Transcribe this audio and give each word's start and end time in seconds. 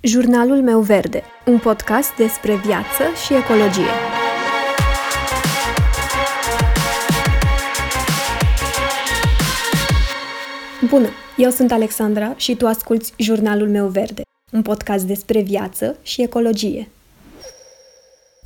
Jurnalul 0.00 0.62
meu 0.62 0.80
verde, 0.80 1.22
un 1.46 1.58
podcast 1.58 2.16
despre 2.16 2.56
viață 2.56 3.02
și 3.26 3.34
ecologie. 3.34 3.90
Bună, 10.88 11.08
eu 11.36 11.50
sunt 11.50 11.72
Alexandra 11.72 12.34
și 12.36 12.54
tu 12.56 12.66
asculți 12.66 13.12
Jurnalul 13.16 13.68
meu 13.68 13.86
verde, 13.86 14.22
un 14.52 14.62
podcast 14.62 15.04
despre 15.04 15.40
viață 15.40 15.96
și 16.02 16.22
ecologie. 16.22 16.88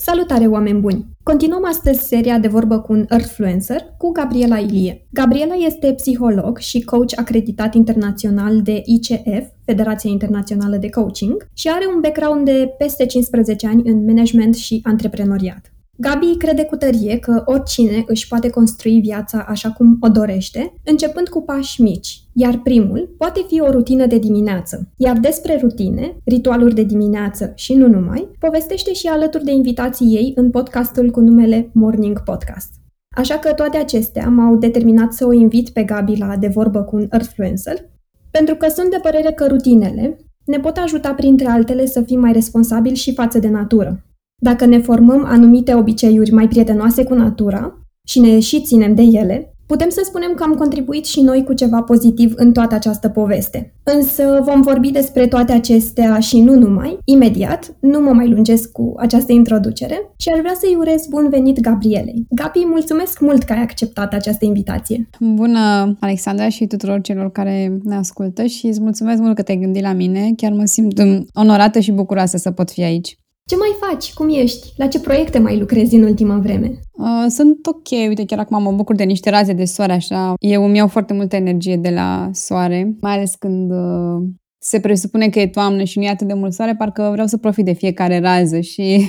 Salutare, 0.04 0.46
oameni 0.46 0.80
buni! 0.80 1.06
Continuăm 1.22 1.64
astăzi 1.64 2.06
seria 2.06 2.38
de 2.38 2.48
vorbă 2.48 2.78
cu 2.78 2.92
un 2.92 3.04
Earthfluencer 3.08 3.84
cu 3.98 4.10
Gabriela 4.10 4.58
Ilie. 4.58 5.06
Gabriela 5.10 5.54
este 5.54 5.92
psiholog 5.92 6.58
și 6.58 6.80
coach 6.80 7.12
acreditat 7.16 7.74
internațional 7.74 8.62
de 8.62 8.82
ICF, 8.84 9.46
Federația 9.64 10.10
Internațională 10.10 10.76
de 10.76 10.88
Coaching, 10.88 11.48
și 11.54 11.68
are 11.68 11.84
un 11.94 12.00
background 12.00 12.44
de 12.44 12.74
peste 12.78 13.06
15 13.06 13.66
ani 13.66 13.82
în 13.84 14.04
management 14.04 14.54
și 14.54 14.80
antreprenoriat. 14.82 15.71
Gabi 15.98 16.36
crede 16.36 16.64
cu 16.64 16.76
tărie 16.76 17.18
că 17.18 17.42
oricine 17.44 18.04
își 18.06 18.28
poate 18.28 18.50
construi 18.50 19.00
viața 19.00 19.44
așa 19.48 19.70
cum 19.70 19.96
o 20.00 20.08
dorește, 20.08 20.74
începând 20.84 21.28
cu 21.28 21.42
pași 21.42 21.82
mici, 21.82 22.22
iar 22.32 22.60
primul 22.62 23.14
poate 23.18 23.44
fi 23.48 23.60
o 23.60 23.70
rutină 23.70 24.06
de 24.06 24.18
dimineață. 24.18 24.92
Iar 24.96 25.18
despre 25.18 25.58
rutine, 25.60 26.16
ritualuri 26.24 26.74
de 26.74 26.82
dimineață 26.82 27.52
și 27.54 27.74
nu 27.74 27.88
numai, 27.88 28.28
povestește 28.38 28.92
și 28.92 29.06
alături 29.06 29.44
de 29.44 29.52
invitații 29.52 30.06
ei 30.06 30.32
în 30.36 30.50
podcastul 30.50 31.10
cu 31.10 31.20
numele 31.20 31.70
Morning 31.72 32.22
Podcast. 32.22 32.70
Așa 33.16 33.38
că 33.38 33.52
toate 33.52 33.76
acestea 33.76 34.28
m-au 34.28 34.56
determinat 34.56 35.12
să 35.12 35.26
o 35.26 35.32
invit 35.32 35.70
pe 35.70 35.82
Gabi 35.82 36.16
la 36.16 36.36
De 36.36 36.48
Vorbă 36.48 36.82
cu 36.82 36.96
un 36.96 37.06
Earthfluencer, 37.10 37.90
pentru 38.30 38.54
că 38.54 38.68
sunt 38.68 38.90
de 38.90 38.98
părere 39.02 39.32
că 39.32 39.46
rutinele 39.46 40.16
ne 40.44 40.58
pot 40.58 40.76
ajuta 40.76 41.14
printre 41.14 41.46
altele 41.46 41.86
să 41.86 42.02
fim 42.02 42.20
mai 42.20 42.32
responsabili 42.32 42.96
și 42.96 43.14
față 43.14 43.38
de 43.38 43.48
natură. 43.48 44.04
Dacă 44.44 44.64
ne 44.64 44.78
formăm 44.78 45.24
anumite 45.26 45.74
obiceiuri 45.74 46.32
mai 46.32 46.48
prietenoase 46.48 47.04
cu 47.04 47.14
natura 47.14 47.78
și 48.06 48.20
ne 48.20 48.40
și 48.40 48.62
ținem 48.62 48.94
de 48.94 49.02
ele, 49.02 49.54
putem 49.66 49.88
să 49.88 50.00
spunem 50.04 50.32
că 50.34 50.42
am 50.42 50.54
contribuit 50.54 51.04
și 51.04 51.20
noi 51.20 51.44
cu 51.44 51.52
ceva 51.52 51.82
pozitiv 51.82 52.32
în 52.36 52.52
toată 52.52 52.74
această 52.74 53.08
poveste. 53.08 53.74
Însă 53.82 54.42
vom 54.44 54.60
vorbi 54.60 54.90
despre 54.90 55.26
toate 55.26 55.52
acestea 55.52 56.18
și 56.18 56.40
nu 56.40 56.54
numai, 56.54 56.98
imediat, 57.04 57.76
nu 57.80 58.00
mă 58.00 58.10
mai 58.10 58.28
lungesc 58.28 58.72
cu 58.72 58.94
această 58.96 59.32
introducere 59.32 60.12
și 60.16 60.28
aș 60.28 60.38
vrea 60.38 60.54
să-i 60.54 60.76
urez 60.78 61.06
bun 61.06 61.28
venit 61.30 61.60
Gabrielei. 61.60 62.26
Gabi, 62.30 62.64
mulțumesc 62.66 63.20
mult 63.20 63.42
că 63.42 63.52
ai 63.52 63.62
acceptat 63.62 64.14
această 64.14 64.44
invitație. 64.44 65.08
Bună, 65.20 65.96
Alexandra, 66.00 66.48
și 66.48 66.66
tuturor 66.66 67.00
celor 67.00 67.32
care 67.32 67.78
ne 67.82 67.94
ascultă 67.94 68.44
și 68.44 68.66
îți 68.66 68.80
mulțumesc 68.80 69.20
mult 69.20 69.34
că 69.34 69.42
te-ai 69.42 69.58
gândit 69.58 69.82
la 69.82 69.92
mine. 69.92 70.32
Chiar 70.36 70.52
mă 70.52 70.64
simt 70.64 71.02
onorată 71.34 71.78
și 71.78 71.92
bucuroasă 71.92 72.36
să 72.36 72.50
pot 72.50 72.70
fi 72.70 72.82
aici. 72.82 73.16
Ce 73.44 73.56
mai 73.56 73.76
faci? 73.80 74.12
Cum 74.12 74.28
ești? 74.28 74.72
La 74.76 74.86
ce 74.86 75.00
proiecte 75.00 75.38
mai 75.38 75.58
lucrezi 75.58 75.94
în 75.94 76.02
ultima 76.02 76.38
vreme? 76.38 76.80
Uh, 76.92 77.26
sunt 77.28 77.66
ok, 77.66 77.90
uite, 78.08 78.24
chiar 78.24 78.38
acum 78.38 78.62
mă 78.62 78.72
bucur 78.72 78.94
de 78.94 79.04
niște 79.04 79.30
raze 79.30 79.52
de 79.52 79.64
soare, 79.64 79.92
așa. 79.92 80.34
Eu 80.40 80.64
îmi 80.64 80.76
iau 80.76 80.88
foarte 80.88 81.12
multă 81.12 81.36
energie 81.36 81.76
de 81.76 81.90
la 81.90 82.30
soare, 82.32 82.96
mai 83.00 83.12
ales 83.12 83.34
când 83.34 83.70
uh, 83.70 84.28
se 84.58 84.80
presupune 84.80 85.28
că 85.28 85.40
e 85.40 85.46
toamnă 85.46 85.84
și 85.84 85.98
nu 85.98 86.04
e 86.04 86.08
atât 86.08 86.26
de 86.26 86.34
mult 86.34 86.52
soare, 86.52 86.74
parcă 86.74 87.08
vreau 87.12 87.26
să 87.26 87.36
profit 87.36 87.64
de 87.64 87.72
fiecare 87.72 88.18
rază 88.18 88.60
și 88.60 88.82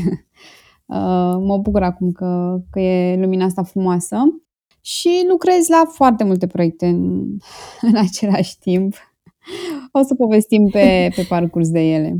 uh, 0.86 1.36
mă 1.39 1.58
bucur 1.61 1.84
acum 1.84 2.11
că, 2.11 2.61
că 2.70 2.80
e 2.80 3.20
lumina 3.20 3.45
asta 3.45 3.64
frumoasă. 3.64 4.17
Și 4.81 5.26
lucrez 5.30 5.67
la 5.67 5.84
foarte 5.92 6.23
multe 6.23 6.48
proiecte 6.48 6.86
în, 6.86 7.28
în 7.92 7.95
același 7.95 8.59
timp. 8.59 8.95
O 9.92 10.02
să 10.04 10.16
povestim 10.16 10.67
pe, 10.67 11.11
pe 11.16 11.26
parcurs 11.30 11.70
de 11.70 11.80
ele 11.80 12.17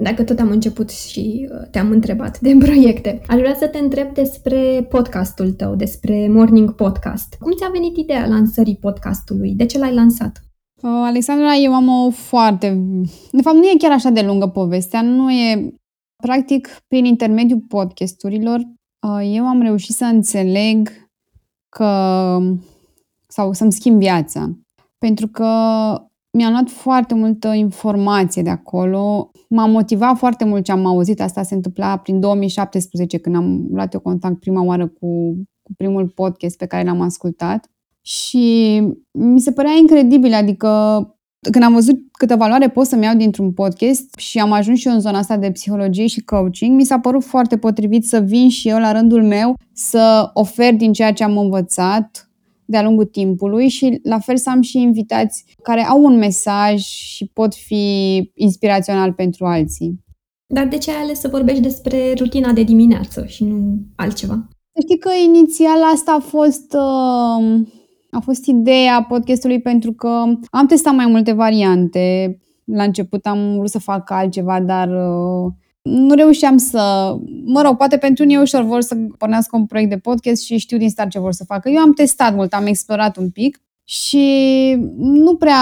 dacă 0.00 0.24
tot 0.24 0.38
am 0.38 0.50
început 0.50 0.90
și 0.90 1.48
uh, 1.52 1.68
te-am 1.70 1.90
întrebat 1.90 2.38
de 2.40 2.56
proiecte, 2.64 3.22
aș 3.28 3.38
vrea 3.38 3.54
să 3.54 3.68
te 3.68 3.78
întreb 3.78 4.14
despre 4.14 4.86
podcastul 4.88 5.52
tău, 5.52 5.74
despre 5.74 6.28
Morning 6.28 6.74
Podcast. 6.74 7.36
Cum 7.40 7.52
ți-a 7.52 7.68
venit 7.68 7.96
ideea 7.96 8.26
lansării 8.26 8.76
podcastului? 8.76 9.54
De 9.54 9.66
ce 9.66 9.78
l-ai 9.78 9.94
lansat? 9.94 10.44
Uh, 10.82 10.90
Alexandra, 10.90 11.54
eu 11.54 11.74
am 11.74 11.88
o 11.88 12.10
foarte... 12.10 12.68
De 13.30 13.42
fapt, 13.42 13.56
nu 13.56 13.64
e 13.64 13.76
chiar 13.78 13.92
așa 13.92 14.10
de 14.10 14.22
lungă 14.22 14.48
povestea, 14.48 15.02
nu 15.02 15.30
e... 15.30 15.74
Practic, 16.22 16.68
prin 16.88 17.04
intermediul 17.04 17.64
podcasturilor, 17.68 18.58
uh, 18.58 19.30
eu 19.34 19.44
am 19.44 19.62
reușit 19.62 19.94
să 19.94 20.04
înțeleg 20.04 20.90
că... 21.68 22.38
sau 23.28 23.52
să-mi 23.52 23.72
schimb 23.72 23.98
viața. 23.98 24.50
Pentru 24.98 25.28
că 25.28 25.46
mi-am 26.32 26.52
luat 26.52 26.68
foarte 26.68 27.14
multă 27.14 27.48
informație 27.48 28.42
de 28.42 28.50
acolo. 28.50 29.30
M-a 29.48 29.66
motivat 29.66 30.16
foarte 30.16 30.44
mult 30.44 30.64
ce 30.64 30.72
am 30.72 30.86
auzit. 30.86 31.20
Asta 31.20 31.42
se 31.42 31.54
întâmpla 31.54 31.96
prin 31.96 32.20
2017, 32.20 33.18
când 33.18 33.36
am 33.36 33.66
luat 33.70 33.94
eu 33.94 34.00
contact 34.00 34.40
prima 34.40 34.62
oară 34.62 34.86
cu, 34.86 35.34
cu 35.62 35.72
primul 35.76 36.08
podcast 36.08 36.56
pe 36.56 36.66
care 36.66 36.84
l-am 36.84 37.00
ascultat. 37.00 37.70
Și 38.00 38.80
mi 39.10 39.40
se 39.40 39.52
părea 39.52 39.72
incredibil, 39.80 40.32
adică 40.32 40.68
când 41.50 41.64
am 41.64 41.72
văzut 41.72 41.98
câtă 42.12 42.36
valoare 42.36 42.68
pot 42.68 42.86
să-mi 42.86 43.04
iau 43.04 43.16
dintr-un 43.16 43.52
podcast 43.52 44.14
și 44.18 44.38
am 44.38 44.52
ajuns 44.52 44.78
și 44.78 44.88
eu 44.88 44.94
în 44.94 45.00
zona 45.00 45.18
asta 45.18 45.36
de 45.36 45.50
psihologie 45.50 46.06
și 46.06 46.20
coaching, 46.20 46.76
mi 46.76 46.84
s-a 46.84 46.98
părut 46.98 47.24
foarte 47.24 47.58
potrivit 47.58 48.06
să 48.06 48.20
vin 48.20 48.48
și 48.48 48.68
eu 48.68 48.78
la 48.78 48.92
rândul 48.92 49.22
meu 49.22 49.54
să 49.72 50.30
ofer 50.34 50.74
din 50.74 50.92
ceea 50.92 51.12
ce 51.12 51.24
am 51.24 51.38
învățat 51.38 52.29
de-a 52.70 52.82
lungul 52.82 53.04
timpului 53.04 53.68
și 53.68 54.00
la 54.02 54.18
fel 54.18 54.36
să 54.36 54.50
am 54.50 54.60
și 54.60 54.78
invitați 54.78 55.44
care 55.62 55.82
au 55.82 56.04
un 56.04 56.16
mesaj 56.16 56.80
și 56.80 57.30
pot 57.32 57.54
fi 57.54 58.16
inspirațional 58.34 59.12
pentru 59.12 59.46
alții. 59.46 60.04
Dar 60.46 60.66
de 60.66 60.78
ce 60.78 60.90
ai 60.90 61.02
ales 61.02 61.20
să 61.20 61.28
vorbești 61.28 61.62
despre 61.62 62.12
rutina 62.18 62.52
de 62.52 62.62
dimineață 62.62 63.24
și 63.26 63.44
nu 63.44 63.78
altceva? 63.96 64.48
Știi 64.82 64.98
că 64.98 65.10
inițial 65.26 65.82
asta 65.92 66.16
a 66.18 66.22
fost, 66.22 66.72
uh, 66.72 67.66
a 68.10 68.20
fost 68.22 68.46
ideea 68.46 69.06
podcastului 69.08 69.60
pentru 69.60 69.92
că 69.92 70.08
am 70.50 70.66
testat 70.66 70.94
mai 70.94 71.06
multe 71.06 71.32
variante. 71.32 72.38
La 72.64 72.82
început 72.82 73.26
am 73.26 73.56
vrut 73.56 73.70
să 73.70 73.78
fac 73.78 74.10
altceva, 74.10 74.60
dar 74.60 74.88
uh, 74.88 75.52
nu 75.82 76.14
reușeam 76.14 76.56
să, 76.56 77.14
mă 77.44 77.62
rog, 77.62 77.76
poate 77.76 77.96
pentru 77.96 78.24
unii 78.24 78.36
ușor 78.36 78.62
vor 78.62 78.80
să 78.80 78.96
pornească 79.18 79.56
un 79.56 79.66
proiect 79.66 79.90
de 79.90 79.98
podcast 79.98 80.42
și 80.42 80.58
știu 80.58 80.78
din 80.78 80.90
start 80.90 81.10
ce 81.10 81.18
vor 81.18 81.32
să 81.32 81.44
facă. 81.44 81.68
Eu 81.68 81.80
am 81.80 81.92
testat 81.92 82.34
mult, 82.34 82.52
am 82.52 82.66
explorat 82.66 83.16
un 83.16 83.30
pic 83.30 83.62
și 83.84 84.76
nu 84.98 85.36
prea 85.36 85.56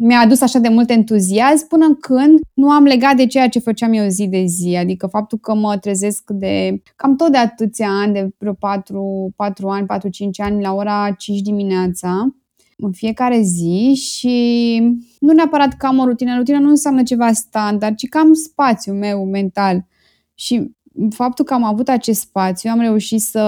mi-a 0.00 0.20
adus 0.20 0.40
așa 0.40 0.58
de 0.58 0.68
mult 0.68 0.90
entuziasm 0.90 1.68
până 1.68 1.94
când 1.94 2.38
nu 2.54 2.70
am 2.70 2.84
legat 2.84 3.16
de 3.16 3.26
ceea 3.26 3.48
ce 3.48 3.58
făceam 3.58 3.92
eu 3.92 4.08
zi 4.08 4.26
de 4.28 4.44
zi. 4.46 4.76
Adică 4.76 5.06
faptul 5.06 5.38
că 5.38 5.54
mă 5.54 5.76
trezesc 5.76 6.30
de 6.30 6.82
cam 6.96 7.16
tot 7.16 7.30
de 7.30 7.38
atâția 7.38 7.88
ani, 7.88 8.12
de 8.12 8.28
vreo 8.38 8.52
4, 8.52 9.32
4 9.36 9.68
ani, 9.68 9.86
4-5 9.86 9.88
ani, 10.36 10.62
la 10.62 10.74
ora 10.74 11.14
5 11.18 11.40
dimineața, 11.40 12.34
în 12.78 12.92
fiecare 12.92 13.40
zi 13.40 13.94
și 13.94 14.78
nu 15.20 15.32
neapărat 15.32 15.76
că 15.76 15.86
am 15.86 15.98
o 15.98 16.04
rutină. 16.04 16.36
Rutina 16.36 16.58
nu 16.58 16.68
înseamnă 16.68 17.02
ceva 17.02 17.32
standard, 17.32 17.96
ci 17.96 18.08
că 18.08 18.18
am 18.18 18.32
spațiul 18.32 18.96
meu 18.96 19.24
mental. 19.24 19.86
Și 20.34 20.70
faptul 21.10 21.44
că 21.44 21.54
am 21.54 21.64
avut 21.64 21.88
acest 21.88 22.20
spațiu, 22.20 22.70
am 22.70 22.80
reușit 22.80 23.20
să 23.20 23.38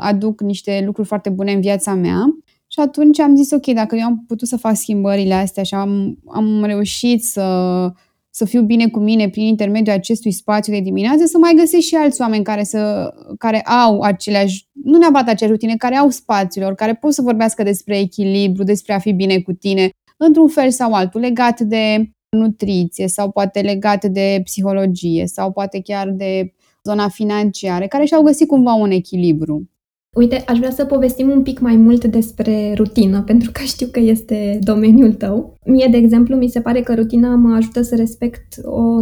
aduc 0.00 0.40
niște 0.40 0.82
lucruri 0.84 1.08
foarte 1.08 1.30
bune 1.30 1.52
în 1.52 1.60
viața 1.60 1.94
mea 1.94 2.24
și 2.70 2.80
atunci 2.80 3.18
am 3.18 3.36
zis, 3.36 3.50
ok, 3.50 3.66
dacă 3.66 3.96
eu 3.96 4.04
am 4.04 4.24
putut 4.26 4.48
să 4.48 4.56
fac 4.56 4.76
schimbările 4.76 5.34
astea 5.34 5.62
și 5.62 5.74
am, 5.74 6.18
am 6.26 6.64
reușit 6.64 7.24
să 7.24 7.42
să 8.30 8.44
fiu 8.44 8.62
bine 8.62 8.88
cu 8.88 8.98
mine 8.98 9.28
prin 9.28 9.44
intermediul 9.44 9.96
acestui 9.96 10.32
spațiu 10.32 10.72
de 10.72 10.80
dimineață, 10.80 11.24
să 11.24 11.38
mai 11.38 11.54
găsesc 11.56 11.86
și 11.86 11.94
alți 11.94 12.20
oameni 12.20 12.44
care, 12.44 12.64
să, 12.64 13.12
care 13.38 13.60
au 13.60 14.00
aceleași, 14.00 14.68
nu 14.84 14.98
neapărat 14.98 15.28
aceleași 15.28 15.60
rutine, 15.60 15.76
care 15.76 15.96
au 15.96 16.10
spațiilor, 16.10 16.74
care 16.74 16.94
pot 16.94 17.12
să 17.12 17.22
vorbească 17.22 17.62
despre 17.62 17.98
echilibru, 17.98 18.62
despre 18.62 18.92
a 18.92 18.98
fi 18.98 19.12
bine 19.12 19.40
cu 19.40 19.52
tine, 19.52 19.90
într-un 20.16 20.48
fel 20.48 20.70
sau 20.70 20.92
altul, 20.92 21.20
legat 21.20 21.60
de 21.60 22.10
nutriție 22.36 23.08
sau 23.08 23.30
poate 23.30 23.60
legat 23.60 24.04
de 24.04 24.40
psihologie 24.44 25.26
sau 25.26 25.52
poate 25.52 25.80
chiar 25.80 26.10
de 26.10 26.52
zona 26.84 27.08
financiară, 27.08 27.86
care 27.86 28.04
și-au 28.04 28.22
găsit 28.22 28.48
cumva 28.48 28.72
un 28.72 28.90
echilibru. 28.90 29.70
Uite, 30.16 30.44
aș 30.46 30.58
vrea 30.58 30.70
să 30.70 30.84
povestim 30.84 31.30
un 31.30 31.42
pic 31.42 31.58
mai 31.58 31.76
mult 31.76 32.04
despre 32.04 32.74
rutină, 32.76 33.22
pentru 33.22 33.50
că 33.52 33.62
știu 33.62 33.86
că 33.86 34.00
este 34.00 34.58
domeniul 34.62 35.12
tău. 35.12 35.54
Mie, 35.64 35.88
de 35.90 35.96
exemplu, 35.96 36.36
mi 36.36 36.48
se 36.48 36.60
pare 36.60 36.80
că 36.80 36.94
rutina 36.94 37.34
mă 37.34 37.54
ajută 37.54 37.82
să 37.82 37.96
respect 37.96 38.54
o 38.62 39.00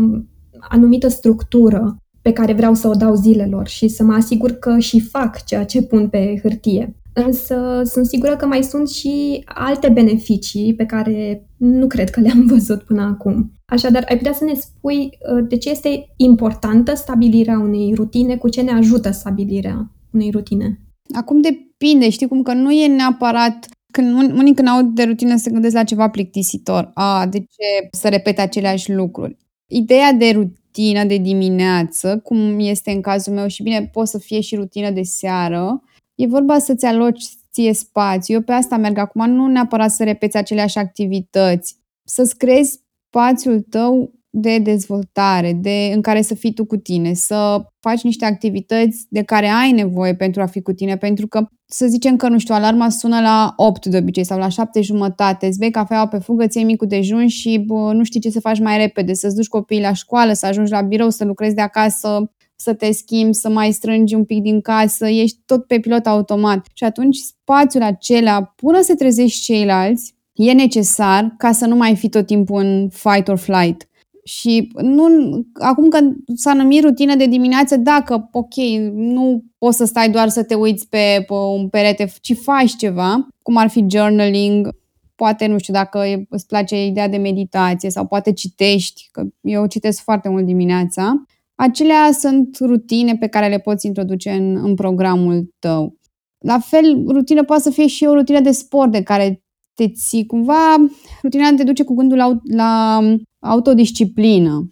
anumită 0.69 1.08
structură 1.08 1.97
pe 2.23 2.32
care 2.32 2.53
vreau 2.53 2.75
să 2.75 2.88
o 2.88 2.94
dau 2.94 3.14
zilelor 3.14 3.69
și 3.69 3.88
să 3.88 4.05
mă 4.05 4.12
asigur 4.12 4.50
că 4.50 4.79
și 4.79 5.00
fac 5.00 5.44
ceea 5.44 5.64
ce 5.64 5.82
pun 5.82 6.08
pe 6.08 6.38
hârtie. 6.43 6.94
Însă 7.12 7.82
sunt 7.85 8.06
sigură 8.06 8.37
că 8.37 8.47
mai 8.47 8.62
sunt 8.62 8.88
și 8.88 9.43
alte 9.44 9.88
beneficii 9.88 10.75
pe 10.75 10.87
care 10.87 11.49
nu 11.56 11.87
cred 11.87 12.11
că 12.11 12.20
le-am 12.20 12.47
văzut 12.53 12.82
până 12.82 13.03
acum. 13.03 13.53
Așadar, 13.64 14.05
ai 14.08 14.17
putea 14.17 14.32
să 14.32 14.44
ne 14.44 14.55
spui 14.55 14.97
uh, 14.97 15.44
de 15.49 15.56
ce 15.56 15.70
este 15.70 16.12
importantă 16.17 16.94
stabilirea 16.94 17.58
unei 17.58 17.93
rutine, 17.94 18.37
cu 18.37 18.49
ce 18.49 18.61
ne 18.61 18.73
ajută 18.73 19.11
stabilirea 19.11 19.91
unei 20.11 20.31
rutine? 20.31 20.81
Acum 21.12 21.41
depinde, 21.41 22.11
știi 22.11 22.29
cum 22.29 22.43
că 22.43 22.53
nu 22.53 22.70
e 22.70 22.87
neapărat 22.87 23.67
când 23.93 24.32
unii 24.32 24.55
când 24.55 24.69
aud 24.69 24.94
de 24.94 25.03
rutină 25.03 25.37
se 25.37 25.50
gândesc 25.50 25.75
la 25.75 25.85
ceva 25.85 26.08
plictisitor. 26.08 26.91
A, 26.94 27.26
de 27.26 27.38
ce 27.38 27.88
să 27.91 28.08
repete 28.08 28.41
aceleași 28.41 28.93
lucruri? 28.93 29.37
Ideea 29.67 30.12
de 30.12 30.31
rutină 30.31 31.05
de 31.05 31.17
dimineață, 31.17 32.19
cum 32.19 32.58
este 32.58 32.91
în 32.91 33.00
cazul 33.00 33.32
meu 33.32 33.47
și 33.47 33.62
bine, 33.62 33.91
poate 33.93 34.11
să 34.11 34.19
fie 34.19 34.41
și 34.41 34.55
rutină 34.55 34.91
de 34.91 35.03
seară, 35.03 35.82
e 36.14 36.26
vorba 36.26 36.58
să-ți 36.58 36.87
aloci 36.87 37.25
ție 37.53 37.73
spațiu. 37.73 38.35
Eu 38.35 38.41
pe 38.41 38.53
asta 38.53 38.76
merg 38.76 38.99
acum, 38.99 39.31
nu 39.31 39.47
neapărat 39.47 39.91
să 39.91 40.05
repeți 40.05 40.37
aceleași 40.37 40.79
activități, 40.79 41.76
să-ți 42.05 42.37
creezi 42.37 42.81
spațiul 43.08 43.61
tău 43.61 44.12
de 44.38 44.58
dezvoltare, 44.58 45.52
de, 45.52 45.90
în 45.94 46.00
care 46.00 46.22
să 46.22 46.34
fii 46.34 46.52
tu 46.52 46.64
cu 46.64 46.76
tine, 46.76 47.14
să 47.14 47.64
faci 47.80 48.02
niște 48.02 48.24
activități 48.24 49.06
de 49.08 49.22
care 49.22 49.46
ai 49.46 49.72
nevoie 49.72 50.14
pentru 50.14 50.42
a 50.42 50.46
fi 50.46 50.62
cu 50.62 50.72
tine, 50.72 50.96
pentru 50.96 51.26
că 51.26 51.46
să 51.66 51.86
zicem 51.86 52.16
că, 52.16 52.28
nu 52.28 52.38
știu, 52.38 52.54
alarma 52.54 52.88
sună 52.88 53.20
la 53.20 53.52
8 53.56 53.86
de 53.86 53.98
obicei 53.98 54.24
sau 54.24 54.38
la 54.38 54.48
7 54.48 54.80
jumătate, 54.80 55.46
îți 55.46 55.58
bei 55.58 55.70
cafeaua 55.70 56.08
pe 56.08 56.18
fugă, 56.18 56.46
ți 56.46 56.62
micul 56.62 56.86
dejun 56.86 57.26
și 57.26 57.58
bă, 57.66 57.92
nu 57.92 58.04
știi 58.04 58.20
ce 58.20 58.30
să 58.30 58.40
faci 58.40 58.60
mai 58.60 58.76
repede, 58.76 59.14
să-ți 59.14 59.34
duci 59.34 59.48
copiii 59.48 59.80
la 59.80 59.92
școală, 59.92 60.32
să 60.32 60.46
ajungi 60.46 60.72
la 60.72 60.80
birou, 60.80 61.10
să 61.10 61.24
lucrezi 61.24 61.54
de 61.54 61.60
acasă, 61.60 62.30
să 62.56 62.74
te 62.74 62.92
schimbi, 62.92 63.34
să 63.34 63.48
mai 63.48 63.72
strângi 63.72 64.14
un 64.14 64.24
pic 64.24 64.42
din 64.42 64.60
casă, 64.60 65.06
ești 65.06 65.38
tot 65.46 65.66
pe 65.66 65.78
pilot 65.78 66.06
automat. 66.06 66.66
Și 66.74 66.84
atunci 66.84 67.16
spațiul 67.16 67.82
acela, 67.82 68.42
până 68.42 68.80
să 68.80 68.94
trezești 68.94 69.42
ceilalți, 69.42 70.14
e 70.32 70.52
necesar 70.52 71.34
ca 71.38 71.52
să 71.52 71.66
nu 71.66 71.76
mai 71.76 71.96
fi 71.96 72.08
tot 72.08 72.26
timpul 72.26 72.60
în 72.62 72.88
fight 72.88 73.28
or 73.28 73.38
flight. 73.38 73.88
Și 74.26 74.73
nu, 74.75 75.06
acum 75.52 75.88
că 75.88 75.99
s-a 76.34 76.52
numit 76.52 76.82
rutină 76.82 77.14
de 77.14 77.26
dimineață, 77.26 77.76
dacă, 77.76 78.28
ok, 78.32 78.55
nu 78.93 79.43
poți 79.58 79.76
să 79.76 79.84
stai 79.84 80.11
doar 80.11 80.28
să 80.28 80.43
te 80.43 80.55
uiți 80.55 80.88
pe, 80.88 81.25
pe 81.26 81.32
un 81.34 81.69
perete, 81.69 82.12
ci 82.20 82.37
faci 82.37 82.76
ceva, 82.76 83.28
cum 83.43 83.56
ar 83.56 83.69
fi 83.69 83.84
journaling, 83.88 84.69
poate, 85.14 85.46
nu 85.46 85.58
știu, 85.58 85.73
dacă 85.73 86.26
îți 86.28 86.46
place 86.46 86.87
ideea 86.87 87.08
de 87.08 87.17
meditație 87.17 87.90
sau 87.90 88.06
poate 88.06 88.32
citești, 88.32 89.08
că 89.12 89.23
eu 89.40 89.67
citesc 89.67 90.02
foarte 90.02 90.29
mult 90.29 90.44
dimineața, 90.44 91.25
acelea 91.55 92.11
sunt 92.12 92.56
rutine 92.61 93.17
pe 93.17 93.26
care 93.26 93.49
le 93.49 93.58
poți 93.58 93.87
introduce 93.87 94.31
în, 94.31 94.56
în 94.56 94.75
programul 94.75 95.55
tău. 95.58 95.99
La 96.38 96.58
fel, 96.58 97.05
rutină 97.08 97.44
poate 97.44 97.62
să 97.62 97.70
fie 97.70 97.87
și 97.87 98.05
o 98.05 98.14
rutină 98.14 98.40
de 98.40 98.50
sport 98.50 98.90
de 98.90 99.02
care 99.02 99.43
te 99.75 99.88
ții 99.88 100.26
cumva, 100.26 100.75
rutina 101.22 101.55
te 101.56 101.64
duce 101.64 101.84
cu 101.84 101.94
gândul 101.94 102.17
la, 102.17 102.38
la 102.43 103.00
autodisciplină. 103.46 104.69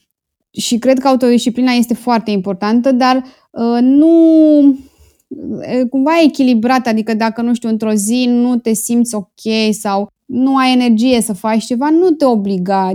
Și 0.51 0.79
cred 0.79 0.99
că 0.99 1.09
autodisciplina 1.09 1.73
este 1.73 1.95
foarte 1.95 2.31
importantă, 2.31 2.93
dar 2.93 3.17
uh, 3.51 3.79
nu 3.81 4.59
uh, 4.69 5.89
cumva 5.91 6.13
echilibrată, 6.25 6.89
adică 6.89 7.15
dacă, 7.15 7.43
nu 7.43 7.55
știu, 7.55 7.69
într-o 7.69 7.93
zi 7.93 8.27
nu 8.29 8.57
te 8.57 8.73
simți 8.73 9.15
ok 9.15 9.73
sau 9.81 10.09
nu 10.25 10.57
ai 10.57 10.73
energie 10.73 11.21
să 11.21 11.33
faci 11.33 11.65
ceva, 11.65 11.91
nu 11.91 12.11
te 12.11 12.25
obliga 12.25 12.93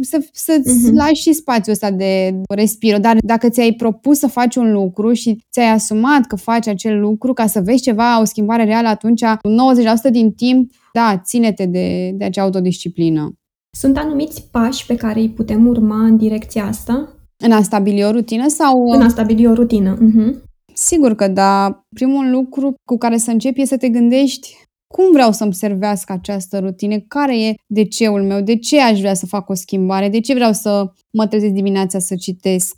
să, 0.00 0.26
să-ți 0.32 0.90
uh-huh. 0.90 0.92
lași 0.92 1.22
și 1.22 1.32
spațiul 1.32 1.74
ăsta 1.74 1.90
de 1.90 2.40
respiro. 2.48 2.98
Dar 2.98 3.16
dacă 3.20 3.48
ți-ai 3.48 3.72
propus 3.72 4.18
să 4.18 4.26
faci 4.26 4.56
un 4.56 4.72
lucru 4.72 5.12
și 5.12 5.44
ți-ai 5.50 5.70
asumat 5.70 6.26
că 6.26 6.36
faci 6.36 6.66
acel 6.66 7.00
lucru 7.00 7.32
ca 7.32 7.46
să 7.46 7.60
vezi 7.60 7.82
ceva, 7.82 8.20
o 8.20 8.24
schimbare 8.24 8.64
reală, 8.64 8.88
atunci 8.88 9.22
90% 9.24 10.10
din 10.10 10.32
timp, 10.32 10.70
da, 10.92 11.20
ține-te 11.24 11.66
de, 11.66 12.10
de 12.14 12.24
acea 12.24 12.42
autodisciplină. 12.42 13.38
Sunt 13.78 13.96
anumiți 13.96 14.48
pași 14.50 14.86
pe 14.86 14.94
care 14.94 15.20
îi 15.20 15.30
putem 15.30 15.66
urma 15.66 16.04
în 16.04 16.16
direcția 16.16 16.66
asta? 16.66 17.08
În 17.36 17.52
a 17.52 17.62
stabili 17.62 18.04
o 18.04 18.10
rutină 18.10 18.48
sau... 18.48 18.90
În 18.90 19.02
a 19.02 19.08
stabili 19.08 19.46
o 19.46 19.52
rutină. 19.52 19.96
Uh-huh. 19.96 20.34
Sigur 20.74 21.14
că 21.14 21.28
da. 21.28 21.80
Primul 21.94 22.30
lucru 22.30 22.74
cu 22.84 22.98
care 22.98 23.16
să 23.16 23.30
începi 23.30 23.60
e 23.60 23.66
să 23.66 23.76
te 23.76 23.88
gândești 23.88 24.56
cum 24.94 25.12
vreau 25.12 25.32
să-mi 25.32 25.54
servească 25.54 26.12
această 26.12 26.58
rutină, 26.58 26.98
care 27.08 27.42
e 27.42 27.54
de 27.66 27.84
ceul 27.84 28.22
meu, 28.22 28.40
de 28.40 28.58
ce 28.58 28.80
aș 28.80 28.98
vrea 28.98 29.14
să 29.14 29.26
fac 29.26 29.48
o 29.48 29.54
schimbare, 29.54 30.08
de 30.08 30.20
ce 30.20 30.34
vreau 30.34 30.52
să 30.52 30.92
mă 31.12 31.26
trezesc 31.26 31.52
dimineața 31.52 31.98
să 31.98 32.14
citesc. 32.14 32.76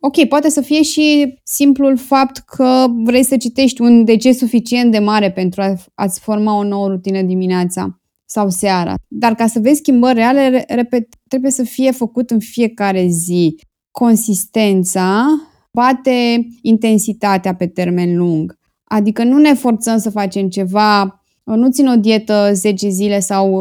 Ok, 0.00 0.24
poate 0.24 0.48
să 0.48 0.60
fie 0.60 0.82
și 0.82 1.38
simplul 1.44 1.96
fapt 1.96 2.38
că 2.38 2.86
vrei 3.04 3.24
să 3.24 3.36
citești 3.36 3.80
un 3.80 4.04
de 4.04 4.16
ce 4.16 4.32
suficient 4.32 4.92
de 4.92 4.98
mare 4.98 5.30
pentru 5.30 5.62
a, 5.62 5.74
a-ți 5.94 6.20
forma 6.20 6.56
o 6.56 6.64
nouă 6.64 6.88
rutină 6.88 7.22
dimineața 7.22 7.99
sau 8.32 8.48
seara. 8.48 8.94
Dar 9.08 9.34
ca 9.34 9.46
să 9.46 9.58
vezi 9.58 9.78
schimbări 9.78 10.14
reale, 10.14 10.64
repet, 10.68 11.08
trebuie 11.28 11.50
să 11.50 11.62
fie 11.62 11.90
făcut 11.90 12.30
în 12.30 12.38
fiecare 12.38 13.06
zi. 13.06 13.56
Consistența 13.90 15.26
bate 15.72 16.46
intensitatea 16.62 17.54
pe 17.54 17.66
termen 17.66 18.16
lung. 18.16 18.58
Adică 18.84 19.24
nu 19.24 19.38
ne 19.38 19.54
forțăm 19.54 19.98
să 19.98 20.10
facem 20.10 20.48
ceva, 20.48 21.22
nu 21.44 21.70
țin 21.70 21.88
o 21.88 21.96
dietă 21.96 22.50
10 22.52 22.88
zile 22.88 23.20
sau 23.20 23.60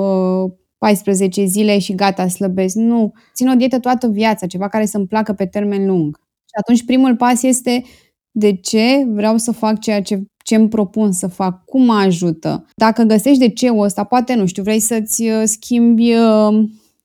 14 0.77 1.45
zile 1.45 1.80
și 1.80 1.95
gata, 1.95 2.27
slăbesc. 2.27 2.75
Nu, 2.75 3.12
țin 3.33 3.50
o 3.50 3.56
dietă 3.56 3.80
toată 3.80 4.07
viața, 4.07 4.48
ceva 4.48 4.68
care 4.68 4.86
să-mi 4.86 5.07
placă 5.07 5.33
pe 5.33 5.45
termen 5.45 5.86
lung. 5.86 6.18
Și 6.18 6.56
atunci 6.60 6.86
primul 6.86 7.16
pas 7.16 7.44
este 7.44 7.83
de 8.31 8.56
ce 8.56 9.06
vreau 9.07 9.38
să 9.38 9.51
fac 9.51 9.80
ceea 9.80 10.01
ce 10.01 10.24
ce 10.50 10.56
îmi 10.56 10.69
propun 10.69 11.12
să 11.12 11.28
fac, 11.28 11.66
cum 11.66 11.86
mă 11.86 11.94
ajută. 11.94 12.66
Dacă 12.75 13.04
găsești 13.04 13.40
de 13.40 13.50
ce 13.50 13.72
ăsta, 13.78 14.04
poate, 14.04 14.36
nu 14.36 14.46
știu, 14.46 14.63
vrei 14.63 14.80
să-ți 14.80 15.24
uh, 15.24 15.42
schimbi 15.46 16.13
uh, 16.13 16.63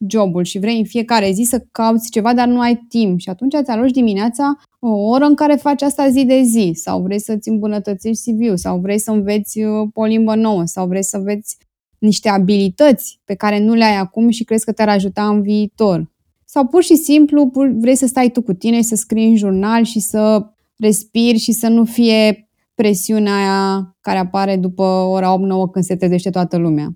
jobul 0.08 0.44
și 0.44 0.58
vrei 0.58 0.78
în 0.78 0.84
fiecare 0.84 1.30
zi 1.32 1.42
să 1.42 1.66
cauți 1.72 2.10
ceva, 2.10 2.34
dar 2.34 2.48
nu 2.48 2.60
ai 2.60 2.84
timp 2.88 3.18
și 3.18 3.28
atunci 3.28 3.54
îți 3.54 3.70
aloci 3.70 3.90
dimineața 3.90 4.56
o 4.78 4.88
oră 4.88 5.24
în 5.24 5.34
care 5.34 5.54
faci 5.54 5.82
asta 5.82 6.08
zi 6.08 6.24
de 6.24 6.42
zi 6.42 6.70
sau 6.74 7.02
vrei 7.02 7.20
să-ți 7.20 7.48
îmbunătățești 7.48 8.30
CV-ul 8.30 8.56
sau 8.56 8.78
vrei 8.78 8.98
să 8.98 9.10
înveți 9.10 9.60
uh, 9.60 9.88
o 9.94 10.04
limbă 10.04 10.34
nouă 10.34 10.64
sau 10.64 10.86
vrei 10.86 11.04
să 11.04 11.16
înveți 11.16 11.56
niște 11.98 12.28
abilități 12.28 13.20
pe 13.24 13.34
care 13.34 13.58
nu 13.58 13.74
le 13.74 13.84
ai 13.84 13.96
acum 13.96 14.28
și 14.28 14.44
crezi 14.44 14.64
că 14.64 14.72
te-ar 14.72 14.88
ajuta 14.88 15.28
în 15.28 15.42
viitor. 15.42 16.12
Sau 16.44 16.66
pur 16.66 16.82
și 16.82 16.96
simplu 16.96 17.50
vrei 17.78 17.96
să 17.96 18.06
stai 18.06 18.30
tu 18.30 18.42
cu 18.42 18.52
tine, 18.52 18.82
să 18.82 18.94
scrii 18.94 19.26
în 19.26 19.36
jurnal 19.36 19.84
și 19.84 20.00
să 20.00 20.46
respiri 20.76 21.38
și 21.38 21.52
să 21.52 21.68
nu 21.68 21.84
fie 21.84 22.43
presiunea 22.74 23.34
aia 23.34 23.96
care 24.00 24.18
apare 24.18 24.56
după 24.56 24.82
ora 24.82 25.36
8-9 25.36 25.70
când 25.72 25.84
se 25.84 25.96
trezește 25.96 26.30
toată 26.30 26.56
lumea. 26.56 26.88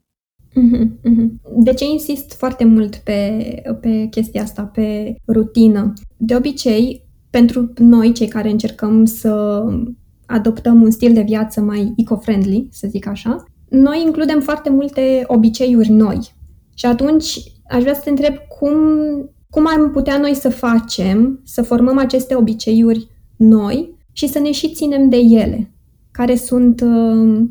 Mhm, 0.54 0.98
mhm. 1.02 1.40
De 1.56 1.75
ce 1.75 1.84
insist 1.84 2.32
foarte 2.32 2.64
mult 2.64 2.96
pe, 2.96 3.62
pe 3.80 4.06
chestia 4.10 4.42
asta, 4.42 4.62
pe 4.62 5.16
rutină? 5.26 5.92
De 6.16 6.36
obicei, 6.36 7.06
pentru 7.30 7.72
noi, 7.78 8.12
cei 8.12 8.28
care 8.28 8.50
încercăm 8.50 9.04
să 9.04 9.64
adoptăm 10.26 10.82
un 10.82 10.90
stil 10.90 11.12
de 11.12 11.22
viață 11.22 11.60
mai 11.60 11.92
eco-friendly, 11.96 12.69
să 12.70 12.86
zic 12.90 13.06
așa, 13.06 13.44
noi 13.69 14.02
includem 14.06 14.40
foarte 14.40 14.70
multe 14.70 15.25
obiceiuri 15.26 15.90
noi. 15.90 16.19
Și 16.75 16.86
atunci 16.86 17.42
aș 17.69 17.80
vrea 17.80 17.94
să 17.94 18.00
te 18.04 18.10
întreb 18.10 18.34
cum, 18.58 18.75
cum 19.50 19.66
am 19.66 19.90
putea 19.90 20.19
noi 20.19 20.34
să 20.34 20.48
facem, 20.48 21.40
să 21.44 21.62
formăm 21.62 21.98
aceste 21.98 22.35
obiceiuri 22.35 23.08
noi 23.37 23.98
și 24.18 24.28
să 24.28 24.38
ne 24.38 24.50
și 24.50 24.72
ținem 24.72 25.08
de 25.08 25.16
ele, 25.16 25.72
care 26.10 26.37
sunt, 26.37 26.80
uh, 26.80 27.48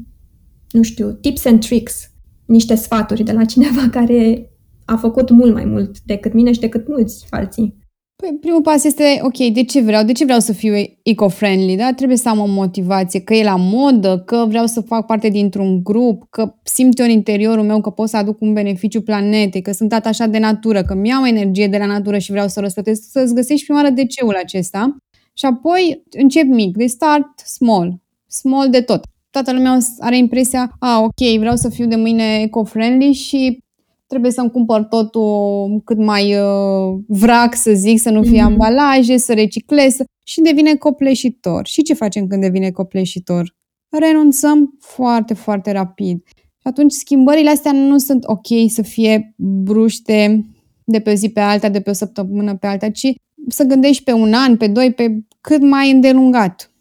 nu 0.72 0.82
știu, 0.82 1.12
tips 1.12 1.46
and 1.46 1.66
tricks, 1.66 2.12
niște 2.46 2.76
sfaturi 2.76 3.24
de 3.24 3.32
la 3.32 3.46
cineva 3.46 3.90
care 3.98 4.52
a 4.86 4.96
făcut 4.96 5.30
mult 5.30 5.54
mai 5.54 5.66
mult 5.66 6.02
decât 6.06 6.34
mine 6.34 6.52
și 6.52 6.60
decât 6.60 6.88
mulți 6.88 7.26
alții. 7.30 7.76
Păi, 8.16 8.38
primul 8.40 8.62
pas 8.62 8.84
este, 8.84 9.20
ok, 9.22 9.38
de 9.38 9.64
ce 9.64 9.82
vreau? 9.82 10.04
De 10.04 10.12
ce 10.12 10.24
vreau 10.24 10.40
să 10.40 10.54
fiu 10.54 10.74
eco-friendly? 11.04 11.76
Da? 11.78 11.94
Trebuie 11.94 12.18
să 12.18 12.30
am 12.30 12.40
o 12.40 12.46
motivație, 12.46 13.20
că 13.20 13.34
e 13.34 13.44
la 13.44 13.56
modă, 13.56 14.24
că 14.26 14.46
vreau 14.48 14.66
să 14.66 14.82
fac 14.82 15.06
parte 15.06 15.30
dintr-un 15.30 15.84
grup, 15.84 16.24
că 16.30 16.56
simt 16.64 17.00
eu 17.00 17.06
în 17.06 17.12
interiorul 17.12 17.64
meu 17.64 17.82
că 17.82 17.90
pot 17.90 18.10
să 18.10 18.18
aduc 18.18 18.42
un 18.42 18.54
beneficiu 18.54 19.02
planetei, 19.02 19.62
că 19.62 19.72
sunt 19.72 19.94
atașat 19.94 20.30
de 20.30 20.40
natură, 20.40 20.84
că 20.84 20.96
mi-au 20.96 21.26
energie 21.26 21.68
de 21.68 21.78
la 21.78 21.86
natură 21.86 22.18
și 22.18 22.32
vreau 22.32 22.48
să 22.48 22.60
răsplătesc, 22.60 23.02
să-ți 23.12 23.34
găsești 23.34 23.66
prima 23.66 23.82
oară 23.82 23.94
de 23.94 24.06
ceul 24.06 24.36
acesta 24.44 24.98
și 25.38 25.46
apoi 25.46 26.04
încep 26.10 26.46
mic, 26.46 26.78
de 26.78 26.86
start 26.86 27.40
small, 27.40 28.02
small 28.28 28.70
de 28.70 28.82
tot. 28.82 29.02
Toată 29.30 29.54
lumea 29.54 29.78
are 30.00 30.18
impresia, 30.18 30.76
a, 30.80 31.00
ok, 31.00 31.40
vreau 31.40 31.56
să 31.56 31.70
fiu 31.70 31.88
de 31.88 31.96
mâine 31.96 32.42
eco-friendly 32.42 33.12
și 33.12 33.64
trebuie 34.08 34.32
să-mi 34.32 34.52
cumpăr 34.52 34.84
totul 34.84 35.82
cât 35.86 35.98
mai 35.98 36.36
uh, 36.36 37.00
vrac, 37.08 37.56
să 37.56 37.72
zic, 37.74 38.00
să 38.00 38.10
nu 38.10 38.24
fie 38.24 38.40
mm-hmm. 38.40 38.46
ambalaje, 38.46 39.18
să 39.18 39.34
reciclez 39.34 39.98
și 40.24 40.42
devine 40.42 40.76
copleșitor. 40.76 41.68
Și 41.68 41.82
ce 41.82 41.94
facem 41.94 42.28
când 42.28 42.42
devine 42.42 42.72
copleșitor? 42.72 43.56
Renunțăm 43.90 44.78
foarte, 44.80 45.34
foarte 45.34 45.72
rapid. 45.72 46.24
Și 46.36 46.64
atunci 46.64 46.92
schimbările 46.92 47.50
astea 47.50 47.72
nu 47.72 47.98
sunt 47.98 48.24
ok 48.26 48.48
să 48.68 48.82
fie 48.82 49.34
bruște 49.38 50.46
de 50.84 51.00
pe 51.00 51.12
o 51.12 51.14
zi 51.14 51.30
pe 51.30 51.40
alta, 51.40 51.70
de 51.70 51.82
pe 51.82 51.90
o 51.90 51.94
săptămână 51.94 52.56
pe 52.56 52.68
alta, 52.68 52.90
ci 52.90 53.08
să 53.48 53.64
gândești 53.64 54.04
pe 54.04 54.12
un 54.12 54.34
an, 54.34 54.58
pe 54.58 54.68
doi, 54.68 54.94
pe 54.94 55.20
cât 55.42 55.62
mai 55.62 55.92
îndelungat. 55.92 56.72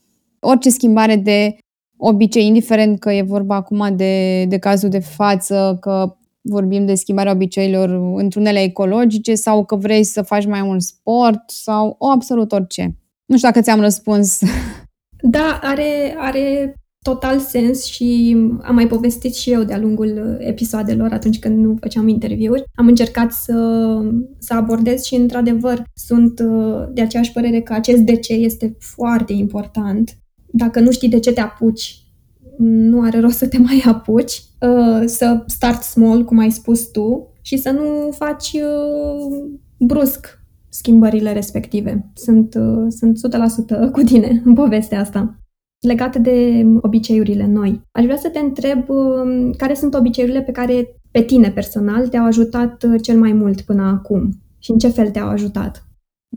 Orice 0.41 0.71
schimbare 0.71 1.17
de 1.17 1.57
obicei, 1.97 2.47
indiferent 2.47 2.99
că 2.99 3.13
e 3.13 3.23
vorba 3.23 3.55
acum 3.55 3.97
de, 3.97 4.45
de 4.45 4.59
cazul 4.59 4.89
de 4.89 4.99
față, 4.99 5.77
că 5.81 6.17
vorbim 6.41 6.87
de 6.87 6.95
schimbarea 6.95 7.33
obiceiilor 7.33 7.89
într-unele 8.15 8.63
ecologice 8.63 9.35
sau 9.35 9.65
că 9.65 9.77
vrei 9.77 10.05
să 10.05 10.23
faci 10.23 10.47
mai 10.47 10.63
mult 10.63 10.83
sport 10.83 11.51
sau 11.51 11.97
o 11.99 12.11
absolut 12.11 12.53
orice. 12.53 12.97
Nu 13.27 13.37
știu 13.37 13.49
dacă 13.49 13.61
ți-am 13.61 13.81
răspuns. 13.81 14.41
Da, 15.21 15.59
are, 15.63 16.15
are 16.19 16.75
total 17.07 17.39
sens 17.39 17.85
și 17.85 18.37
am 18.63 18.75
mai 18.75 18.87
povestit 18.87 19.35
și 19.35 19.51
eu 19.53 19.63
de-a 19.63 19.79
lungul 19.79 20.37
episoadelor 20.41 21.13
atunci 21.13 21.39
când 21.39 21.65
nu 21.65 21.77
făceam 21.81 22.09
interviuri. 22.09 22.65
Am 22.75 22.87
încercat 22.87 23.33
să, 23.33 23.55
să 24.39 24.55
abordez 24.55 25.03
și, 25.03 25.15
într-adevăr, 25.15 25.83
sunt 25.95 26.41
uh, 26.41 26.89
de 26.93 27.01
aceeași 27.01 27.33
părere 27.33 27.61
că 27.61 27.73
acest 27.73 28.01
de 28.01 28.17
ce 28.17 28.33
este 28.33 28.77
foarte 28.79 29.33
important. 29.33 30.19
Dacă 30.47 30.81
nu 30.81 30.91
știi 30.91 31.09
de 31.09 31.19
ce 31.19 31.33
te 31.33 31.41
apuci, 31.41 32.01
nu 32.59 33.01
are 33.03 33.21
rost 33.21 33.37
să 33.37 33.49
te 33.49 33.59
mai 33.59 33.83
apuci, 33.87 34.43
uh, 34.61 35.03
să 35.05 35.43
start 35.47 35.83
small, 35.83 36.25
cum 36.25 36.39
ai 36.39 36.51
spus 36.51 36.91
tu, 36.91 37.33
și 37.43 37.57
să 37.57 37.71
nu 37.71 38.11
faci 38.11 38.53
uh, 38.53 39.49
brusc 39.79 40.41
schimbările 40.69 41.33
respective. 41.33 42.11
Sunt, 42.15 42.57
sunt 42.89 43.19
100% 43.89 43.91
cu 43.93 44.01
tine 44.01 44.43
în 44.45 44.55
povestea 44.55 45.01
asta 45.01 45.41
legate 45.81 46.19
de 46.19 46.67
obiceiurile 46.81 47.47
noi. 47.47 47.81
Aș 47.93 48.05
vrea 48.05 48.17
să 48.17 48.29
te 48.29 48.39
întreb 48.39 48.89
um, 48.89 49.53
care 49.53 49.75
sunt 49.75 49.95
obiceiurile 49.95 50.43
pe 50.43 50.53
care 50.53 50.97
pe 51.11 51.23
tine 51.23 51.51
personal 51.51 52.09
te-au 52.09 52.25
ajutat 52.25 52.83
uh, 52.83 53.03
cel 53.03 53.19
mai 53.19 53.33
mult 53.33 53.61
până 53.61 53.83
acum 53.83 54.31
și 54.59 54.71
în 54.71 54.79
ce 54.79 54.89
fel 54.89 55.11
te-au 55.11 55.29
ajutat? 55.29 55.87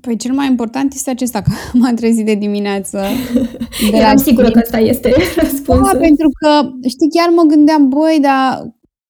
Păi 0.02 0.18
cel 0.18 0.34
mai 0.34 0.48
important 0.48 0.94
este 0.94 1.10
acesta, 1.10 1.42
că 1.42 1.52
m-am 1.78 1.96
trezit 1.96 2.26
de 2.26 2.36
dimineață. 2.36 3.02
De 3.92 3.98
Eram 3.98 4.18
sigură 4.18 4.52
că 4.52 4.60
ăsta 4.64 4.78
este 4.78 5.14
răspunsul. 5.42 5.90
Da, 5.94 6.00
pentru 6.00 6.30
că, 6.40 6.62
știi, 6.90 7.10
chiar 7.10 7.30
mă 7.30 7.44
gândeam, 7.44 7.88
băi, 7.90 8.20
dar 8.22 8.58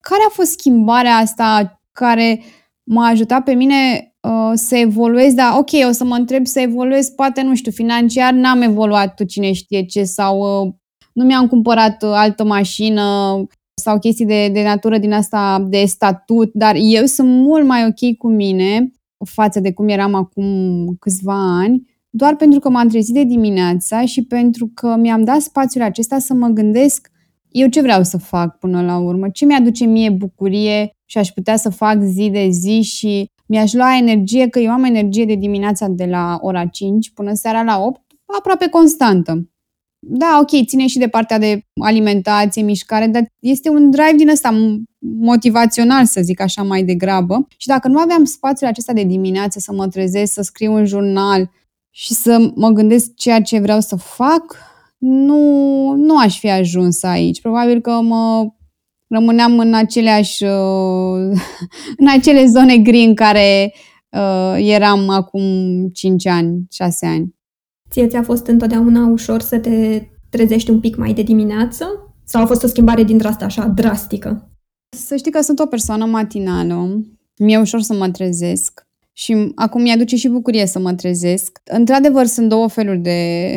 care 0.00 0.22
a 0.28 0.30
fost 0.32 0.50
schimbarea 0.50 1.14
asta 1.14 1.80
care 1.92 2.42
m-a 2.82 3.06
ajutat 3.06 3.44
pe 3.44 3.52
mine 3.52 4.09
uh, 4.20 4.52
să 4.54 4.76
evoluez, 4.76 5.34
dar 5.34 5.58
ok, 5.58 5.70
o 5.88 5.90
să 5.90 6.04
mă 6.04 6.14
întreb 6.14 6.46
să 6.46 6.60
evoluez, 6.60 7.08
poate, 7.08 7.42
nu 7.42 7.54
știu, 7.54 7.70
financiar 7.70 8.32
n-am 8.32 8.62
evoluat 8.62 9.14
tu 9.14 9.24
cine 9.24 9.52
știe 9.52 9.84
ce 9.84 10.04
sau 10.04 10.64
uh, 10.66 10.72
nu 11.12 11.24
mi-am 11.24 11.48
cumpărat 11.48 12.02
uh, 12.02 12.10
altă 12.12 12.44
mașină 12.44 13.02
sau 13.74 13.98
chestii 13.98 14.26
de, 14.26 14.48
de 14.48 14.62
natură 14.62 14.98
din 14.98 15.12
asta 15.12 15.66
de 15.68 15.84
statut, 15.84 16.50
dar 16.52 16.74
eu 16.78 17.04
sunt 17.04 17.28
mult 17.28 17.66
mai 17.66 17.86
ok 17.86 18.16
cu 18.16 18.28
mine 18.28 18.92
față 19.24 19.60
de 19.60 19.72
cum 19.72 19.88
eram 19.88 20.14
acum 20.14 20.46
câțiva 20.98 21.58
ani, 21.60 21.88
doar 22.10 22.36
pentru 22.36 22.58
că 22.60 22.70
m-am 22.70 22.88
trezit 22.88 23.14
de 23.14 23.24
dimineața 23.24 24.04
și 24.04 24.24
pentru 24.24 24.70
că 24.74 24.96
mi-am 24.98 25.24
dat 25.24 25.40
spațiul 25.40 25.82
acesta 25.82 26.18
să 26.18 26.34
mă 26.34 26.48
gândesc 26.48 27.10
eu 27.50 27.68
ce 27.68 27.80
vreau 27.80 28.02
să 28.02 28.18
fac 28.18 28.58
până 28.58 28.82
la 28.82 28.98
urmă, 28.98 29.28
ce 29.28 29.44
mi-aduce 29.44 29.84
mie 29.84 30.10
bucurie 30.10 30.90
și 31.04 31.18
aș 31.18 31.28
putea 31.28 31.56
să 31.56 31.70
fac 31.70 32.02
zi 32.02 32.30
de 32.30 32.48
zi 32.48 32.80
și 32.82 33.30
mi-aș 33.50 33.72
lua 33.72 33.96
energie, 33.96 34.48
că 34.48 34.58
eu 34.58 34.70
am 34.70 34.84
energie 34.84 35.24
de 35.24 35.34
dimineața 35.34 35.86
de 35.88 36.04
la 36.04 36.38
ora 36.40 36.66
5 36.66 37.10
până 37.10 37.34
seara 37.34 37.62
la 37.62 37.78
8, 37.78 38.00
aproape 38.38 38.68
constantă. 38.68 39.48
Da, 39.98 40.38
ok, 40.40 40.66
ține 40.66 40.86
și 40.86 40.98
de 40.98 41.08
partea 41.08 41.38
de 41.38 41.66
alimentație, 41.80 42.62
mișcare, 42.62 43.06
dar 43.06 43.26
este 43.40 43.68
un 43.68 43.90
drive 43.90 44.14
din 44.16 44.28
ăsta 44.28 44.78
motivațional, 45.20 46.04
să 46.04 46.20
zic 46.20 46.40
așa, 46.40 46.62
mai 46.62 46.82
degrabă. 46.82 47.46
Și 47.56 47.66
dacă 47.66 47.88
nu 47.88 47.98
aveam 47.98 48.24
spațiul 48.24 48.68
acesta 48.68 48.92
de 48.92 49.02
dimineață 49.02 49.58
să 49.58 49.72
mă 49.72 49.88
trezesc, 49.88 50.32
să 50.32 50.42
scriu 50.42 50.72
un 50.72 50.84
jurnal 50.84 51.50
și 51.90 52.14
să 52.14 52.52
mă 52.54 52.68
gândesc 52.68 53.14
ceea 53.14 53.42
ce 53.42 53.58
vreau 53.58 53.80
să 53.80 53.96
fac, 53.96 54.56
nu, 54.98 55.92
nu 55.96 56.16
aș 56.16 56.38
fi 56.38 56.50
ajuns 56.50 57.02
aici. 57.02 57.40
Probabil 57.40 57.80
că 57.80 57.90
mă 57.90 58.52
rămâneam 59.10 59.58
în 59.58 59.74
aceleași, 59.74 60.44
uh, 60.44 60.50
în 62.00 62.08
acele 62.16 62.44
zone 62.46 62.78
gri 62.78 63.02
în 63.02 63.14
care 63.14 63.74
uh, 64.08 64.56
eram 64.58 65.08
acum 65.08 65.42
5 65.92 66.26
ani, 66.26 66.66
6 66.70 67.06
ani. 67.06 67.34
Ție 67.90 68.06
ți-a 68.06 68.22
fost 68.22 68.46
întotdeauna 68.46 69.06
ușor 69.06 69.40
să 69.40 69.58
te 69.58 70.02
trezești 70.30 70.70
un 70.70 70.80
pic 70.80 70.96
mai 70.96 71.12
de 71.12 71.22
dimineață? 71.22 71.86
Sau 72.24 72.42
a 72.42 72.46
fost 72.46 72.62
o 72.64 72.66
schimbare 72.66 73.02
dintre 73.02 73.28
asta 73.28 73.44
așa 73.44 73.66
drastică? 73.66 74.50
Să 74.96 75.16
știi 75.16 75.30
că 75.30 75.40
sunt 75.40 75.58
o 75.58 75.66
persoană 75.66 76.04
matinală. 76.04 77.04
Mi-e 77.36 77.58
ușor 77.58 77.80
să 77.80 77.94
mă 77.94 78.10
trezesc. 78.10 78.86
Și 79.12 79.52
acum 79.54 79.82
mi-aduce 79.82 80.16
și 80.16 80.28
bucurie 80.28 80.66
să 80.66 80.78
mă 80.78 80.94
trezesc. 80.94 81.58
Într-adevăr, 81.64 82.26
sunt 82.26 82.48
două 82.48 82.68
feluri 82.68 82.98
de 82.98 83.56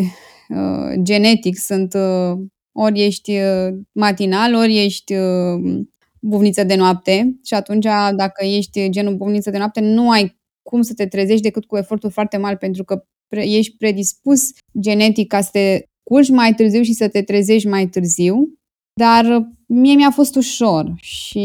uh, 0.49 1.01
genetic. 1.01 1.57
Sunt 1.57 1.93
uh, 1.93 2.39
ori 2.73 3.03
ești 3.03 3.31
uh, 3.31 3.77
matinal, 3.91 4.55
ori 4.55 4.83
ești 4.83 5.13
uh, 5.13 5.83
buvniță 6.19 6.63
de 6.63 6.75
noapte 6.75 7.39
și 7.43 7.53
atunci 7.53 7.85
dacă 8.15 8.45
ești 8.45 8.89
genul 8.89 9.15
buvniță 9.15 9.49
de 9.49 9.57
noapte 9.57 9.79
nu 9.79 10.09
ai 10.09 10.41
cum 10.61 10.81
să 10.81 10.93
te 10.93 11.07
trezești 11.07 11.41
decât 11.41 11.65
cu 11.65 11.77
eforturi 11.77 12.13
foarte 12.13 12.37
mari 12.37 12.57
pentru 12.57 12.83
că 12.83 13.03
ești 13.29 13.77
predispus 13.77 14.49
genetic 14.79 15.27
ca 15.27 15.41
să 15.41 15.49
te 15.51 15.83
culci 16.03 16.29
mai 16.29 16.53
târziu 16.53 16.81
și 16.81 16.93
să 16.93 17.07
te 17.07 17.21
trezești 17.21 17.67
mai 17.67 17.87
târziu, 17.87 18.53
dar 18.99 19.47
mie 19.67 19.95
mi-a 19.95 20.11
fost 20.11 20.35
ușor 20.35 20.93
și 20.95 21.39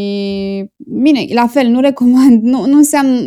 bine, 0.77 1.25
la 1.33 1.47
fel, 1.47 1.67
nu 1.67 1.81
recomand, 1.81 2.43
nu, 2.43 2.67
nu 2.67 2.77
înseamnă 2.77 3.21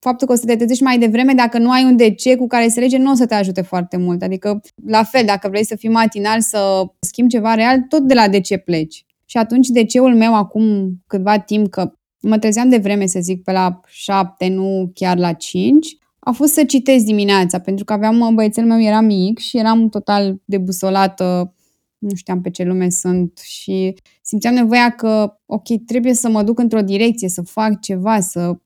faptul 0.00 0.26
că 0.26 0.32
o 0.32 0.36
să 0.36 0.46
te 0.46 0.56
trezești 0.56 0.82
mai 0.82 0.98
devreme, 0.98 1.32
dacă 1.34 1.58
nu 1.58 1.70
ai 1.70 1.84
un 1.84 1.96
DC 1.96 2.36
cu 2.36 2.46
care 2.46 2.68
să 2.68 2.80
lege, 2.80 2.98
nu 2.98 3.10
o 3.10 3.14
să 3.14 3.26
te 3.26 3.34
ajute 3.34 3.60
foarte 3.60 3.96
mult. 3.96 4.22
Adică, 4.22 4.60
la 4.86 5.02
fel, 5.02 5.24
dacă 5.24 5.48
vrei 5.48 5.64
să 5.64 5.76
fii 5.76 5.88
matinal, 5.88 6.40
să 6.40 6.84
schimbi 7.00 7.30
ceva 7.30 7.54
real, 7.54 7.80
tot 7.80 8.02
de 8.02 8.14
la 8.14 8.28
DC 8.28 8.56
pleci. 8.56 9.04
Și 9.24 9.36
atunci 9.36 9.68
DC-ul 9.68 10.16
meu 10.16 10.34
acum 10.34 10.92
câtva 11.06 11.38
timp, 11.38 11.68
că 11.68 11.92
mă 12.20 12.38
trezeam 12.38 12.68
de 12.68 12.76
vreme, 12.76 13.06
să 13.06 13.20
zic, 13.20 13.42
pe 13.42 13.52
la 13.52 13.80
7, 13.86 14.48
nu 14.48 14.90
chiar 14.94 15.18
la 15.18 15.32
5, 15.32 15.96
a 16.18 16.30
fost 16.30 16.52
să 16.52 16.64
citesc 16.64 17.04
dimineața, 17.04 17.58
pentru 17.58 17.84
că 17.84 17.92
aveam, 17.92 18.34
băiețel 18.34 18.64
meu 18.64 18.80
era 18.80 19.00
mic 19.00 19.38
și 19.38 19.58
eram 19.58 19.88
total 19.88 20.40
debusolată, 20.44 21.54
nu 21.98 22.14
știam 22.14 22.40
pe 22.40 22.50
ce 22.50 22.64
lume 22.64 22.90
sunt 22.90 23.38
și 23.38 23.94
simțeam 24.22 24.54
nevoia 24.54 24.90
că, 24.90 25.34
ok, 25.46 25.84
trebuie 25.86 26.14
să 26.14 26.28
mă 26.28 26.42
duc 26.42 26.58
într-o 26.58 26.80
direcție, 26.80 27.28
să 27.28 27.42
fac 27.42 27.80
ceva, 27.80 28.20
să 28.20 28.58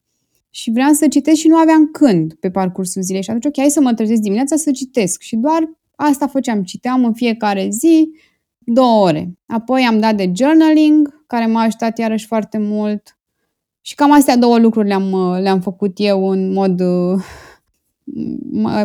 și 0.55 0.71
vreau 0.71 0.93
să 0.93 1.09
citesc 1.09 1.37
și 1.37 1.49
nu 1.49 1.57
aveam 1.57 1.87
când 1.91 2.35
pe 2.35 2.51
parcursul 2.51 3.03
zilei. 3.03 3.23
Și 3.23 3.31
atunci, 3.31 3.45
ok, 3.45 3.57
hai 3.57 3.71
să 3.71 3.81
mă 3.81 3.95
trezesc 3.95 4.21
dimineața 4.21 4.57
să 4.57 4.71
citesc. 4.71 5.21
Și 5.21 5.37
doar 5.37 5.71
asta 5.97 6.27
făceam, 6.27 6.63
citeam 6.63 7.05
în 7.05 7.13
fiecare 7.13 7.69
zi 7.71 8.11
două 8.59 9.07
ore. 9.07 9.39
Apoi 9.47 9.83
am 9.83 9.99
dat 9.99 10.17
de 10.17 10.33
journaling, 10.35 11.25
care 11.27 11.47
m-a 11.47 11.61
ajutat 11.61 11.99
iarăși 11.99 12.27
foarte 12.27 12.59
mult. 12.59 13.19
Și 13.81 13.95
cam 13.95 14.13
astea 14.13 14.37
două 14.37 14.59
lucruri 14.59 14.89
le-am, 14.89 15.37
le-am 15.41 15.61
făcut 15.61 15.93
eu 15.97 16.29
în 16.29 16.53
mod 16.53 16.83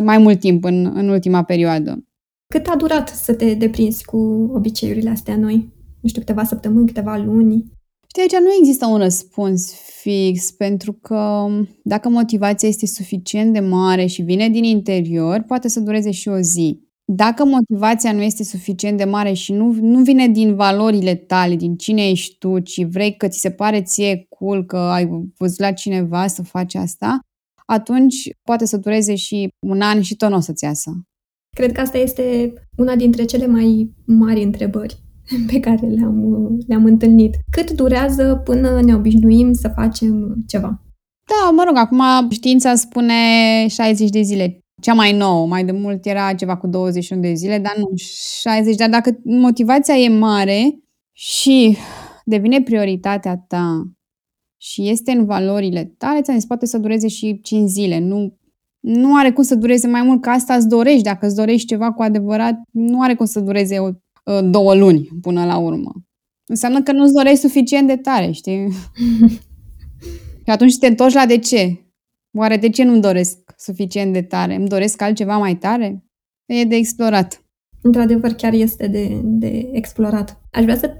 mai 0.02 0.18
mult 0.18 0.40
timp 0.40 0.64
în, 0.64 0.92
în 0.94 1.08
ultima 1.08 1.42
perioadă. 1.42 2.04
Cât 2.46 2.66
a 2.66 2.76
durat 2.76 3.08
să 3.08 3.34
te 3.34 3.54
deprinzi 3.54 4.04
cu 4.04 4.16
obiceiurile 4.54 5.10
astea 5.10 5.36
noi? 5.36 5.72
Nu 6.00 6.08
știu, 6.08 6.20
câteva 6.20 6.44
săptămâni, 6.44 6.86
câteva 6.86 7.16
luni? 7.16 7.64
Știi, 8.10 8.22
aici 8.22 8.42
nu 8.42 8.56
există 8.58 8.86
un 8.86 8.96
răspuns 8.96 9.74
fix, 9.74 10.50
pentru 10.50 10.92
că 10.92 11.46
dacă 11.82 12.08
motivația 12.08 12.68
este 12.68 12.86
suficient 12.86 13.52
de 13.52 13.60
mare 13.60 14.06
și 14.06 14.22
vine 14.22 14.48
din 14.48 14.64
interior, 14.64 15.42
poate 15.46 15.68
să 15.68 15.80
dureze 15.80 16.10
și 16.10 16.28
o 16.28 16.38
zi. 16.38 16.80
Dacă 17.04 17.44
motivația 17.44 18.12
nu 18.12 18.22
este 18.22 18.44
suficient 18.44 18.96
de 18.96 19.04
mare 19.04 19.32
și 19.32 19.52
nu, 19.52 19.72
nu 19.72 20.02
vine 20.02 20.28
din 20.28 20.54
valorile 20.54 21.14
tale, 21.14 21.56
din 21.56 21.76
cine 21.76 22.08
ești 22.08 22.38
tu, 22.38 22.58
ci 22.58 22.84
vrei 22.84 23.16
că 23.16 23.28
ți 23.28 23.40
se 23.40 23.50
pare 23.50 23.82
ție 23.82 24.26
cool 24.28 24.64
că 24.64 24.76
ai 24.76 25.30
văzut 25.36 25.58
la 25.58 25.72
cineva 25.72 26.26
să 26.26 26.42
faci 26.42 26.74
asta, 26.74 27.18
atunci 27.66 28.30
poate 28.42 28.64
să 28.64 28.76
dureze 28.76 29.14
și 29.14 29.48
un 29.66 29.80
an 29.80 30.00
și 30.00 30.16
tot 30.16 30.30
nu 30.30 30.36
o 30.36 30.40
să-ți 30.40 30.64
iasă. 30.64 30.90
Cred 31.56 31.72
că 31.72 31.80
asta 31.80 31.98
este 31.98 32.52
una 32.76 32.96
dintre 32.96 33.24
cele 33.24 33.46
mai 33.46 33.94
mari 34.04 34.42
întrebări 34.42 35.08
pe 35.52 35.60
care 35.60 35.86
le-am, 35.86 36.48
le-am 36.66 36.84
întâlnit. 36.84 37.36
Cât 37.50 37.70
durează 37.70 38.40
până 38.44 38.80
ne 38.80 38.94
obișnuim 38.94 39.52
să 39.52 39.72
facem 39.74 40.34
ceva? 40.46 40.82
Da, 41.26 41.50
mă 41.50 41.62
rog, 41.66 41.76
acum 41.76 42.30
știința 42.30 42.74
spune 42.74 43.14
60 43.68 44.10
de 44.10 44.20
zile. 44.22 44.64
Cea 44.82 44.94
mai 44.94 45.16
nouă, 45.16 45.46
mai 45.46 45.64
de 45.64 45.72
mult 45.72 46.06
era 46.06 46.34
ceva 46.34 46.56
cu 46.56 46.66
21 46.66 47.20
de 47.20 47.32
zile, 47.32 47.58
dar 47.58 47.74
nu 47.76 47.90
60. 48.42 48.76
Dar 48.76 48.88
dacă 48.88 49.18
motivația 49.24 49.94
e 49.94 50.08
mare 50.08 50.78
și 51.12 51.76
devine 52.24 52.62
prioritatea 52.62 53.44
ta 53.48 53.82
și 54.56 54.88
este 54.88 55.10
în 55.10 55.24
valorile 55.24 55.94
tale, 55.98 56.20
ți-am 56.20 56.36
zis, 56.36 56.46
poate 56.46 56.66
să 56.66 56.78
dureze 56.78 57.08
și 57.08 57.40
5 57.42 57.68
zile. 57.68 57.98
Nu, 57.98 58.36
nu 58.80 59.16
are 59.16 59.32
cum 59.32 59.42
să 59.42 59.54
dureze 59.54 59.86
mai 59.86 60.02
mult, 60.02 60.22
că 60.22 60.30
asta 60.30 60.54
îți 60.54 60.68
dorești. 60.68 61.02
Dacă 61.02 61.26
îți 61.26 61.36
dorești 61.36 61.66
ceva 61.66 61.92
cu 61.92 62.02
adevărat, 62.02 62.54
nu 62.70 63.02
are 63.02 63.14
cum 63.14 63.26
să 63.26 63.40
dureze 63.40 63.78
o 63.78 63.88
Uh, 63.88 64.09
două 64.50 64.74
luni 64.74 65.08
până 65.20 65.44
la 65.44 65.58
urmă. 65.58 65.92
Înseamnă 66.46 66.82
că 66.82 66.92
nu-ți 66.92 67.12
dorești 67.12 67.38
suficient 67.38 67.86
de 67.86 67.96
tare, 67.96 68.30
știi? 68.30 68.68
și 70.44 70.50
atunci 70.50 70.78
te 70.78 70.86
întorci 70.86 71.14
la 71.14 71.26
de 71.26 71.38
ce. 71.38 71.84
Oare 72.36 72.56
de 72.56 72.68
ce 72.68 72.84
nu-mi 72.84 73.00
doresc 73.00 73.38
suficient 73.56 74.12
de 74.12 74.22
tare? 74.22 74.54
Îmi 74.54 74.68
doresc 74.68 75.02
altceva 75.02 75.36
mai 75.36 75.56
tare? 75.56 76.04
E 76.46 76.64
de 76.64 76.76
explorat. 76.76 77.44
Într-adevăr, 77.82 78.30
chiar 78.32 78.52
este 78.52 78.86
de, 78.86 79.20
de 79.24 79.68
explorat. 79.72 80.40
Aș 80.50 80.62
vrea 80.62 80.76
să 80.76 80.90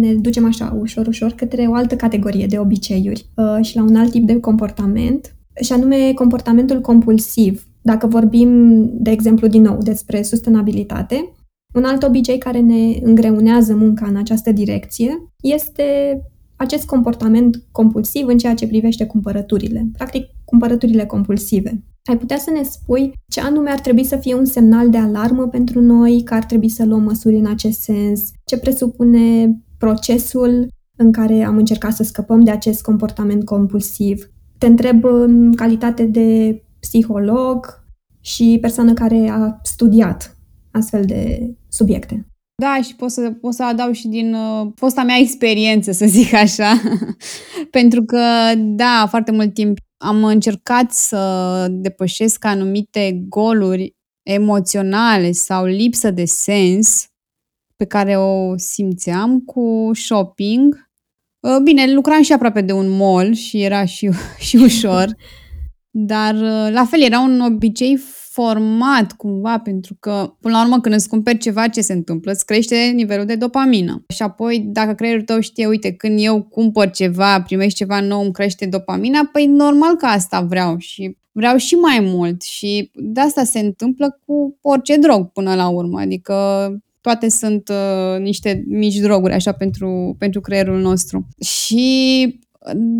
ne 0.00 0.14
ducem 0.14 0.44
așa 0.44 0.76
ușor, 0.80 1.06
ușor 1.06 1.32
către 1.32 1.66
o 1.66 1.74
altă 1.74 1.96
categorie 1.96 2.46
de 2.46 2.58
obiceiuri 2.58 3.30
uh, 3.36 3.64
și 3.64 3.76
la 3.76 3.82
un 3.82 3.96
alt 3.96 4.10
tip 4.10 4.26
de 4.26 4.40
comportament, 4.40 5.36
și 5.60 5.72
anume 5.72 6.12
comportamentul 6.12 6.80
compulsiv. 6.80 7.66
Dacă 7.82 8.06
vorbim, 8.06 8.80
de 8.92 9.10
exemplu, 9.10 9.46
din 9.46 9.62
nou 9.62 9.78
despre 9.82 10.22
sustenabilitate, 10.22 11.32
Un 11.74 11.84
alt 11.84 12.02
obicei 12.02 12.38
care 12.38 12.60
ne 12.60 12.98
îngreunează 13.02 13.74
munca 13.74 14.06
în 14.06 14.16
această 14.16 14.52
direcție 14.52 15.32
este 15.42 15.84
acest 16.56 16.86
comportament 16.86 17.62
compulsiv 17.70 18.26
în 18.26 18.38
ceea 18.38 18.54
ce 18.54 18.66
privește 18.66 19.06
cumpărăturile. 19.06 19.88
Practic, 19.92 20.26
cumpărăturile 20.44 21.06
compulsive. 21.06 21.82
Ai 22.04 22.18
putea 22.18 22.38
să 22.38 22.50
ne 22.50 22.62
spui 22.62 23.12
ce 23.28 23.40
anume 23.40 23.70
ar 23.70 23.80
trebui 23.80 24.04
să 24.04 24.16
fie 24.16 24.34
un 24.34 24.44
semnal 24.44 24.90
de 24.90 24.98
alarmă 24.98 25.48
pentru 25.48 25.80
noi, 25.80 26.22
că 26.22 26.34
ar 26.34 26.44
trebui 26.44 26.68
să 26.68 26.84
luăm 26.84 27.02
măsuri 27.02 27.36
în 27.36 27.46
acest 27.46 27.80
sens, 27.80 28.30
ce 28.44 28.58
presupune 28.58 29.56
procesul 29.78 30.68
în 30.96 31.12
care 31.12 31.42
am 31.42 31.56
încercat 31.56 31.92
să 31.92 32.02
scăpăm 32.02 32.44
de 32.44 32.50
acest 32.50 32.82
comportament 32.82 33.44
compulsiv. 33.44 34.30
Te 34.58 34.66
întreb 34.66 35.04
în 35.04 35.52
calitate 35.52 36.04
de 36.04 36.62
psiholog 36.80 37.84
și 38.20 38.58
persoană 38.60 38.92
care 38.92 39.28
a 39.28 39.58
studiat 39.62 40.33
astfel 40.74 41.04
de 41.04 41.50
subiecte. 41.68 42.26
Da, 42.62 42.80
și 42.82 42.94
pot 42.94 43.10
să, 43.10 43.30
pot 43.30 43.54
să 43.54 43.64
adaug 43.64 43.94
și 43.94 44.08
din 44.08 44.34
uh, 44.34 44.66
fosta 44.74 45.02
mea 45.02 45.16
experiență, 45.18 45.92
să 45.92 46.06
zic 46.06 46.34
așa. 46.34 46.80
Pentru 47.78 48.04
că, 48.04 48.22
da, 48.56 49.06
foarte 49.08 49.30
mult 49.30 49.54
timp 49.54 49.78
am 50.04 50.24
încercat 50.24 50.92
să 50.92 51.66
depășesc 51.70 52.44
anumite 52.44 53.24
goluri 53.28 53.94
emoționale 54.22 55.32
sau 55.32 55.64
lipsă 55.64 56.10
de 56.10 56.24
sens 56.24 57.06
pe 57.76 57.84
care 57.84 58.16
o 58.16 58.56
simțeam 58.56 59.40
cu 59.40 59.90
shopping. 59.92 60.90
Uh, 61.40 61.62
bine, 61.62 61.92
lucram 61.92 62.22
și 62.22 62.32
aproape 62.32 62.60
de 62.60 62.72
un 62.72 62.88
mall 62.88 63.32
și 63.32 63.62
era 63.62 63.84
și, 63.84 64.10
și 64.46 64.56
ușor, 64.56 65.06
dar 65.96 66.34
uh, 66.34 66.72
la 66.72 66.84
fel 66.84 67.02
era 67.02 67.20
un 67.20 67.40
obicei 67.40 67.96
format 68.30 69.12
cumva, 69.12 69.58
pentru 69.58 69.96
că, 70.00 70.34
până 70.40 70.54
la 70.54 70.62
urmă, 70.62 70.80
când 70.80 70.94
îți 70.94 71.08
cumperi 71.08 71.38
ceva, 71.38 71.68
ce 71.68 71.80
se 71.80 71.92
întâmplă? 71.92 72.32
Îți 72.32 72.46
crește 72.46 72.76
nivelul 72.94 73.24
de 73.24 73.34
dopamină. 73.34 74.04
Și 74.08 74.22
apoi, 74.22 74.64
dacă 74.66 74.92
creierul 74.92 75.22
tău 75.22 75.40
știe, 75.40 75.66
uite, 75.66 75.92
când 75.92 76.18
eu 76.22 76.42
cumpăr 76.42 76.90
ceva, 76.90 77.42
primești 77.42 77.78
ceva 77.78 78.00
nou, 78.00 78.22
îmi 78.22 78.32
crește 78.32 78.66
dopamina, 78.66 79.28
păi 79.32 79.46
normal 79.46 79.96
că 79.96 80.06
asta 80.06 80.40
vreau 80.40 80.78
și 80.78 81.16
vreau 81.32 81.56
și 81.56 81.74
mai 81.74 82.00
mult. 82.00 82.42
Și 82.42 82.90
de 82.94 83.20
asta 83.20 83.44
se 83.44 83.58
întâmplă 83.58 84.18
cu 84.26 84.58
orice 84.60 84.96
drog 84.96 85.32
până 85.32 85.54
la 85.54 85.68
urmă. 85.68 86.00
Adică 86.00 86.34
toate 87.00 87.28
sunt 87.28 87.68
uh, 87.68 88.20
niște 88.20 88.64
mici 88.68 88.96
droguri 88.96 89.32
așa 89.32 89.52
pentru, 89.52 90.16
pentru 90.18 90.40
creierul 90.40 90.80
nostru. 90.80 91.28
Și 91.40 92.40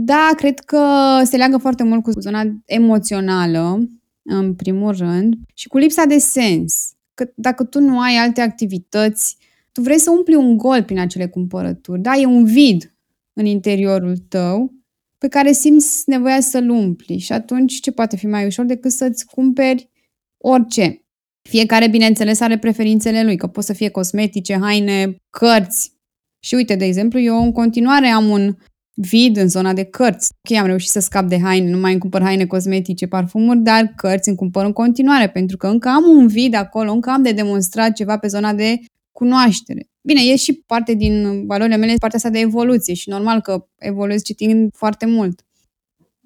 da, 0.05 0.31
cred 0.37 0.61
că 0.61 0.87
se 1.25 1.37
leagă 1.37 1.57
foarte 1.57 1.83
mult 1.83 2.03
cu 2.03 2.21
zona 2.21 2.43
emoțională 2.65 3.89
în 4.23 4.55
primul 4.55 4.97
rând, 4.97 5.35
și 5.55 5.69
cu 5.69 5.79
lipsa 5.79 6.05
de 6.05 6.19
sens. 6.19 6.93
Că 7.15 7.31
dacă 7.35 7.65
tu 7.65 7.81
nu 7.81 8.01
ai 8.01 8.17
alte 8.17 8.41
activități, 8.41 9.37
tu 9.73 9.81
vrei 9.81 9.99
să 9.99 10.11
umpli 10.11 10.35
un 10.35 10.57
gol 10.57 10.83
prin 10.83 10.99
acele 10.99 11.29
cumpărături. 11.29 12.01
Da, 12.01 12.15
e 12.15 12.27
un 12.27 12.45
vid 12.45 12.95
în 13.33 13.47
interiorul 13.47 14.17
tău 14.17 14.73
pe 15.19 15.29
care 15.29 15.53
simți 15.53 16.03
nevoia 16.07 16.41
să-l 16.41 16.69
umpli 16.69 17.19
și 17.19 17.33
atunci 17.33 17.81
ce 17.81 17.93
poate 17.93 18.17
fi 18.17 18.27
mai 18.27 18.47
ușor 18.47 18.65
decât 18.65 18.91
să-ți 18.91 19.27
cumperi 19.27 19.91
orice. 20.39 21.05
Fiecare, 21.43 21.89
bineînțeles, 21.89 22.41
are 22.41 22.59
preferințele 22.59 23.25
lui, 23.25 23.37
că 23.37 23.47
pot 23.47 23.65
să 23.65 23.73
fie 23.73 23.89
cosmetice, 23.89 24.59
haine, 24.61 25.17
cărți. 25.31 25.93
Și 26.39 26.55
uite, 26.55 26.75
de 26.75 26.85
exemplu, 26.85 27.21
eu 27.21 27.43
în 27.43 27.53
continuare 27.53 28.07
am 28.07 28.29
un 28.29 28.57
vid 28.95 29.37
în 29.37 29.49
zona 29.49 29.73
de 29.73 29.85
cărți. 29.85 30.31
Ok, 30.43 30.59
am 30.59 30.67
reușit 30.67 30.91
să 30.91 31.01
scap 31.01 31.29
de 31.29 31.41
haine, 31.41 31.71
nu 31.71 31.79
mai 31.79 31.91
îmi 31.91 32.01
cumpăr 32.01 32.23
haine 32.23 32.47
cosmetice, 32.47 33.07
parfumuri, 33.07 33.59
dar 33.59 33.93
cărți 33.97 34.29
îmi 34.29 34.37
cumpăr 34.37 34.65
în 34.65 34.73
continuare, 34.73 35.29
pentru 35.29 35.57
că 35.57 35.67
încă 35.67 35.89
am 35.89 36.05
un 36.09 36.27
vid 36.27 36.55
acolo, 36.55 36.93
încă 36.93 37.11
am 37.11 37.23
de 37.23 37.33
demonstrat 37.33 37.93
ceva 37.93 38.19
pe 38.19 38.27
zona 38.27 38.53
de 38.53 38.79
cunoaștere. 39.13 39.89
Bine, 40.03 40.21
e 40.21 40.37
și 40.37 40.53
parte 40.53 40.95
din 40.95 41.47
valorile 41.47 41.77
mele, 41.77 41.95
partea 41.99 42.19
asta 42.19 42.31
de 42.31 42.39
evoluție 42.39 42.95
și 42.95 43.09
normal 43.09 43.41
că 43.41 43.67
evoluez 43.79 44.23
citind 44.23 44.71
foarte 44.75 45.07
mult. 45.07 45.45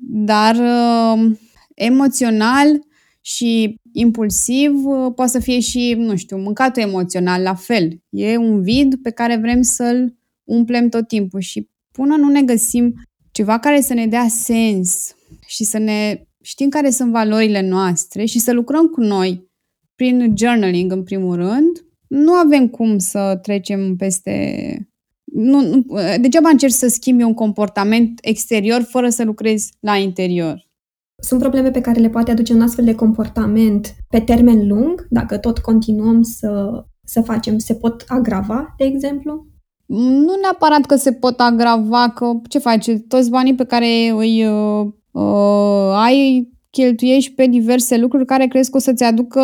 Dar 0.00 0.54
uh, 0.54 1.36
emoțional 1.74 2.66
și 3.20 3.80
impulsiv 3.92 4.84
uh, 4.84 5.12
poate 5.14 5.30
să 5.30 5.38
fie 5.38 5.60
și, 5.60 5.94
nu 5.98 6.16
știu, 6.16 6.38
mâncatul 6.38 6.82
emoțional 6.82 7.42
la 7.42 7.54
fel. 7.54 8.02
E 8.08 8.36
un 8.36 8.62
vid 8.62 8.94
pe 9.02 9.10
care 9.10 9.36
vrem 9.36 9.62
să-l 9.62 10.16
umplem 10.44 10.88
tot 10.88 11.08
timpul 11.08 11.40
și 11.40 11.68
până 11.98 12.16
nu 12.16 12.28
ne 12.28 12.42
găsim 12.42 12.94
ceva 13.30 13.58
care 13.58 13.80
să 13.80 13.94
ne 13.94 14.06
dea 14.06 14.28
sens 14.28 15.14
și 15.46 15.64
să 15.64 15.78
ne 15.78 16.22
știm 16.42 16.68
care 16.68 16.90
sunt 16.90 17.10
valorile 17.10 17.68
noastre 17.68 18.24
și 18.24 18.38
să 18.38 18.52
lucrăm 18.52 18.86
cu 18.86 19.00
noi 19.00 19.50
prin 19.94 20.34
journaling 20.36 20.92
în 20.92 21.02
primul 21.02 21.34
rând, 21.34 21.84
nu 22.08 22.32
avem 22.32 22.68
cum 22.68 22.98
să 22.98 23.38
trecem 23.42 23.96
peste... 23.96 24.32
Nu, 25.24 25.60
nu, 25.60 25.84
degeaba 26.20 26.48
încerci 26.48 26.72
să 26.72 26.88
schimbi 26.88 27.22
un 27.22 27.34
comportament 27.34 28.18
exterior 28.22 28.82
fără 28.82 29.08
să 29.08 29.24
lucrezi 29.24 29.72
la 29.80 29.96
interior. 29.96 30.66
Sunt 31.22 31.40
probleme 31.40 31.70
pe 31.70 31.80
care 31.80 32.00
le 32.00 32.10
poate 32.10 32.30
aduce 32.30 32.52
un 32.52 32.60
astfel 32.60 32.84
de 32.84 32.94
comportament 32.94 33.94
pe 34.08 34.20
termen 34.20 34.66
lung, 34.66 35.06
dacă 35.10 35.38
tot 35.38 35.58
continuăm 35.58 36.22
să, 36.22 36.84
să 37.04 37.20
facem, 37.20 37.58
se 37.58 37.74
pot 37.74 38.04
agrava, 38.08 38.74
de 38.76 38.84
exemplu? 38.84 39.46
Nu 39.96 40.34
neapărat 40.42 40.86
că 40.86 40.96
se 40.96 41.12
pot 41.12 41.40
agrava, 41.40 42.10
că 42.10 42.32
ce 42.48 42.58
faci, 42.58 42.90
toți 43.08 43.30
banii 43.30 43.54
pe 43.54 43.64
care 43.64 44.08
îi 44.16 44.46
uh, 44.46 44.86
uh, 45.10 45.92
ai 45.94 46.48
cheltuiești 46.70 47.32
pe 47.32 47.46
diverse 47.46 47.96
lucruri 47.96 48.24
care 48.24 48.46
crezi 48.46 48.70
că 48.70 48.76
o 48.76 48.80
să-ți 48.80 49.04
aducă 49.04 49.42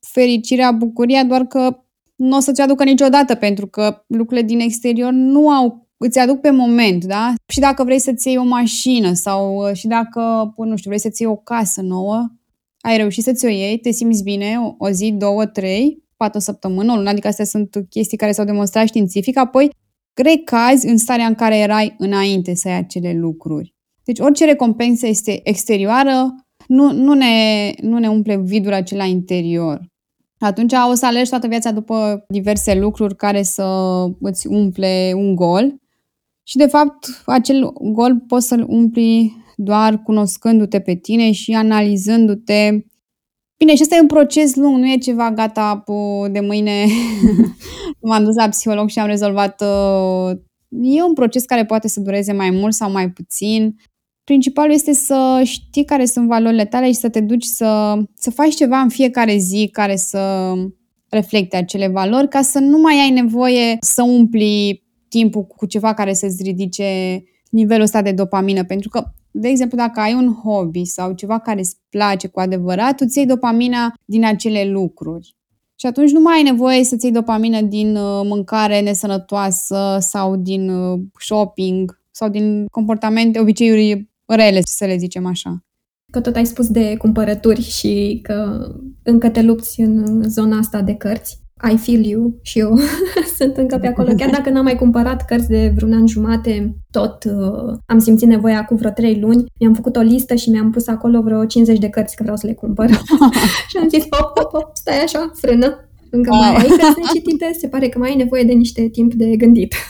fericirea, 0.00 0.70
bucuria, 0.70 1.24
doar 1.24 1.46
că 1.46 1.82
nu 2.16 2.36
o 2.36 2.40
să-ți 2.40 2.60
aducă 2.60 2.84
niciodată, 2.84 3.34
pentru 3.34 3.66
că 3.66 4.04
lucrurile 4.06 4.46
din 4.46 4.60
exterior 4.60 5.12
nu 5.12 5.48
au, 5.48 5.88
îți 5.96 6.18
aduc 6.18 6.40
pe 6.40 6.50
moment, 6.50 7.04
da? 7.04 7.34
Și 7.46 7.60
dacă 7.60 7.84
vrei 7.84 7.98
să-ți 7.98 8.28
iei 8.28 8.36
o 8.36 8.44
mașină 8.44 9.12
sau 9.12 9.56
uh, 9.56 9.72
și 9.72 9.86
dacă, 9.86 10.54
nu 10.56 10.76
știu, 10.76 10.90
vrei 10.90 11.00
să-ți 11.00 11.22
iei 11.22 11.30
o 11.30 11.36
casă 11.36 11.80
nouă, 11.82 12.28
ai 12.80 12.96
reușit 12.96 13.24
să-ți 13.24 13.44
o 13.44 13.48
iei, 13.48 13.78
te 13.78 13.90
simți 13.90 14.22
bine 14.22 14.56
o, 14.64 14.74
o 14.86 14.90
zi, 14.90 15.12
două, 15.12 15.46
trei, 15.46 16.04
poate 16.20 16.36
o 16.36 16.40
săptămână, 16.40 16.92
o 16.92 16.96
lună, 16.96 17.08
adică 17.08 17.28
astea 17.28 17.44
sunt 17.44 17.76
chestii 17.88 18.16
care 18.16 18.32
s-au 18.32 18.44
demonstrat 18.44 18.86
științific, 18.86 19.36
apoi 19.38 19.70
recazi 20.14 20.86
în 20.86 20.96
starea 20.96 21.26
în 21.26 21.34
care 21.34 21.58
erai 21.58 21.94
înainte 21.98 22.54
să 22.54 22.68
ai 22.68 22.76
acele 22.76 23.12
lucruri. 23.12 23.74
Deci 24.04 24.18
orice 24.18 24.44
recompensă 24.44 25.06
este 25.06 25.40
exterioară, 25.42 26.34
nu, 26.66 26.92
nu, 26.92 27.12
ne, 27.12 27.72
nu 27.80 27.98
ne 27.98 28.08
umple 28.08 28.36
vidul 28.36 28.72
acela 28.72 29.04
interior. 29.04 29.80
Atunci 30.38 30.72
o 30.90 30.94
să 30.94 31.06
alegi 31.06 31.30
toată 31.30 31.46
viața 31.46 31.70
după 31.70 32.24
diverse 32.28 32.74
lucruri 32.74 33.16
care 33.16 33.42
să 33.42 33.64
îți 34.20 34.46
umple 34.46 35.12
un 35.14 35.34
gol 35.34 35.74
și 36.42 36.56
de 36.56 36.66
fapt 36.66 37.22
acel 37.26 37.72
gol 37.72 38.24
poți 38.26 38.46
să-l 38.46 38.64
umpli 38.68 39.36
doar 39.56 40.02
cunoscându-te 40.02 40.80
pe 40.80 40.94
tine 40.94 41.32
și 41.32 41.52
analizându-te 41.52 42.84
Bine, 43.64 43.74
și 43.74 43.82
ăsta 43.82 43.96
e 43.96 44.00
un 44.00 44.06
proces 44.06 44.54
lung, 44.54 44.76
nu 44.76 44.90
e 44.90 44.96
ceva 44.96 45.30
gata 45.30 45.84
de 46.30 46.40
mâine. 46.40 46.86
M-am 48.08 48.24
dus 48.24 48.34
la 48.34 48.48
psiholog 48.48 48.88
și 48.88 48.98
am 48.98 49.06
rezolvat. 49.06 49.60
Uh, 49.60 50.30
e 50.82 51.02
un 51.02 51.14
proces 51.14 51.44
care 51.44 51.64
poate 51.64 51.88
să 51.88 52.00
dureze 52.00 52.32
mai 52.32 52.50
mult 52.50 52.74
sau 52.74 52.90
mai 52.90 53.10
puțin. 53.10 53.76
Principalul 54.24 54.72
este 54.72 54.92
să 54.92 55.40
știi 55.44 55.84
care 55.84 56.04
sunt 56.04 56.26
valorile 56.26 56.64
tale 56.64 56.86
și 56.86 56.92
să 56.94 57.08
te 57.08 57.20
duci 57.20 57.44
să, 57.44 57.94
să 58.14 58.30
faci 58.30 58.54
ceva 58.54 58.78
în 58.78 58.88
fiecare 58.88 59.36
zi 59.36 59.68
care 59.72 59.96
să 59.96 60.52
reflecte 61.08 61.56
acele 61.56 61.88
valori 61.88 62.28
ca 62.28 62.42
să 62.42 62.58
nu 62.58 62.78
mai 62.78 62.94
ai 62.94 63.10
nevoie 63.10 63.76
să 63.80 64.02
umpli 64.02 64.84
timpul 65.08 65.44
cu 65.44 65.66
ceva 65.66 65.94
care 65.94 66.12
să-ți 66.12 66.42
ridice 66.42 67.22
nivelul 67.50 67.82
ăsta 67.82 68.02
de 68.02 68.12
dopamină, 68.12 68.64
pentru 68.64 68.88
că 68.88 69.04
de 69.30 69.48
exemplu, 69.48 69.76
dacă 69.76 70.00
ai 70.00 70.14
un 70.14 70.34
hobby 70.34 70.84
sau 70.84 71.12
ceva 71.12 71.38
care 71.38 71.58
îți 71.58 71.76
place 71.88 72.26
cu 72.26 72.40
adevărat, 72.40 72.96
tu 72.96 73.04
ți 73.04 73.18
iei 73.18 73.26
dopamina 73.26 73.94
din 74.04 74.24
acele 74.24 74.64
lucruri. 74.64 75.36
Și 75.74 75.86
atunci 75.86 76.10
nu 76.10 76.20
mai 76.20 76.36
ai 76.36 76.42
nevoie 76.42 76.84
să-ți 76.84 77.04
iei 77.04 77.14
dopamină 77.14 77.60
din 77.60 77.96
uh, 77.96 78.20
mâncare 78.24 78.80
nesănătoasă 78.80 79.96
sau 80.00 80.36
din 80.36 80.70
uh, 80.70 81.00
shopping 81.20 82.00
sau 82.10 82.28
din 82.28 82.66
comportamente, 82.70 83.40
obiceiuri 83.40 84.10
rele, 84.26 84.60
să 84.64 84.84
le 84.84 84.96
zicem 84.96 85.26
așa. 85.26 85.64
Că 86.12 86.20
tot 86.20 86.36
ai 86.36 86.46
spus 86.46 86.68
de 86.68 86.96
cumpărături 86.96 87.60
și 87.60 88.20
că 88.22 88.68
încă 89.02 89.30
te 89.30 89.42
lupți 89.42 89.80
în 89.80 90.22
zona 90.28 90.58
asta 90.58 90.82
de 90.82 90.94
cărți. 90.94 91.39
I 91.72 91.76
feel 91.76 92.04
you 92.04 92.38
și 92.42 92.58
eu 92.58 92.78
sunt 93.38 93.56
încă 93.56 93.78
pe 93.78 93.86
acolo. 93.86 94.12
Chiar 94.16 94.30
dacă 94.30 94.50
n-am 94.50 94.64
mai 94.64 94.76
cumpărat 94.76 95.24
cărți 95.24 95.48
de 95.48 95.72
vreun 95.76 95.92
an 95.92 96.06
jumate, 96.06 96.76
tot 96.90 97.24
uh, 97.24 97.78
am 97.86 97.98
simțit 97.98 98.28
nevoia 98.28 98.64
cu 98.64 98.74
vreo 98.74 98.90
trei 98.90 99.20
luni. 99.20 99.44
Mi-am 99.60 99.74
făcut 99.74 99.96
o 99.96 100.00
listă 100.00 100.34
și 100.34 100.50
mi-am 100.50 100.70
pus 100.70 100.86
acolo 100.86 101.22
vreo 101.22 101.44
50 101.44 101.78
de 101.78 101.88
cărți 101.88 102.16
că 102.16 102.22
vreau 102.22 102.36
să 102.36 102.46
le 102.46 102.54
cumpăr. 102.54 102.90
și 103.70 103.76
am 103.80 103.88
zis, 103.88 104.06
hop, 104.10 104.38
hop, 104.38 104.50
hop, 104.52 104.76
stai 104.76 105.02
așa, 105.02 105.30
frână. 105.34 105.88
Încă 106.10 106.30
mai 106.30 106.56
ai 106.56 106.66
cărți 106.68 107.00
necitite? 107.06 107.56
Se 107.58 107.68
pare 107.68 107.88
că 107.88 107.98
mai 107.98 108.08
ai 108.08 108.16
nevoie 108.16 108.42
de 108.42 108.52
niște 108.52 108.88
timp 108.88 109.14
de 109.14 109.36
gândit. 109.36 109.74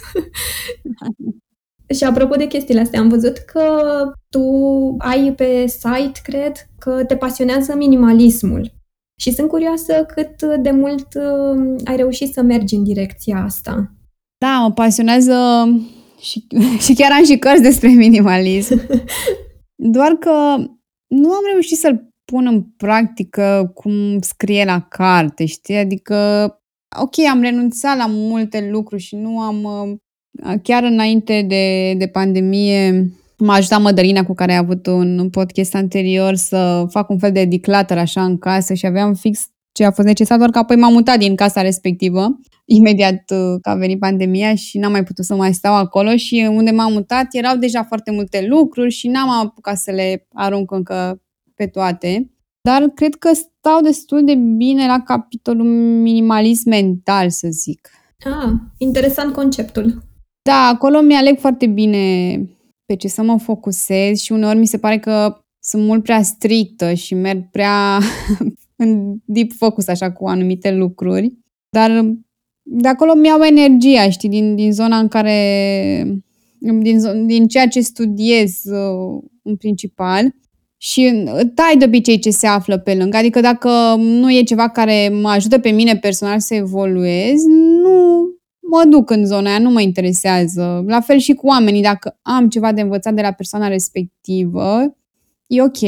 Și 1.97 2.05
apropo 2.05 2.35
de 2.35 2.47
chestiile 2.47 2.81
astea, 2.81 3.01
am 3.01 3.09
văzut 3.09 3.37
că 3.39 3.63
tu 4.29 4.43
ai 4.99 5.33
pe 5.37 5.67
site, 5.67 6.21
cred, 6.23 6.53
că 6.79 7.05
te 7.07 7.17
pasionează 7.17 7.75
minimalismul. 7.77 8.80
Și 9.21 9.33
sunt 9.33 9.49
curioasă 9.49 10.05
cât 10.15 10.43
de 10.63 10.71
mult 10.71 11.15
uh, 11.15 11.81
ai 11.85 11.97
reușit 11.97 12.33
să 12.33 12.43
mergi 12.43 12.75
în 12.75 12.85
direcția 12.85 13.43
asta. 13.45 13.93
Da, 14.39 14.59
mă 14.61 14.73
pasionează 14.73 15.35
și, 16.21 16.47
și 16.85 16.95
chiar 16.95 17.13
am 17.13 17.25
și 17.25 17.39
cărți 17.39 17.63
despre 17.63 17.89
minimalism. 17.89 18.81
Doar 19.95 20.13
că 20.13 20.57
nu 21.07 21.33
am 21.33 21.43
reușit 21.53 21.79
să-l 21.79 22.13
pun 22.25 22.47
în 22.47 22.63
practică 22.63 23.71
cum 23.75 24.21
scrie 24.21 24.65
la 24.65 24.81
carte, 24.81 25.45
știi? 25.45 25.77
Adică, 25.77 26.17
ok, 27.01 27.19
am 27.31 27.41
renunțat 27.41 27.97
la 27.97 28.07
multe 28.09 28.69
lucruri 28.71 29.03
și 29.03 29.17
nu 29.17 29.41
am... 29.41 29.63
Uh, 29.63 30.55
chiar 30.63 30.83
înainte 30.83 31.43
de, 31.43 31.95
de 31.95 32.09
pandemie 32.09 33.13
m-a 33.45 33.55
ajutat 33.55 33.81
Mădălina 33.81 34.25
cu 34.25 34.35
care 34.35 34.53
a 34.53 34.59
avut 34.59 34.87
un 34.87 35.31
podcast 35.31 35.75
anterior 35.75 36.35
să 36.35 36.87
fac 36.89 37.11
un 37.11 37.19
fel 37.19 37.33
de 37.33 37.45
declutter 37.45 37.99
așa 37.99 38.25
în 38.25 38.39
casă 38.39 38.75
și 38.75 38.87
aveam 38.87 39.15
fix 39.15 39.49
ce 39.73 39.85
a 39.85 39.91
fost 39.91 40.07
necesar, 40.07 40.39
doar 40.39 40.51
că 40.51 40.59
apoi 40.59 40.77
m-am 40.77 40.93
mutat 40.93 41.19
din 41.19 41.37
casa 41.37 41.61
respectivă, 41.61 42.39
imediat 42.65 43.15
uh, 43.15 43.59
că 43.63 43.71
a 43.71 43.75
venit 43.75 43.99
pandemia 43.99 44.55
și 44.55 44.79
n-am 44.79 44.91
mai 44.91 45.05
putut 45.05 45.25
să 45.25 45.35
mai 45.35 45.55
stau 45.55 45.75
acolo 45.75 46.17
și 46.17 46.49
unde 46.51 46.71
m-am 46.71 46.93
mutat 46.93 47.27
erau 47.31 47.57
deja 47.57 47.83
foarte 47.83 48.11
multe 48.11 48.47
lucruri 48.49 48.91
și 48.91 49.09
n-am 49.09 49.31
apucat 49.31 49.77
să 49.77 49.91
le 49.91 50.27
arunc 50.33 50.71
încă 50.71 51.23
pe 51.55 51.67
toate. 51.67 52.31
Dar 52.61 52.83
cred 52.83 53.15
că 53.15 53.31
stau 53.33 53.81
destul 53.83 54.25
de 54.25 54.35
bine 54.35 54.87
la 54.87 55.01
capitolul 55.01 55.67
minimalism 56.03 56.69
mental, 56.69 57.31
să 57.31 57.49
zic. 57.51 57.91
Ah, 58.25 58.53
interesant 58.79 59.33
conceptul. 59.33 60.03
Da, 60.43 60.71
acolo 60.75 61.01
mi-aleg 61.01 61.39
foarte 61.39 61.67
bine 61.67 61.99
pe 62.91 62.97
ce 62.97 63.09
să 63.09 63.23
mă 63.23 63.39
focusez 63.39 64.21
și 64.21 64.33
uneori 64.33 64.59
mi 64.59 64.67
se 64.67 64.79
pare 64.79 64.99
că 64.99 65.41
sunt 65.63 65.85
mult 65.85 66.03
prea 66.03 66.23
strictă 66.23 66.93
și 66.95 67.15
merg 67.15 67.51
prea 67.51 67.99
în 68.83 69.17
deep 69.25 69.53
focus 69.53 69.87
așa 69.89 70.13
cu 70.13 70.27
anumite 70.27 70.73
lucruri. 70.73 71.33
Dar 71.69 72.05
de 72.63 72.89
acolo 72.89 73.15
mi-au 73.15 73.43
energia, 73.43 74.11
știi, 74.11 74.29
din, 74.29 74.55
din 74.55 74.73
zona 74.73 74.99
în 74.99 75.09
care 75.09 76.23
din, 76.59 77.27
din 77.27 77.47
ceea 77.47 77.69
ce 77.69 77.81
studiez 77.81 78.65
uh, 78.65 79.23
în 79.43 79.57
principal 79.57 80.35
și 80.77 81.25
tai 81.55 81.77
de 81.79 81.85
obicei 81.85 82.19
ce 82.19 82.31
se 82.31 82.47
află 82.47 82.79
pe 82.79 82.95
lângă. 82.95 83.17
Adică 83.17 83.41
dacă 83.41 83.95
nu 83.97 84.33
e 84.33 84.43
ceva 84.43 84.69
care 84.69 85.09
mă 85.09 85.29
ajută 85.29 85.59
pe 85.59 85.71
mine 85.71 85.97
personal 85.97 86.41
să 86.41 86.55
evoluez, 86.55 87.43
nu 87.83 88.27
mă 88.71 88.85
duc 88.89 89.11
în 89.11 89.27
zona 89.27 89.49
aia, 89.51 89.59
nu 89.59 89.71
mă 89.71 89.81
interesează. 89.81 90.85
La 90.87 91.01
fel 91.01 91.19
și 91.19 91.35
cu 91.35 91.47
oamenii, 91.47 91.83
dacă 91.83 92.19
am 92.23 92.49
ceva 92.49 92.73
de 92.73 92.81
învățat 92.81 93.15
de 93.15 93.21
la 93.21 93.33
persoana 93.33 93.69
respectivă, 93.69 94.97
e 95.47 95.63
ok. 95.63 95.79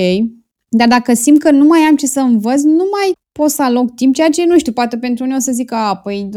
Dar 0.69 0.89
dacă 0.89 1.15
simt 1.15 1.39
că 1.39 1.51
nu 1.51 1.65
mai 1.65 1.81
am 1.81 1.97
ce 1.97 2.07
să 2.07 2.21
învăț, 2.21 2.63
nu 2.63 2.89
mai 2.93 3.13
pot 3.33 3.51
să 3.51 3.63
aloc 3.63 3.95
timp, 3.95 4.15
ceea 4.15 4.29
ce 4.29 4.45
nu 4.45 4.59
știu, 4.59 4.73
poate 4.73 4.99
pentru 4.99 5.25
unii 5.25 5.37
o 5.37 5.39
să 5.39 5.53
zic, 5.53 5.73
a, 5.73 5.97
păi, 5.97 6.29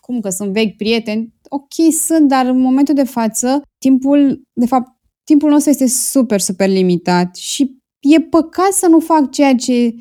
cum 0.00 0.20
că 0.20 0.28
sunt 0.28 0.52
vechi 0.52 0.76
prieteni? 0.76 1.34
Ok, 1.48 1.92
sunt, 2.06 2.28
dar 2.28 2.46
în 2.46 2.60
momentul 2.60 2.94
de 2.94 3.04
față, 3.04 3.62
timpul, 3.78 4.42
de 4.52 4.66
fapt, 4.66 4.90
timpul 5.24 5.50
nostru 5.50 5.70
este 5.70 5.86
super, 5.86 6.40
super 6.40 6.68
limitat 6.68 7.36
și 7.36 7.76
e 8.00 8.20
păcat 8.20 8.72
să 8.72 8.86
nu 8.86 9.00
fac 9.00 9.30
ceea 9.30 9.54
ce 9.54 9.94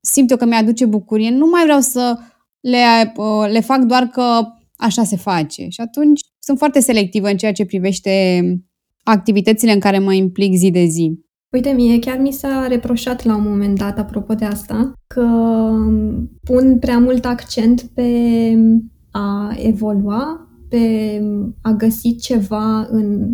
simt 0.00 0.30
eu 0.30 0.36
că 0.36 0.44
mi-aduce 0.44 0.86
bucurie. 0.86 1.30
Nu 1.30 1.46
mai 1.46 1.62
vreau 1.62 1.80
să 1.80 2.18
le, 2.60 3.12
uh, 3.16 3.48
le 3.50 3.60
fac 3.60 3.80
doar 3.80 4.06
că 4.06 4.42
așa 4.80 5.04
se 5.04 5.16
face. 5.16 5.66
Și 5.68 5.80
atunci 5.80 6.20
sunt 6.38 6.58
foarte 6.58 6.80
selectivă 6.80 7.28
în 7.28 7.36
ceea 7.36 7.52
ce 7.52 7.64
privește 7.64 8.42
activitățile 9.02 9.72
în 9.72 9.80
care 9.80 9.98
mă 9.98 10.12
implic 10.12 10.54
zi 10.54 10.70
de 10.70 10.84
zi. 10.84 11.18
Uite, 11.52 11.70
mie 11.70 11.98
chiar 11.98 12.18
mi 12.18 12.32
s-a 12.32 12.66
reproșat 12.68 13.24
la 13.24 13.36
un 13.36 13.42
moment 13.48 13.78
dat, 13.78 13.98
apropo 13.98 14.34
de 14.34 14.44
asta, 14.44 14.92
că 15.06 15.26
pun 16.44 16.78
prea 16.78 16.98
mult 16.98 17.24
accent 17.24 17.82
pe 17.82 18.08
a 19.10 19.54
evolua, 19.56 20.48
pe 20.68 20.78
a 21.62 21.72
găsi 21.72 22.16
ceva 22.16 22.86
în 22.90 23.28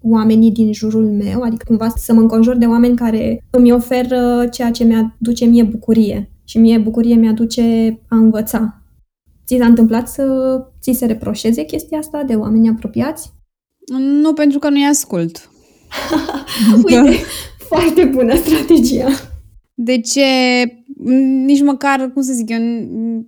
oamenii 0.00 0.52
din 0.52 0.72
jurul 0.72 1.10
meu, 1.10 1.42
adică 1.42 1.64
cumva 1.66 1.88
să 1.88 2.12
mă 2.12 2.20
înconjur 2.20 2.56
de 2.56 2.66
oameni 2.66 2.96
care 2.96 3.44
îmi 3.50 3.72
oferă 3.72 4.46
ceea 4.50 4.70
ce 4.70 4.84
mi-aduce 4.84 5.44
mie 5.44 5.62
bucurie. 5.62 6.30
Și 6.44 6.58
mie 6.58 6.78
bucurie 6.78 7.14
mi-aduce 7.14 7.98
a 8.08 8.16
învăța. 8.16 8.82
Ți 9.46 9.56
s-a 9.56 9.66
întâmplat 9.66 10.08
să 10.08 10.24
ți 10.80 10.92
se 10.92 11.06
reproșeze 11.06 11.64
chestia 11.64 11.98
asta 11.98 12.22
de 12.22 12.34
oameni 12.34 12.68
apropiați? 12.68 13.32
Nu, 13.98 14.32
pentru 14.32 14.58
că 14.58 14.68
nu-i 14.68 14.86
ascult. 14.86 15.50
Uite, 16.84 17.16
foarte 17.58 18.04
bună 18.04 18.36
strategia. 18.36 19.08
De 19.74 20.00
ce 20.00 20.22
nici 21.44 21.62
măcar, 21.62 22.10
cum 22.12 22.22
să 22.22 22.32
zic 22.32 22.50
eu, 22.50 22.58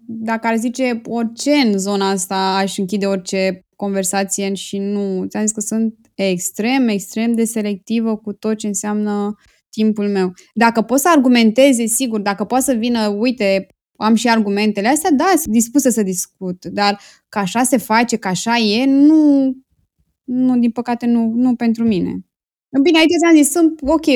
dacă 0.06 0.46
ar 0.46 0.56
zice 0.56 1.00
orice 1.04 1.50
în 1.50 1.78
zona 1.78 2.10
asta, 2.10 2.56
aș 2.56 2.78
închide 2.78 3.06
orice 3.06 3.66
conversație 3.76 4.54
și 4.54 4.78
nu. 4.78 5.24
Ți-am 5.28 5.42
zis 5.42 5.52
că 5.52 5.60
sunt 5.60 5.94
extrem, 6.14 6.88
extrem 6.88 7.32
de 7.32 7.44
selectivă 7.44 8.16
cu 8.16 8.32
tot 8.32 8.56
ce 8.56 8.66
înseamnă 8.66 9.34
timpul 9.70 10.08
meu. 10.08 10.32
Dacă 10.54 10.82
pot 10.82 10.98
să 10.98 11.08
argumenteze, 11.08 11.86
sigur, 11.86 12.20
dacă 12.20 12.44
poate 12.44 12.64
să 12.64 12.72
vină, 12.72 13.08
uite, 13.08 13.66
am 13.98 14.14
și 14.14 14.28
argumentele 14.28 14.88
astea, 14.88 15.10
da, 15.10 15.32
sunt 15.36 15.54
dispusă 15.54 15.90
să 15.90 16.02
discut, 16.02 16.64
dar 16.64 17.00
că 17.28 17.38
așa 17.38 17.62
se 17.62 17.76
face, 17.76 18.16
că 18.16 18.28
așa 18.28 18.56
e, 18.56 18.84
nu, 18.86 19.52
nu 20.24 20.58
din 20.58 20.70
păcate, 20.70 21.06
nu, 21.06 21.32
nu 21.34 21.54
pentru 21.54 21.84
mine. 21.84 22.26
Bine, 22.82 22.98
aici 22.98 23.18
ți-am 23.18 23.36
zis, 23.36 23.50
sunt 23.50 23.80
ok, 23.82 24.06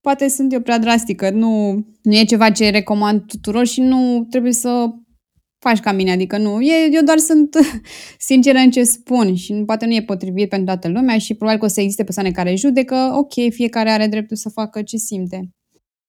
poate 0.00 0.28
sunt 0.28 0.52
eu 0.52 0.60
prea 0.60 0.78
drastică, 0.78 1.30
nu, 1.30 1.72
nu 2.02 2.14
e 2.14 2.24
ceva 2.24 2.50
ce 2.50 2.70
recomand 2.70 3.26
tuturor 3.26 3.66
și 3.66 3.80
nu 3.80 4.26
trebuie 4.30 4.52
să 4.52 4.88
faci 5.58 5.80
ca 5.80 5.92
mine, 5.92 6.12
adică 6.12 6.38
nu, 6.38 6.60
e, 6.60 6.88
eu 6.92 7.02
doar 7.02 7.18
sunt 7.18 7.56
sinceră 8.18 8.58
în 8.58 8.70
ce 8.70 8.82
spun 8.82 9.34
și 9.34 9.62
poate 9.66 9.86
nu 9.86 9.94
e 9.94 10.02
potrivit 10.02 10.48
pentru 10.48 10.66
toată 10.66 10.88
lumea 10.88 11.18
și 11.18 11.34
probabil 11.34 11.60
că 11.60 11.66
o 11.66 11.68
să 11.68 11.80
existe 11.80 12.04
persoane 12.04 12.30
care 12.30 12.54
judecă, 12.54 13.12
ok, 13.16 13.32
fiecare 13.50 13.90
are 13.90 14.06
dreptul 14.06 14.36
să 14.36 14.48
facă 14.48 14.82
ce 14.82 14.96
simte. 14.96 15.50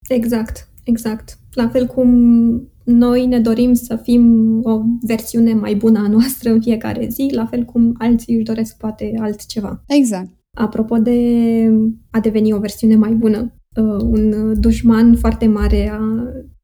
Exact, 0.08 0.70
exact. 0.84 1.38
La 1.54 1.70
fel 1.70 1.88
cum 1.88 2.10
noi 2.90 3.26
ne 3.26 3.40
dorim 3.40 3.74
să 3.74 3.96
fim 3.96 4.24
o 4.64 4.82
versiune 5.02 5.54
mai 5.54 5.76
bună 5.76 6.00
a 6.00 6.08
noastră 6.08 6.52
în 6.52 6.62
fiecare 6.62 7.08
zi, 7.10 7.30
la 7.34 7.46
fel 7.46 7.64
cum 7.64 7.96
alții 7.98 8.36
își 8.36 8.44
doresc 8.44 8.78
poate 8.78 9.14
altceva. 9.20 9.84
Exact. 9.88 10.30
Apropo 10.54 10.98
de 10.98 11.20
a 12.12 12.20
deveni 12.20 12.54
o 12.54 12.60
versiune 12.60 12.96
mai 12.96 13.12
bună, 13.12 13.54
uh, 13.76 14.02
un 14.02 14.54
dușman 14.60 15.16
foarte 15.16 15.48
mare 15.48 15.90
a, 15.90 16.00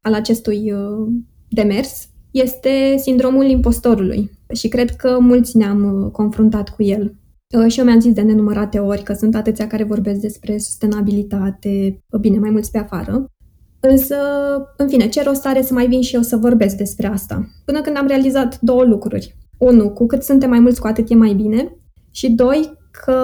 al 0.01 0.13
acestui 0.13 0.71
uh, 0.71 1.07
demers 1.49 2.09
este 2.31 2.95
sindromul 2.97 3.45
impostorului 3.45 4.29
și 4.53 4.67
cred 4.67 4.95
că 4.95 5.17
mulți 5.19 5.57
ne-am 5.57 6.03
uh, 6.03 6.11
confruntat 6.11 6.69
cu 6.69 6.83
el. 6.83 7.17
Și 7.67 7.79
eu 7.79 7.85
mi-am 7.85 7.99
zis 7.99 8.13
de 8.13 8.21
nenumărate 8.21 8.79
ori 8.79 9.03
că 9.03 9.13
sunt 9.13 9.35
atâția 9.35 9.67
care 9.67 9.83
vorbesc 9.83 10.19
despre 10.19 10.57
sustenabilitate, 10.57 12.03
bine, 12.19 12.39
mai 12.39 12.49
mulți 12.49 12.71
pe 12.71 12.77
afară, 12.77 13.32
Însă, 13.89 14.15
în 14.77 14.87
fine, 14.87 15.07
ce 15.07 15.23
rost 15.23 15.45
are 15.45 15.61
să 15.61 15.73
mai 15.73 15.87
vin 15.87 16.01
și 16.01 16.15
eu 16.15 16.21
să 16.21 16.37
vorbesc 16.37 16.77
despre 16.77 17.07
asta? 17.07 17.47
Până 17.65 17.81
când 17.81 17.97
am 17.97 18.07
realizat 18.07 18.59
două 18.61 18.83
lucruri. 18.83 19.35
Unu, 19.57 19.89
cu 19.89 20.05
cât 20.05 20.23
suntem 20.23 20.49
mai 20.49 20.59
mulți, 20.59 20.81
cu 20.81 20.87
atât 20.87 21.09
e 21.09 21.15
mai 21.15 21.33
bine. 21.33 21.77
Și 22.11 22.31
doi, 22.31 22.77
că 22.91 23.17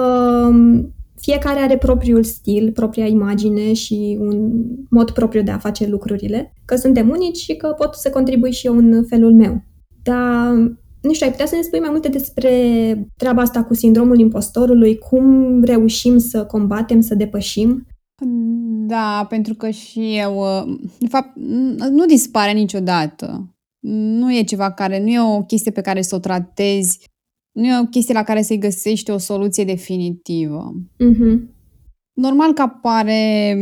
fiecare 1.16 1.58
are 1.58 1.76
propriul 1.76 2.22
stil, 2.22 2.72
propria 2.72 3.06
imagine 3.06 3.72
și 3.72 4.18
un 4.20 4.50
mod 4.90 5.10
propriu 5.10 5.42
de 5.42 5.50
a 5.50 5.58
face 5.58 5.88
lucrurile, 5.88 6.52
că 6.64 6.76
suntem 6.76 7.08
unici 7.08 7.36
și 7.36 7.56
că 7.56 7.74
pot 7.78 7.94
să 7.94 8.10
contribui 8.10 8.52
și 8.52 8.66
eu 8.66 8.76
în 8.76 9.04
felul 9.08 9.32
meu. 9.32 9.62
Dar, 10.02 10.52
nu 11.00 11.12
știu, 11.12 11.26
ai 11.26 11.32
putea 11.32 11.46
să 11.46 11.54
ne 11.54 11.62
spui 11.62 11.80
mai 11.80 11.90
multe 11.90 12.08
despre 12.08 12.52
treaba 13.16 13.42
asta 13.42 13.62
cu 13.62 13.74
sindromul 13.74 14.18
impostorului, 14.18 14.98
cum 14.98 15.62
reușim 15.62 16.18
să 16.18 16.44
combatem, 16.44 17.00
să 17.00 17.14
depășim? 17.14 17.86
Da, 18.90 19.26
pentru 19.28 19.54
că 19.54 19.70
și 19.70 20.16
eu, 20.16 20.36
uh, 20.36 20.78
de 20.98 21.06
fapt, 21.06 21.36
nu 21.90 22.06
dispare 22.06 22.52
niciodată. 22.52 23.54
Nu 23.82 24.34
e 24.34 24.42
ceva 24.42 24.72
care, 24.72 25.00
nu 25.00 25.08
e 25.08 25.20
o 25.20 25.42
chestie 25.42 25.70
pe 25.70 25.80
care 25.80 26.02
să 26.02 26.14
o 26.14 26.18
tratezi, 26.18 26.98
nu 27.52 27.66
e 27.66 27.80
o 27.82 27.86
chestie 27.86 28.14
la 28.14 28.22
care 28.22 28.42
să-i 28.42 28.58
găsești 28.58 29.10
o 29.10 29.18
soluție 29.18 29.64
definitivă. 29.64 30.72
Mm-hmm. 30.74 31.38
Normal 32.12 32.52
că 32.52 32.62
apare 32.62 33.54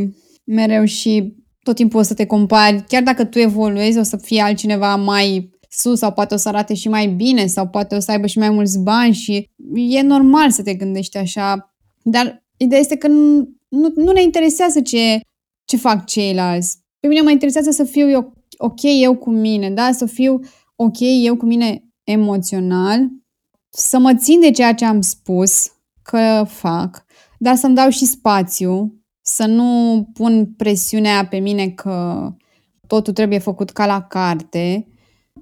mereu 0.44 0.84
și 0.84 1.34
tot 1.62 1.74
timpul 1.74 2.00
o 2.00 2.02
să 2.02 2.14
te 2.14 2.26
compari, 2.26 2.84
chiar 2.88 3.02
dacă 3.02 3.24
tu 3.24 3.38
evoluezi, 3.38 3.98
o 3.98 4.02
să 4.02 4.16
fie 4.16 4.40
altcineva 4.40 4.96
mai 4.96 5.50
sus 5.68 5.98
sau 5.98 6.12
poate 6.12 6.34
o 6.34 6.36
să 6.36 6.48
arate 6.48 6.74
și 6.74 6.88
mai 6.88 7.06
bine 7.06 7.46
sau 7.46 7.68
poate 7.68 7.94
o 7.94 7.98
să 7.98 8.10
aibă 8.10 8.26
și 8.26 8.38
mai 8.38 8.50
mulți 8.50 8.78
bani 8.78 9.14
și 9.14 9.50
e 9.74 10.02
normal 10.02 10.50
să 10.50 10.62
te 10.62 10.74
gândești 10.74 11.16
așa, 11.16 11.74
dar 12.02 12.44
ideea 12.56 12.80
este 12.80 12.96
că 12.96 13.08
nu, 13.68 13.92
nu 13.94 14.12
ne 14.12 14.22
interesează 14.22 14.80
ce, 14.80 15.20
ce 15.64 15.76
fac 15.76 16.06
ceilalți. 16.06 16.78
Pe 17.00 17.06
mine 17.08 17.20
mă 17.20 17.30
interesează 17.30 17.70
să 17.70 17.84
fiu 17.84 18.10
eu 18.10 18.32
ok 18.58 18.80
eu 19.00 19.16
cu 19.16 19.30
mine, 19.30 19.70
da? 19.70 19.92
Să 19.92 20.06
fiu 20.06 20.40
ok 20.76 20.96
eu 21.24 21.36
cu 21.36 21.46
mine 21.46 21.84
emoțional, 22.04 23.08
să 23.68 23.98
mă 23.98 24.14
țin 24.14 24.40
de 24.40 24.50
ceea 24.50 24.74
ce 24.74 24.84
am 24.84 25.00
spus 25.00 25.72
că 26.02 26.44
fac, 26.48 27.04
dar 27.38 27.56
să-mi 27.56 27.74
dau 27.74 27.88
și 27.88 28.06
spațiu, 28.06 29.02
să 29.20 29.46
nu 29.46 30.02
pun 30.12 30.54
presiunea 30.56 31.26
pe 31.26 31.38
mine 31.38 31.68
că 31.68 32.28
totul 32.86 33.12
trebuie 33.12 33.38
făcut 33.38 33.70
ca 33.70 33.86
la 33.86 34.02
carte, 34.02 34.88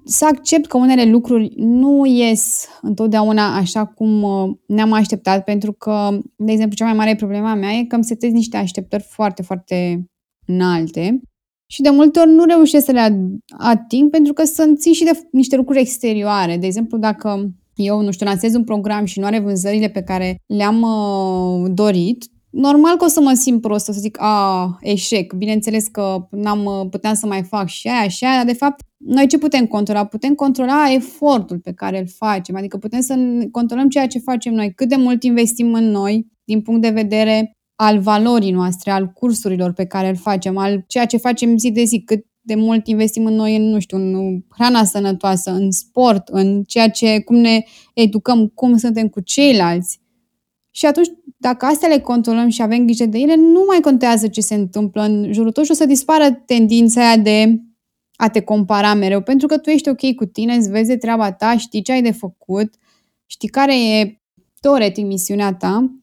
să 0.03 0.25
accept 0.25 0.65
că 0.65 0.77
unele 0.77 1.05
lucruri 1.05 1.53
nu 1.57 2.05
ies 2.05 2.67
întotdeauna 2.81 3.55
așa 3.55 3.85
cum 3.85 4.23
uh, 4.23 4.55
ne-am 4.67 4.91
așteptat, 4.91 5.43
pentru 5.43 5.71
că, 5.71 6.19
de 6.35 6.51
exemplu, 6.51 6.75
cea 6.75 6.85
mai 6.85 6.93
mare 6.93 7.15
problema 7.15 7.53
mea 7.53 7.71
e 7.71 7.83
că 7.83 7.95
îmi 7.95 8.03
setez 8.03 8.31
niște 8.31 8.57
așteptări 8.57 9.03
foarte, 9.03 9.41
foarte 9.41 10.07
înalte 10.45 11.21
și 11.69 11.81
de 11.81 11.89
multe 11.89 12.19
ori 12.19 12.29
nu 12.29 12.43
reușesc 12.43 12.85
să 12.85 12.91
le 12.91 13.29
ating 13.57 14.09
pentru 14.09 14.33
că 14.33 14.43
sunt 14.43 14.79
țin 14.79 14.93
și 14.93 15.03
de 15.03 15.11
niște 15.31 15.55
lucruri 15.55 15.79
exterioare. 15.79 16.57
De 16.57 16.65
exemplu, 16.65 16.97
dacă 16.97 17.51
eu, 17.75 18.01
nu 18.01 18.11
știu, 18.11 18.25
lansez 18.25 18.55
un 18.55 18.63
program 18.63 19.05
și 19.05 19.19
nu 19.19 19.25
are 19.25 19.39
vânzările 19.39 19.89
pe 19.89 20.01
care 20.01 20.41
le-am 20.45 20.81
uh, 20.81 21.71
dorit, 21.73 22.25
normal 22.57 22.95
că 22.97 23.05
o 23.05 23.07
să 23.07 23.21
mă 23.21 23.33
simt 23.33 23.61
prost, 23.61 23.89
o 23.89 23.91
să 23.91 23.99
zic, 23.99 24.17
a, 24.19 24.77
eșec. 24.81 25.33
Bineînțeles 25.33 25.87
că 25.87 26.27
n-am, 26.31 26.65
uh, 26.65 26.87
puteam 26.89 27.13
să 27.13 27.25
mai 27.25 27.43
fac 27.43 27.67
și 27.67 27.87
aia 27.87 28.07
și 28.07 28.23
aia, 28.23 28.35
dar 28.35 28.45
de 28.45 28.53
fapt, 28.53 28.81
noi 28.97 29.27
ce 29.27 29.37
putem 29.37 29.65
controla? 29.65 30.05
Putem 30.05 30.33
controla 30.33 30.93
efortul 30.93 31.59
pe 31.59 31.73
care 31.73 31.99
îl 31.99 32.07
facem, 32.07 32.55
adică 32.55 32.77
putem 32.77 33.01
să 33.01 33.15
controlăm 33.51 33.89
ceea 33.89 34.07
ce 34.07 34.19
facem 34.19 34.53
noi, 34.53 34.73
cât 34.73 34.89
de 34.89 34.95
mult 34.95 35.23
investim 35.23 35.73
în 35.73 35.91
noi 35.91 36.27
din 36.43 36.61
punct 36.61 36.81
de 36.81 36.89
vedere 36.89 37.51
al 37.75 37.99
valorii 37.99 38.51
noastre, 38.51 38.91
al 38.91 39.07
cursurilor 39.07 39.73
pe 39.73 39.85
care 39.85 40.09
îl 40.09 40.15
facem, 40.15 40.57
al 40.57 40.83
ceea 40.87 41.05
ce 41.05 41.17
facem 41.17 41.57
zi 41.57 41.71
de 41.71 41.83
zi, 41.83 42.01
cât 42.05 42.25
de 42.41 42.55
mult 42.55 42.87
investim 42.87 43.25
în 43.25 43.33
noi, 43.33 43.55
în, 43.55 43.63
nu 43.63 43.79
știu, 43.79 43.97
în 43.97 44.39
hrana 44.49 44.83
sănătoasă, 44.83 45.51
în 45.51 45.71
sport, 45.71 46.27
în 46.27 46.63
ceea 46.63 46.89
ce, 46.89 47.21
cum 47.21 47.35
ne 47.35 47.63
educăm, 47.93 48.47
cum 48.47 48.77
suntem 48.77 49.07
cu 49.07 49.19
ceilalți. 49.19 49.99
Și 50.77 50.85
atunci, 50.85 51.07
dacă 51.37 51.65
astea 51.65 51.89
le 51.89 51.99
controlăm 51.99 52.49
și 52.49 52.61
avem 52.61 52.83
grijă 52.83 53.05
de 53.05 53.17
ele, 53.17 53.35
nu 53.35 53.63
mai 53.67 53.79
contează 53.79 54.27
ce 54.27 54.41
se 54.41 54.55
întâmplă 54.55 55.01
în 55.01 55.33
jurul 55.33 55.51
tău 55.51 55.63
și 55.63 55.71
o 55.71 55.73
să 55.73 55.85
dispară 55.85 56.31
tendința 56.31 57.07
aia 57.07 57.17
de 57.17 57.61
a 58.15 58.29
te 58.29 58.41
compara 58.41 58.93
mereu, 58.93 59.21
pentru 59.21 59.47
că 59.47 59.57
tu 59.57 59.69
ești 59.69 59.89
ok 59.89 60.15
cu 60.15 60.25
tine, 60.25 60.55
îți 60.55 60.69
vezi 60.69 60.87
de 60.87 60.97
treaba 60.97 61.31
ta, 61.31 61.57
știi 61.57 61.81
ce 61.81 61.91
ai 61.91 62.01
de 62.01 62.11
făcut, 62.11 62.73
știi 63.25 63.47
care 63.47 63.97
e 63.99 64.21
teoretic 64.59 65.05
misiunea 65.05 65.53
ta 65.53 65.99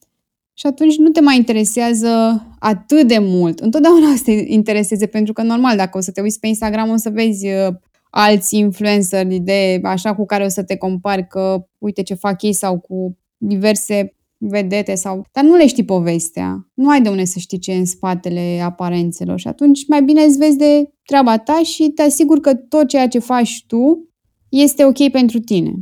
și 0.54 0.66
atunci 0.66 0.96
nu 0.96 1.08
te 1.08 1.20
mai 1.20 1.36
interesează 1.36 2.42
atât 2.58 3.06
de 3.08 3.18
mult. 3.18 3.60
Întotdeauna 3.60 4.12
o 4.12 4.16
să 4.16 4.22
te 4.24 4.30
intereseze, 4.30 5.06
pentru 5.06 5.32
că 5.32 5.42
normal, 5.42 5.76
dacă 5.76 5.98
o 5.98 6.00
să 6.00 6.10
te 6.10 6.20
uiți 6.20 6.40
pe 6.40 6.46
Instagram, 6.46 6.90
o 6.90 6.96
să 6.96 7.10
vezi 7.10 7.46
uh, 7.46 7.74
alți 8.10 8.56
influenceri 8.56 9.38
de 9.38 9.80
așa 9.82 10.14
cu 10.14 10.26
care 10.26 10.44
o 10.44 10.48
să 10.48 10.62
te 10.62 10.76
compari 10.76 11.26
că 11.26 11.66
uite 11.78 12.02
ce 12.02 12.14
fac 12.14 12.42
ei 12.42 12.52
sau 12.52 12.78
cu 12.78 13.16
diverse 13.36 14.13
vedete 14.48 14.94
sau... 14.94 15.24
Dar 15.32 15.44
nu 15.44 15.56
le 15.56 15.66
știi 15.66 15.84
povestea. 15.84 16.68
Nu 16.74 16.88
ai 16.88 17.02
de 17.02 17.08
unde 17.08 17.24
să 17.24 17.38
știi 17.38 17.58
ce 17.58 17.72
e 17.72 17.78
în 17.78 17.84
spatele 17.84 18.60
aparențelor 18.64 19.38
și 19.38 19.48
atunci 19.48 19.86
mai 19.88 20.02
bine 20.02 20.22
îți 20.22 20.38
vezi 20.38 20.56
de 20.56 20.90
treaba 21.04 21.38
ta 21.38 21.60
și 21.62 21.88
te 21.94 22.02
asiguri 22.02 22.40
că 22.40 22.54
tot 22.54 22.88
ceea 22.88 23.08
ce 23.08 23.18
faci 23.18 23.64
tu 23.66 24.08
este 24.48 24.84
ok 24.84 25.10
pentru 25.10 25.38
tine. 25.38 25.72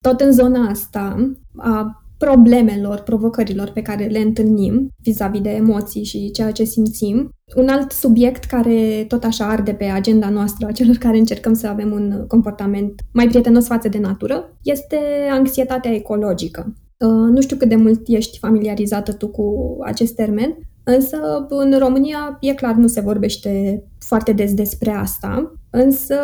Tot 0.00 0.20
în 0.20 0.32
zona 0.32 0.68
asta 0.68 1.34
a 1.56 2.00
problemelor, 2.18 3.00
provocărilor 3.00 3.70
pe 3.70 3.82
care 3.82 4.04
le 4.04 4.18
întâlnim 4.18 4.90
vis-a-vis 5.02 5.40
de 5.40 5.50
emoții 5.50 6.04
și 6.04 6.30
ceea 6.30 6.50
ce 6.50 6.64
simțim. 6.64 7.30
Un 7.56 7.68
alt 7.68 7.92
subiect 7.92 8.44
care 8.44 9.04
tot 9.08 9.24
așa 9.24 9.48
arde 9.48 9.72
pe 9.72 9.84
agenda 9.84 10.28
noastră 10.28 10.66
a 10.66 10.72
celor 10.72 10.96
care 10.96 11.18
încercăm 11.18 11.54
să 11.54 11.66
avem 11.66 11.92
un 11.92 12.24
comportament 12.26 13.00
mai 13.12 13.28
prietenos 13.28 13.66
față 13.66 13.88
de 13.88 13.98
natură 13.98 14.58
este 14.62 14.98
anxietatea 15.30 15.94
ecologică. 15.94 16.74
Uh, 16.98 17.30
nu 17.30 17.40
știu 17.40 17.56
cât 17.56 17.68
de 17.68 17.76
mult 17.76 18.02
ești 18.06 18.38
familiarizată 18.38 19.12
tu 19.12 19.28
cu 19.28 19.76
acest 19.84 20.14
termen, 20.14 20.56
însă 20.84 21.46
în 21.48 21.78
România 21.78 22.38
e 22.40 22.54
clar 22.54 22.74
nu 22.74 22.86
se 22.86 23.00
vorbește 23.00 23.82
foarte 23.98 24.32
des 24.32 24.54
despre 24.54 24.90
asta, 24.90 25.52
însă 25.70 26.16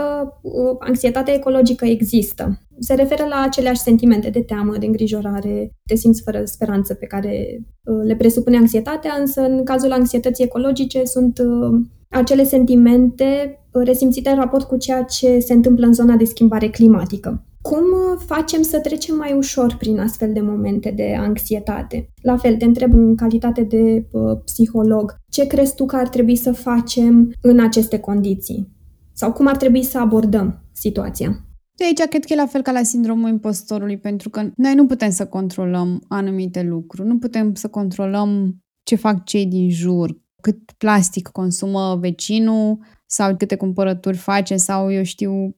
uh, 0.43 0.77
anxietatea 0.79 1.35
ecologică 1.35 1.85
există 1.85 2.59
se 2.79 2.95
referă 2.95 3.25
la 3.29 3.43
aceleași 3.45 3.81
sentimente 3.81 4.31
de 4.31 4.43
teamă, 4.43 4.77
de 4.79 4.87
îngrijorare, 4.87 5.73
te 5.87 5.95
simți 5.95 6.23
fără 6.23 6.45
speranță 6.45 6.95
pe 6.95 7.07
care 7.07 7.61
uh, 7.85 8.01
le 8.05 8.17
presupune 8.17 8.57
anxietatea, 8.57 9.17
însă 9.21 9.41
în 9.41 9.65
cazul 9.65 9.93
anxietății 9.93 10.45
ecologice 10.45 11.05
sunt 11.05 11.39
uh, 11.39 11.81
acele 12.11 12.45
sentimente 12.45 13.61
uh, 13.73 13.83
resimțite 13.85 14.31
în 14.31 14.37
raport 14.37 14.67
cu 14.67 14.77
ceea 14.77 15.03
ce 15.03 15.39
se 15.39 15.53
întâmplă 15.53 15.87
în 15.87 15.93
zona 15.93 16.17
de 16.17 16.25
schimbare 16.25 16.69
climatică. 16.69 17.45
Cum 17.63 17.85
facem 18.27 18.63
să 18.63 18.81
trecem 18.81 19.17
mai 19.17 19.33
ușor 19.33 19.77
prin 19.77 19.99
astfel 19.99 20.33
de 20.33 20.41
momente 20.41 20.91
de 20.91 21.15
anxietate? 21.19 22.09
La 22.23 22.37
fel, 22.37 22.57
te 22.57 22.65
întreb 22.65 22.93
în 22.93 23.17
calitate 23.17 23.63
de 23.63 24.07
uh, 24.11 24.39
psiholog, 24.45 25.17
ce 25.29 25.47
crezi 25.47 25.75
tu 25.75 25.87
că 25.87 25.97
ar 25.97 26.09
trebui 26.09 26.37
să 26.37 26.53
facem 26.53 27.33
în 27.41 27.61
aceste 27.61 27.99
condiții? 27.99 28.69
Sau 29.13 29.33
cum 29.33 29.47
ar 29.47 29.57
trebui 29.57 29.83
să 29.83 29.99
abordăm 29.99 30.63
situația? 30.73 31.29
De 31.77 31.85
aici 31.85 32.09
cred 32.09 32.25
că 32.25 32.33
e 32.33 32.37
la 32.37 32.47
fel 32.47 32.63
ca 32.63 32.73
la 32.73 32.83
sindromul 32.83 33.29
impostorului, 33.29 33.99
pentru 33.99 34.31
că 34.31 34.51
noi 34.57 34.75
nu 34.75 34.87
putem 34.87 35.11
să 35.11 35.27
controlăm 35.27 36.03
anumite 36.09 36.63
lucruri, 36.63 37.09
nu 37.09 37.19
putem 37.19 37.55
să 37.55 37.69
controlăm 37.69 38.57
ce 38.83 38.95
fac 38.95 39.25
cei 39.25 39.47
din 39.47 39.71
jur, 39.71 40.21
cât 40.41 40.59
plastic 40.79 41.29
consumă 41.29 41.97
vecinul 42.01 42.79
sau 43.07 43.37
câte 43.37 43.57
cumpărături 43.57 44.17
face 44.17 44.57
sau 44.57 44.93
eu 44.93 45.03
știu 45.03 45.57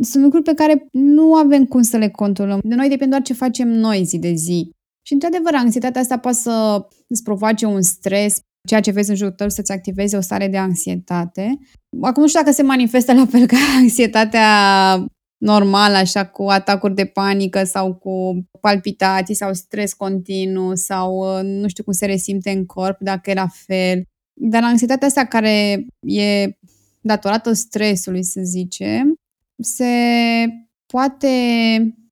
sunt 0.00 0.22
lucruri 0.22 0.44
pe 0.44 0.54
care 0.54 0.86
nu 0.92 1.34
avem 1.34 1.64
cum 1.64 1.82
să 1.82 1.96
le 1.96 2.08
controlăm. 2.08 2.60
De 2.62 2.74
noi 2.74 2.88
depinde 2.88 3.10
doar 3.10 3.22
ce 3.22 3.32
facem 3.32 3.68
noi 3.68 4.04
zi 4.04 4.18
de 4.18 4.32
zi. 4.32 4.70
Și, 5.06 5.12
într-adevăr, 5.12 5.54
anxietatea 5.54 6.00
asta 6.00 6.18
poate 6.18 6.36
să 6.36 6.86
îți 7.08 7.22
provoace 7.22 7.66
un 7.66 7.82
stres, 7.82 8.40
ceea 8.68 8.80
ce 8.80 8.90
vezi 8.90 9.10
în 9.10 9.16
jurul 9.16 9.32
tău 9.32 9.48
să-ți 9.48 9.72
activeze 9.72 10.16
o 10.16 10.20
stare 10.20 10.48
de 10.48 10.56
anxietate. 10.56 11.58
Acum 12.00 12.22
nu 12.22 12.28
știu 12.28 12.40
dacă 12.40 12.52
se 12.52 12.62
manifestă 12.62 13.12
la 13.12 13.26
fel 13.26 13.46
ca 13.46 13.56
anxietatea 13.80 14.48
normal, 15.44 15.94
așa, 15.94 16.26
cu 16.26 16.42
atacuri 16.42 16.94
de 16.94 17.04
panică 17.04 17.64
sau 17.64 17.94
cu 17.94 18.46
palpitații 18.60 19.34
sau 19.34 19.52
stres 19.54 19.92
continuu 19.92 20.74
sau 20.74 21.38
uh, 21.38 21.42
nu 21.42 21.68
știu 21.68 21.84
cum 21.84 21.92
se 21.92 22.06
resimte 22.06 22.50
în 22.50 22.66
corp, 22.66 22.96
dacă 23.00 23.30
e 23.30 23.34
la 23.34 23.48
fel. 23.66 24.02
Dar 24.40 24.62
anxietatea 24.62 25.06
asta 25.06 25.24
care 25.24 25.86
e 26.00 26.56
datorată 27.00 27.52
stresului, 27.52 28.22
să 28.24 28.40
zicem, 28.42 29.14
se 29.58 29.84
poate 30.86 31.28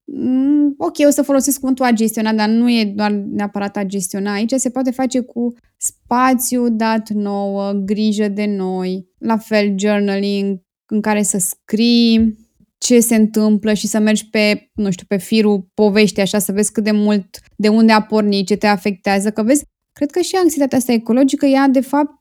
mm, 0.04 0.74
ok, 0.78 0.96
o 1.06 1.10
să 1.10 1.22
folosesc 1.22 1.58
cuvântul 1.60 1.84
a 1.84 1.90
gestiona, 1.90 2.32
dar 2.32 2.48
nu 2.48 2.70
e 2.70 2.92
doar 2.96 3.10
neapărat 3.10 3.76
a 3.76 3.84
gestiona. 3.84 4.32
Aici 4.32 4.52
se 4.56 4.70
poate 4.70 4.90
face 4.90 5.20
cu 5.20 5.54
spațiu 5.76 6.68
dat 6.68 7.08
nouă, 7.08 7.72
grijă 7.72 8.28
de 8.28 8.46
noi, 8.46 9.06
la 9.18 9.36
fel 9.36 9.74
journaling, 9.78 10.60
în 10.86 11.00
care 11.00 11.22
să 11.22 11.38
scrii 11.38 12.36
ce 12.78 13.00
se 13.00 13.14
întâmplă 13.14 13.72
și 13.72 13.86
să 13.86 13.98
mergi 13.98 14.28
pe, 14.30 14.70
nu 14.74 14.90
știu, 14.90 15.06
pe 15.08 15.16
firul 15.16 15.70
poveștii, 15.74 16.22
așa, 16.22 16.38
să 16.38 16.52
vezi 16.52 16.72
cât 16.72 16.84
de 16.84 16.90
mult, 16.90 17.38
de 17.56 17.68
unde 17.68 17.92
a 17.92 18.02
pornit, 18.02 18.46
ce 18.46 18.56
te 18.56 18.66
afectează, 18.66 19.30
că 19.30 19.42
vezi, 19.42 19.64
cred 19.92 20.10
că 20.10 20.20
și 20.20 20.36
anxietatea 20.36 20.78
asta 20.78 20.92
ecologică, 20.92 21.46
ea, 21.46 21.68
de 21.68 21.80
fapt, 21.80 22.12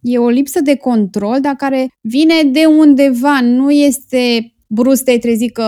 e 0.00 0.18
o 0.18 0.28
lipsă 0.28 0.60
de 0.60 0.76
control, 0.76 1.40
dar 1.40 1.54
care 1.54 1.88
vine 2.00 2.42
de 2.42 2.64
undeva, 2.64 3.40
nu 3.40 3.70
este 3.70 4.52
brusc 4.68 5.04
te-ai 5.04 5.18
trezit 5.18 5.52
că 5.52 5.64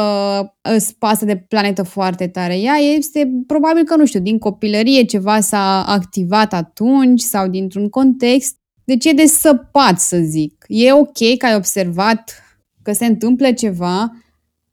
îți 0.60 0.96
pasă 0.98 1.24
de 1.24 1.36
planetă 1.36 1.82
foarte 1.82 2.26
tare. 2.28 2.58
Ea 2.58 2.74
este 2.74 3.30
probabil 3.46 3.84
că, 3.84 3.96
nu 3.96 4.06
știu, 4.06 4.20
din 4.20 4.38
copilărie 4.38 5.02
ceva 5.02 5.40
s-a 5.40 5.84
activat 5.84 6.52
atunci 6.52 7.20
sau 7.20 7.48
dintr-un 7.48 7.88
context. 7.88 8.56
Deci 8.84 9.04
e 9.04 9.12
de 9.12 9.26
săpat, 9.26 10.00
să 10.00 10.16
zic. 10.16 10.64
E 10.68 10.92
ok 10.92 11.36
că 11.38 11.46
ai 11.46 11.54
observat 11.54 12.42
că 12.82 12.92
se 12.92 13.06
întâmplă 13.06 13.52
ceva, 13.52 14.12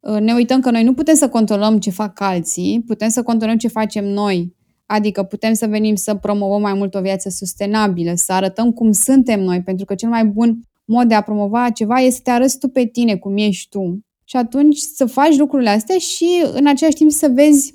Uh, 0.08 0.20
ne 0.20 0.34
uităm 0.34 0.60
că 0.60 0.72
noi 0.72 0.84
nu 0.84 0.94
putem 0.94 1.16
să 1.16 1.30
controlăm 1.30 1.80
ce 1.80 1.90
fac 1.90 2.20
alții, 2.22 2.84
putem 2.86 3.10
să 3.10 3.24
controlăm 3.24 3.58
ce 3.58 3.68
facem 3.68 4.06
noi. 4.06 4.56
Adică 4.86 5.24
putem 5.24 5.54
să 5.54 5.68
venim 5.68 5.96
să 5.96 6.16
promovăm 6.16 6.62
mai 6.62 6.74
mult 6.74 6.96
o 6.96 7.02
viață 7.02 7.30
sustenabilă, 7.30 8.14
să 8.16 8.34
arătăm 8.34 8.72
cum 8.72 8.92
suntem 8.92 9.40
noi, 9.40 9.62
pentru 9.62 9.86
că 9.86 9.96
cel 9.96 10.10
mai 10.10 10.26
bun 10.26 10.60
mod 10.86 11.08
de 11.08 11.14
a 11.14 11.22
promova 11.22 11.70
ceva 11.70 11.96
este 11.96 12.16
să 12.16 12.22
te 12.24 12.30
arăți 12.30 12.58
tu 12.60 12.68
pe 12.68 12.86
tine, 12.86 13.16
cum 13.16 13.38
ești 13.38 13.70
tu. 13.70 14.00
Și 14.30 14.36
atunci 14.36 14.78
să 14.78 15.06
faci 15.06 15.38
lucrurile 15.38 15.70
astea 15.70 15.98
și 15.98 16.44
în 16.54 16.68
același 16.68 16.96
timp 16.96 17.12
să 17.12 17.32
vezi 17.34 17.74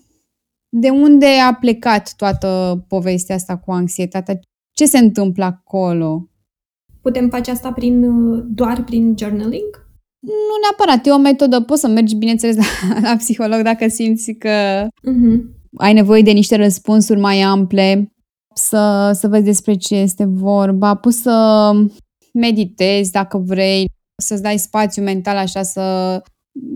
de 0.69 0.89
unde 0.89 1.27
a 1.27 1.55
plecat 1.55 2.15
toată 2.17 2.85
povestea 2.89 3.35
asta 3.35 3.57
cu 3.57 3.73
anxietatea, 3.73 4.41
ce 4.73 4.87
se 4.87 4.99
întâmplă 4.99 5.45
acolo. 5.45 6.31
Putem 7.03 7.29
face 7.29 7.51
asta 7.51 7.73
prin, 7.73 8.05
uh, 8.05 8.45
doar 8.49 8.85
prin 8.85 9.15
journaling? 9.19 9.91
Nu 10.21 10.57
neapărat, 10.63 11.07
e 11.07 11.11
o 11.11 11.19
metodă, 11.19 11.61
poți 11.61 11.81
să 11.81 11.89
mergi, 11.89 12.15
bineînțeles, 12.15 12.57
la, 12.63 13.01
la 13.01 13.17
psiholog 13.17 13.63
dacă 13.63 13.89
simți 13.89 14.33
că 14.33 14.87
uh-huh. 14.87 15.41
ai 15.77 15.93
nevoie 15.93 16.23
de 16.23 16.31
niște 16.31 16.57
răspunsuri 16.57 17.21
mai 17.21 17.41
ample, 17.41 18.13
să, 18.55 19.11
să 19.15 19.29
vezi 19.29 19.45
despre 19.45 19.75
ce 19.75 19.95
este 19.95 20.25
vorba, 20.25 20.95
poți 20.95 21.23
să 21.23 21.71
meditezi 22.33 23.11
dacă 23.11 23.39
vrei, 23.39 23.91
să-ți 24.23 24.43
dai 24.43 24.59
spațiu 24.59 25.03
mental 25.03 25.37
așa 25.37 25.63
să... 25.63 26.23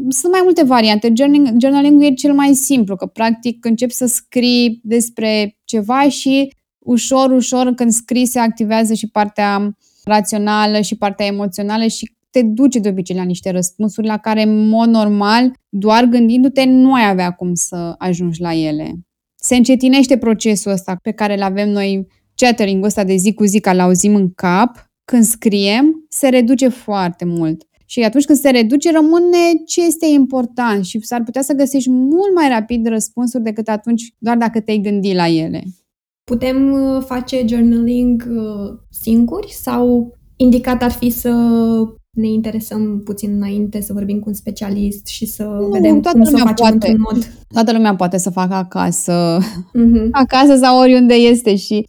Sunt 0.08 0.32
mai 0.32 0.40
multe 0.42 0.62
variante. 0.62 1.12
Journaling, 1.16 1.60
journaling 1.60 2.02
e 2.02 2.14
cel 2.14 2.32
mai 2.34 2.54
simplu, 2.54 2.96
că 2.96 3.06
practic 3.06 3.64
începi 3.64 3.92
să 3.92 4.06
scrii 4.06 4.80
despre 4.82 5.56
ceva 5.64 6.08
și 6.08 6.52
ușor, 6.78 7.30
ușor, 7.30 7.74
când 7.74 7.90
scrii 7.90 8.26
se 8.26 8.38
activează 8.38 8.94
și 8.94 9.10
partea 9.10 9.76
rațională 10.04 10.80
și 10.80 10.96
partea 10.96 11.26
emoțională 11.26 11.86
și 11.86 12.14
te 12.30 12.42
duce 12.42 12.78
de 12.78 12.88
obicei 12.88 13.16
la 13.16 13.22
niște 13.22 13.50
răspunsuri 13.50 14.06
la 14.06 14.16
care, 14.16 14.42
în 14.42 14.68
mod 14.68 14.88
normal, 14.88 15.52
doar 15.68 16.04
gândindu-te, 16.04 16.64
nu 16.64 16.94
ai 16.94 17.08
avea 17.08 17.30
cum 17.30 17.54
să 17.54 17.94
ajungi 17.98 18.40
la 18.40 18.54
ele. 18.54 18.94
Se 19.34 19.56
încetinește 19.56 20.18
procesul 20.18 20.72
ăsta 20.72 20.96
pe 21.02 21.10
care 21.10 21.34
îl 21.34 21.42
avem 21.42 21.68
noi, 21.68 22.06
chattering-ul 22.34 22.86
ăsta 22.86 23.04
de 23.04 23.14
zi 23.16 23.34
cu 23.34 23.44
zi, 23.44 23.60
care 23.60 23.76
l-auzim 23.76 24.14
în 24.14 24.32
cap, 24.34 24.90
când 25.04 25.24
scriem, 25.24 26.06
se 26.08 26.28
reduce 26.28 26.68
foarte 26.68 27.24
mult. 27.24 27.62
Și 27.86 28.02
atunci 28.02 28.24
când 28.24 28.38
se 28.38 28.50
reduce, 28.50 28.92
rămâne 28.92 29.62
ce 29.66 29.84
este 29.84 30.06
important 30.06 30.84
și 30.84 31.00
s-ar 31.00 31.22
putea 31.22 31.42
să 31.42 31.52
găsești 31.52 31.90
mult 31.90 32.34
mai 32.34 32.48
rapid 32.48 32.86
răspunsuri 32.86 33.42
decât 33.42 33.68
atunci 33.68 34.14
doar 34.18 34.36
dacă 34.36 34.60
te-ai 34.60 34.78
gândit 34.78 35.14
la 35.14 35.28
ele. 35.28 35.62
Putem 36.24 36.72
uh, 36.72 37.02
face 37.04 37.44
journaling 37.46 38.28
uh, 38.30 38.78
singuri 38.90 39.52
sau 39.52 40.14
indicat 40.36 40.82
ar 40.82 40.90
fi 40.90 41.10
să 41.10 41.30
ne 42.10 42.28
interesăm 42.28 43.00
puțin 43.04 43.32
înainte, 43.34 43.80
să 43.80 43.92
vorbim 43.92 44.18
cu 44.18 44.28
un 44.28 44.34
specialist 44.34 45.06
și 45.06 45.26
să 45.26 45.42
nu, 45.42 45.68
vedem 45.68 46.00
cum 46.00 46.24
să 46.24 46.32
o 46.34 46.38
facem 46.38 46.54
poate. 46.54 46.72
într-un 46.72 47.00
mod. 47.10 47.32
Toată 47.52 47.72
lumea 47.72 47.96
poate 47.96 48.18
să 48.18 48.30
facă 48.30 48.54
acasă, 48.54 49.38
uh-huh. 49.40 50.08
acasă 50.10 50.56
sau 50.56 50.78
oriunde 50.78 51.14
este 51.14 51.56
și 51.56 51.88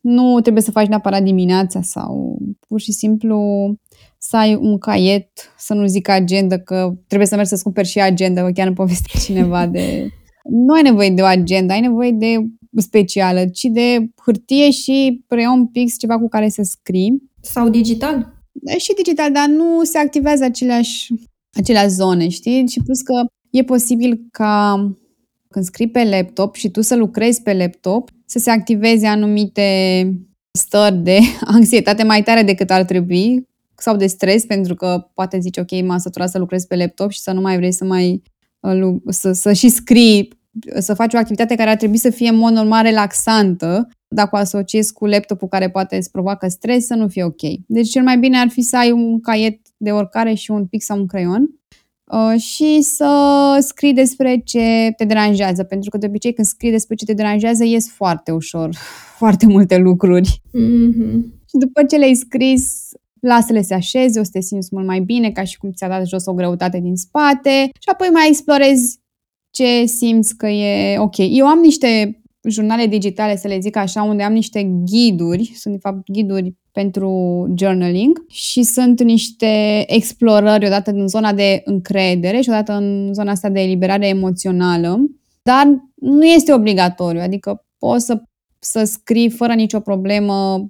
nu 0.00 0.40
trebuie 0.40 0.62
să 0.62 0.70
faci 0.70 0.86
neapărat 0.86 1.22
dimineața 1.22 1.82
sau 1.82 2.38
pur 2.68 2.80
și 2.80 2.92
simplu 2.92 3.38
să 4.18 4.36
ai 4.36 4.54
un 4.54 4.78
caiet, 4.78 5.28
să 5.58 5.74
nu 5.74 5.86
zic 5.86 6.08
agenda, 6.08 6.58
că 6.58 6.92
trebuie 7.06 7.28
să 7.28 7.34
mergi 7.34 7.50
să-ți 7.50 7.62
cumperi 7.62 7.88
și 7.88 8.00
agenda, 8.00 8.44
că 8.44 8.50
chiar 8.50 8.66
îmi 8.66 8.76
povestea 8.76 9.20
cineva 9.20 9.66
de... 9.66 10.08
Nu 10.50 10.74
ai 10.74 10.82
nevoie 10.82 11.10
de 11.10 11.22
o 11.22 11.24
agenda, 11.24 11.74
ai 11.74 11.80
nevoie 11.80 12.10
de 12.10 12.36
specială, 12.76 13.46
ci 13.46 13.62
de 13.62 14.10
hârtie 14.24 14.70
și 14.70 15.24
preion 15.26 15.66
pix, 15.66 15.98
ceva 15.98 16.18
cu 16.18 16.28
care 16.28 16.48
să 16.48 16.62
scrii. 16.62 17.22
Sau 17.40 17.68
digital? 17.68 18.34
Da, 18.52 18.72
și 18.78 18.94
digital, 18.94 19.32
dar 19.32 19.48
nu 19.48 19.84
se 19.84 19.98
activează 19.98 20.44
aceleași, 20.44 21.12
aceleași 21.52 21.88
zone, 21.88 22.28
știi? 22.28 22.68
Și 22.68 22.82
plus 22.84 23.00
că 23.00 23.14
e 23.50 23.62
posibil 23.62 24.26
ca 24.30 24.76
când 25.50 25.64
scrii 25.64 25.88
pe 25.88 26.04
laptop 26.04 26.54
și 26.54 26.70
tu 26.70 26.80
să 26.80 26.96
lucrezi 26.96 27.42
pe 27.42 27.54
laptop, 27.54 28.10
să 28.26 28.38
se 28.38 28.50
activeze 28.50 29.06
anumite 29.06 29.68
stări 30.52 30.96
de 30.96 31.18
anxietate 31.40 32.02
mai 32.02 32.22
tare 32.22 32.42
decât 32.42 32.70
ar 32.70 32.84
trebui 32.84 33.46
sau 33.76 33.96
de 33.96 34.06
stres, 34.06 34.44
pentru 34.44 34.74
că 34.74 35.08
poate 35.14 35.38
zici, 35.38 35.56
ok, 35.56 35.82
m-am 35.82 35.98
săturat 35.98 36.30
să 36.30 36.38
lucrez 36.38 36.64
pe 36.64 36.76
laptop 36.76 37.10
și 37.10 37.20
să 37.20 37.32
nu 37.32 37.40
mai 37.40 37.56
vrei 37.56 37.72
să 37.72 37.84
mai 37.84 38.22
uh, 38.60 38.94
să, 39.08 39.32
să 39.32 39.52
și 39.52 39.68
scrii, 39.68 40.28
să 40.78 40.94
faci 40.94 41.14
o 41.14 41.18
activitate 41.18 41.54
care 41.54 41.70
ar 41.70 41.76
trebui 41.76 41.98
să 41.98 42.10
fie 42.10 42.28
în 42.28 42.36
mod 42.36 42.52
normal 42.52 42.82
relaxantă, 42.82 43.88
dacă 44.08 44.30
o 44.32 44.38
asociezi 44.38 44.92
cu 44.92 45.06
laptopul 45.06 45.48
care 45.48 45.70
poate 45.70 45.96
îți 45.96 46.10
provoacă 46.10 46.48
stres, 46.48 46.86
să 46.86 46.94
nu 46.94 47.08
fie 47.08 47.24
ok. 47.24 47.40
Deci 47.66 47.90
cel 47.90 48.02
mai 48.02 48.18
bine 48.18 48.38
ar 48.38 48.48
fi 48.48 48.62
să 48.62 48.76
ai 48.76 48.90
un 48.90 49.20
caiet 49.20 49.60
de 49.76 49.90
oricare 49.90 50.34
și 50.34 50.50
un 50.50 50.66
pix 50.66 50.84
sau 50.84 50.98
un 50.98 51.06
creion 51.06 51.50
uh, 52.04 52.40
și 52.40 52.82
să 52.82 53.10
scrii 53.60 53.92
despre 53.92 54.40
ce 54.44 54.92
te 54.96 55.04
deranjează, 55.04 55.64
pentru 55.64 55.90
că 55.90 55.98
de 55.98 56.06
obicei 56.06 56.32
când 56.32 56.46
scrii 56.46 56.70
despre 56.70 56.94
ce 56.94 57.04
te 57.04 57.12
deranjează 57.12 57.64
ies 57.64 57.90
foarte 57.90 58.30
ușor, 58.30 58.76
foarte 59.20 59.46
multe 59.46 59.76
lucruri. 59.76 60.40
Mm-hmm. 60.48 61.34
Și 61.48 61.56
după 61.58 61.82
ce 61.82 61.96
le-ai 61.96 62.14
scris, 62.14 62.90
lasă-le 63.26 63.62
să 63.62 63.74
așeze, 63.74 64.20
o 64.20 64.22
să 64.22 64.30
te 64.32 64.40
simți 64.40 64.68
mult 64.72 64.86
mai 64.86 65.00
bine, 65.00 65.30
ca 65.30 65.44
și 65.44 65.58
cum 65.58 65.72
ți-a 65.72 65.88
dat 65.88 66.06
jos 66.06 66.26
o 66.26 66.34
greutate 66.34 66.80
din 66.80 66.96
spate. 66.96 67.70
Și 67.80 67.88
apoi 67.92 68.08
mai 68.12 68.28
explorezi 68.28 68.98
ce 69.50 69.84
simți 69.84 70.36
că 70.36 70.46
e 70.46 70.98
ok. 70.98 71.16
Eu 71.18 71.46
am 71.46 71.58
niște 71.58 72.20
jurnale 72.48 72.86
digitale, 72.86 73.36
să 73.36 73.48
le 73.48 73.58
zic 73.58 73.76
așa, 73.76 74.02
unde 74.02 74.22
am 74.22 74.32
niște 74.32 74.62
ghiduri, 74.62 75.52
sunt 75.54 75.74
de 75.74 75.80
fapt 75.80 76.10
ghiduri 76.10 76.54
pentru 76.72 77.10
journaling. 77.58 78.24
Și 78.28 78.62
sunt 78.62 79.02
niște 79.02 79.84
explorări 79.86 80.66
odată 80.66 80.90
în 80.90 81.08
zona 81.08 81.32
de 81.32 81.62
încredere 81.64 82.40
și 82.40 82.48
odată 82.48 82.72
în 82.72 83.14
zona 83.14 83.30
asta 83.30 83.48
de 83.48 83.60
eliberare 83.60 84.08
emoțională, 84.08 84.98
dar 85.42 85.66
nu 85.94 86.24
este 86.24 86.52
obligatoriu, 86.52 87.20
adică 87.20 87.64
poți 87.78 88.04
să, 88.04 88.22
să 88.58 88.84
scrii 88.84 89.30
fără 89.30 89.52
nicio 89.52 89.80
problemă 89.80 90.66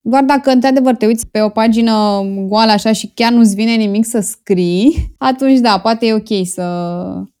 doar 0.00 0.24
dacă 0.24 0.50
într-adevăr 0.50 0.94
te 0.94 1.06
uiți 1.06 1.26
pe 1.26 1.40
o 1.40 1.48
pagină 1.48 2.22
goală 2.46 2.70
așa 2.70 2.92
și 2.92 3.10
chiar 3.14 3.32
nu-ți 3.32 3.54
vine 3.54 3.74
nimic 3.74 4.04
să 4.04 4.20
scrii, 4.20 4.94
atunci 5.18 5.58
da, 5.58 5.78
poate 5.78 6.06
e 6.06 6.14
ok 6.14 6.46
să 6.46 6.64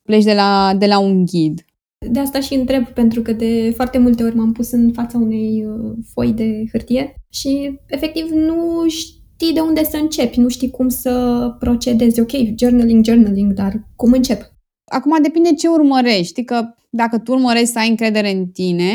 pleci 0.02 0.24
de 0.24 0.32
la, 0.32 0.74
de 0.78 0.86
la 0.86 0.98
un 0.98 1.24
ghid. 1.24 1.64
De 2.10 2.18
asta 2.18 2.40
și 2.40 2.54
întreb, 2.54 2.86
pentru 2.86 3.22
că 3.22 3.32
de 3.32 3.72
foarte 3.76 3.98
multe 3.98 4.22
ori 4.22 4.36
m-am 4.36 4.52
pus 4.52 4.70
în 4.70 4.92
fața 4.92 5.18
unei 5.18 5.66
uh, 5.66 5.92
foi 6.12 6.32
de 6.32 6.64
hârtie 6.72 7.14
și 7.28 7.78
efectiv 7.86 8.30
nu 8.30 8.88
știi 8.88 9.52
de 9.52 9.60
unde 9.60 9.84
să 9.84 9.96
începi, 9.96 10.40
nu 10.40 10.48
știi 10.48 10.70
cum 10.70 10.88
să 10.88 11.54
procedezi. 11.58 12.20
Ok, 12.20 12.30
journaling, 12.58 13.04
journaling, 13.04 13.52
dar 13.52 13.88
cum 13.96 14.12
încep? 14.12 14.52
Acum 14.92 15.22
depinde 15.22 15.54
ce 15.54 15.68
urmărești. 15.68 16.44
că 16.44 16.74
dacă 16.90 17.18
tu 17.18 17.32
urmărești 17.32 17.68
să 17.68 17.78
ai 17.78 17.88
încredere 17.88 18.30
în 18.30 18.46
tine, 18.46 18.92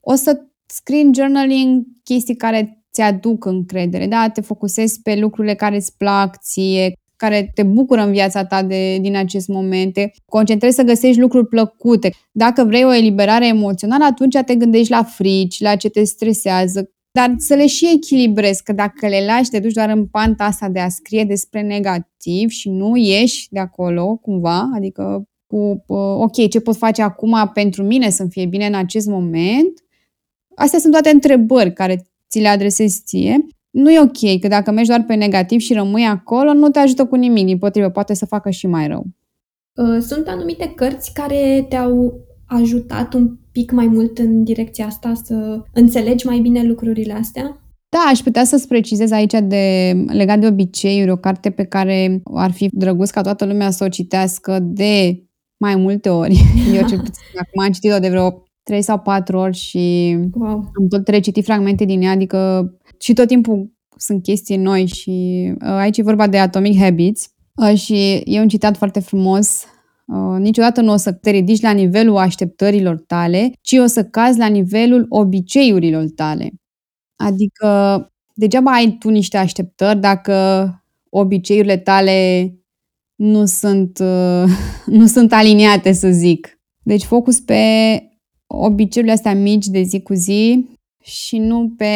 o 0.00 0.14
să 0.14 0.40
scrii 0.66 1.02
în 1.02 1.12
journaling 1.14 1.84
chestii 2.02 2.36
care 2.36 2.85
ți-aduc 2.96 3.44
încredere, 3.44 4.06
da? 4.06 4.28
Te 4.28 4.40
focusezi 4.40 5.02
pe 5.02 5.16
lucrurile 5.16 5.54
care 5.54 5.76
îți 5.76 5.96
plac 5.96 6.38
ție, 6.38 6.92
care 7.16 7.50
te 7.54 7.62
bucură 7.62 8.00
în 8.00 8.10
viața 8.10 8.44
ta 8.44 8.62
de, 8.62 8.98
din 9.00 9.16
acest 9.16 9.48
moment, 9.48 9.92
te 9.92 10.10
concentrezi 10.24 10.76
să 10.76 10.82
găsești 10.82 11.20
lucruri 11.20 11.46
plăcute. 11.46 12.10
Dacă 12.32 12.64
vrei 12.64 12.84
o 12.84 12.94
eliberare 12.94 13.46
emoțională, 13.46 14.04
atunci 14.04 14.36
te 14.46 14.54
gândești 14.54 14.90
la 14.90 15.02
frici, 15.02 15.60
la 15.60 15.76
ce 15.76 15.88
te 15.88 16.04
stresează, 16.04 16.90
dar 17.10 17.34
să 17.38 17.54
le 17.54 17.66
și 17.66 17.92
echilibrezi, 17.94 18.62
că 18.62 18.72
dacă 18.72 19.08
le 19.08 19.24
lași, 19.26 19.50
te 19.50 19.58
duci 19.58 19.72
doar 19.72 19.88
în 19.88 20.06
panta 20.06 20.44
asta 20.44 20.68
de 20.68 20.80
a 20.80 20.88
scrie 20.88 21.24
despre 21.24 21.62
negativ 21.62 22.48
și 22.48 22.68
nu 22.70 22.96
ieși 22.96 23.46
de 23.50 23.58
acolo 23.58 24.16
cumva, 24.16 24.70
adică 24.74 25.28
cu, 25.46 25.84
ok, 25.94 26.48
ce 26.48 26.60
pot 26.60 26.76
face 26.76 27.02
acum 27.02 27.50
pentru 27.54 27.82
mine 27.82 28.10
să 28.10 28.26
fie 28.28 28.46
bine 28.46 28.66
în 28.66 28.74
acest 28.74 29.06
moment, 29.06 29.84
astea 30.54 30.78
sunt 30.78 30.92
toate 30.92 31.10
întrebări 31.10 31.72
care 31.72 32.06
ți 32.30 32.40
le 32.40 32.48
adresezi 32.48 33.02
ție, 33.04 33.46
nu 33.70 33.90
e 33.90 34.00
ok, 34.00 34.40
că 34.40 34.48
dacă 34.48 34.70
mergi 34.70 34.88
doar 34.88 35.04
pe 35.06 35.14
negativ 35.14 35.60
și 35.60 35.72
rămâi 35.72 36.04
acolo, 36.04 36.52
nu 36.52 36.68
te 36.68 36.78
ajută 36.78 37.04
cu 37.04 37.14
nimic, 37.14 37.46
din 37.46 37.58
potrivă, 37.58 37.88
poate 37.88 38.14
să 38.14 38.26
facă 38.26 38.50
și 38.50 38.66
mai 38.66 38.86
rău. 38.86 39.06
Uh, 39.74 40.02
sunt 40.02 40.28
anumite 40.28 40.72
cărți 40.74 41.12
care 41.12 41.66
te-au 41.68 42.20
ajutat 42.46 43.14
un 43.14 43.36
pic 43.52 43.70
mai 43.70 43.86
mult 43.86 44.18
în 44.18 44.44
direcția 44.44 44.86
asta, 44.86 45.12
să 45.24 45.62
înțelegi 45.72 46.26
mai 46.26 46.38
bine 46.38 46.62
lucrurile 46.62 47.12
astea? 47.12 47.60
Da, 47.88 47.98
aș 48.10 48.18
putea 48.18 48.44
să-ți 48.44 48.68
precizez 48.68 49.10
aici 49.10 49.34
de 49.42 49.92
legat 50.06 50.38
de 50.38 50.46
obiceiuri, 50.46 51.10
o 51.10 51.16
carte 51.16 51.50
pe 51.50 51.64
care 51.64 52.22
ar 52.34 52.50
fi 52.50 52.68
drăguț 52.72 53.10
ca 53.10 53.20
toată 53.20 53.44
lumea 53.44 53.70
să 53.70 53.84
o 53.84 53.88
citească 53.88 54.58
de 54.62 55.22
mai 55.56 55.76
multe 55.76 56.08
ori. 56.08 56.36
Eu 56.76 56.86
cel 56.88 56.98
puțin 56.98 57.22
acum 57.38 57.62
am 57.62 57.70
citit-o 57.70 57.98
de 57.98 58.08
vreo 58.08 58.42
3 58.66 58.82
sau 58.82 58.98
4 58.98 59.38
ori 59.38 59.56
și 59.56 60.16
wow. 60.32 60.48
am 60.48 60.88
tot 60.88 61.08
recitit 61.08 61.44
fragmente 61.44 61.84
din 61.84 62.02
ea, 62.02 62.10
adică 62.10 62.70
și 62.98 63.12
tot 63.12 63.26
timpul 63.26 63.72
sunt 63.96 64.22
chestii 64.22 64.56
noi 64.56 64.86
și 64.86 65.46
uh, 65.54 65.68
aici 65.68 65.98
e 65.98 66.02
vorba 66.02 66.26
de 66.26 66.38
Atomic 66.38 66.78
Habits 66.78 67.28
uh, 67.54 67.78
și 67.78 68.22
e 68.24 68.40
un 68.40 68.48
citat 68.48 68.76
foarte 68.76 69.00
frumos 69.00 69.64
Uh, 70.06 70.38
niciodată 70.38 70.80
nu 70.80 70.92
o 70.92 70.96
să 70.96 71.12
te 71.12 71.30
ridici 71.30 71.60
la 71.60 71.70
nivelul 71.70 72.16
așteptărilor 72.16 72.98
tale, 73.06 73.52
ci 73.60 73.72
o 73.72 73.86
să 73.86 74.04
cazi 74.04 74.38
la 74.38 74.46
nivelul 74.46 75.06
obiceiurilor 75.08 76.04
tale. 76.14 76.50
Adică 77.16 78.00
degeaba 78.34 78.70
ai 78.70 78.96
tu 78.98 79.08
niște 79.08 79.36
așteptări 79.36 79.98
dacă 79.98 80.34
obiceiurile 81.10 81.76
tale 81.76 82.50
nu 83.14 83.46
sunt, 83.46 83.98
uh, 83.98 84.44
nu 84.98 85.06
sunt 85.06 85.32
aliniate, 85.32 85.92
să 85.92 86.08
zic. 86.08 86.60
Deci 86.82 87.02
focus 87.02 87.40
pe 87.40 87.62
obiceiurile 88.46 89.16
astea 89.16 89.34
mici 89.34 89.66
de 89.66 89.82
zi 89.82 90.02
cu 90.02 90.14
zi 90.14 90.68
și 91.02 91.38
nu 91.38 91.72
pe 91.76 91.94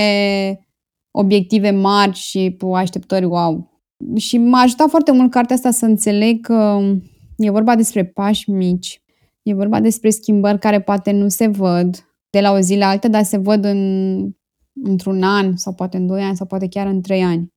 obiective 1.10 1.70
mari 1.70 2.16
și 2.16 2.54
pe 2.58 2.64
așteptări 2.74 3.24
wow. 3.24 3.70
Și 4.16 4.38
m-a 4.38 4.60
ajutat 4.60 4.88
foarte 4.88 5.12
mult 5.12 5.30
cartea 5.30 5.56
asta 5.56 5.70
să 5.70 5.84
înțeleg 5.84 6.40
că 6.40 6.80
e 7.36 7.50
vorba 7.50 7.76
despre 7.76 8.04
pași 8.04 8.50
mici, 8.50 9.02
e 9.42 9.54
vorba 9.54 9.80
despre 9.80 10.10
schimbări 10.10 10.58
care 10.58 10.80
poate 10.80 11.10
nu 11.10 11.28
se 11.28 11.46
văd 11.46 12.04
de 12.30 12.40
la 12.40 12.52
o 12.52 12.60
zi 12.60 12.76
la 12.76 12.88
alta, 12.88 13.08
dar 13.08 13.22
se 13.22 13.36
văd 13.36 13.64
în, 13.64 14.32
într-un 14.82 15.22
an 15.22 15.56
sau 15.56 15.72
poate 15.72 15.96
în 15.96 16.06
doi 16.06 16.22
ani 16.22 16.36
sau 16.36 16.46
poate 16.46 16.68
chiar 16.68 16.86
în 16.86 17.00
trei 17.00 17.22
ani. 17.22 17.48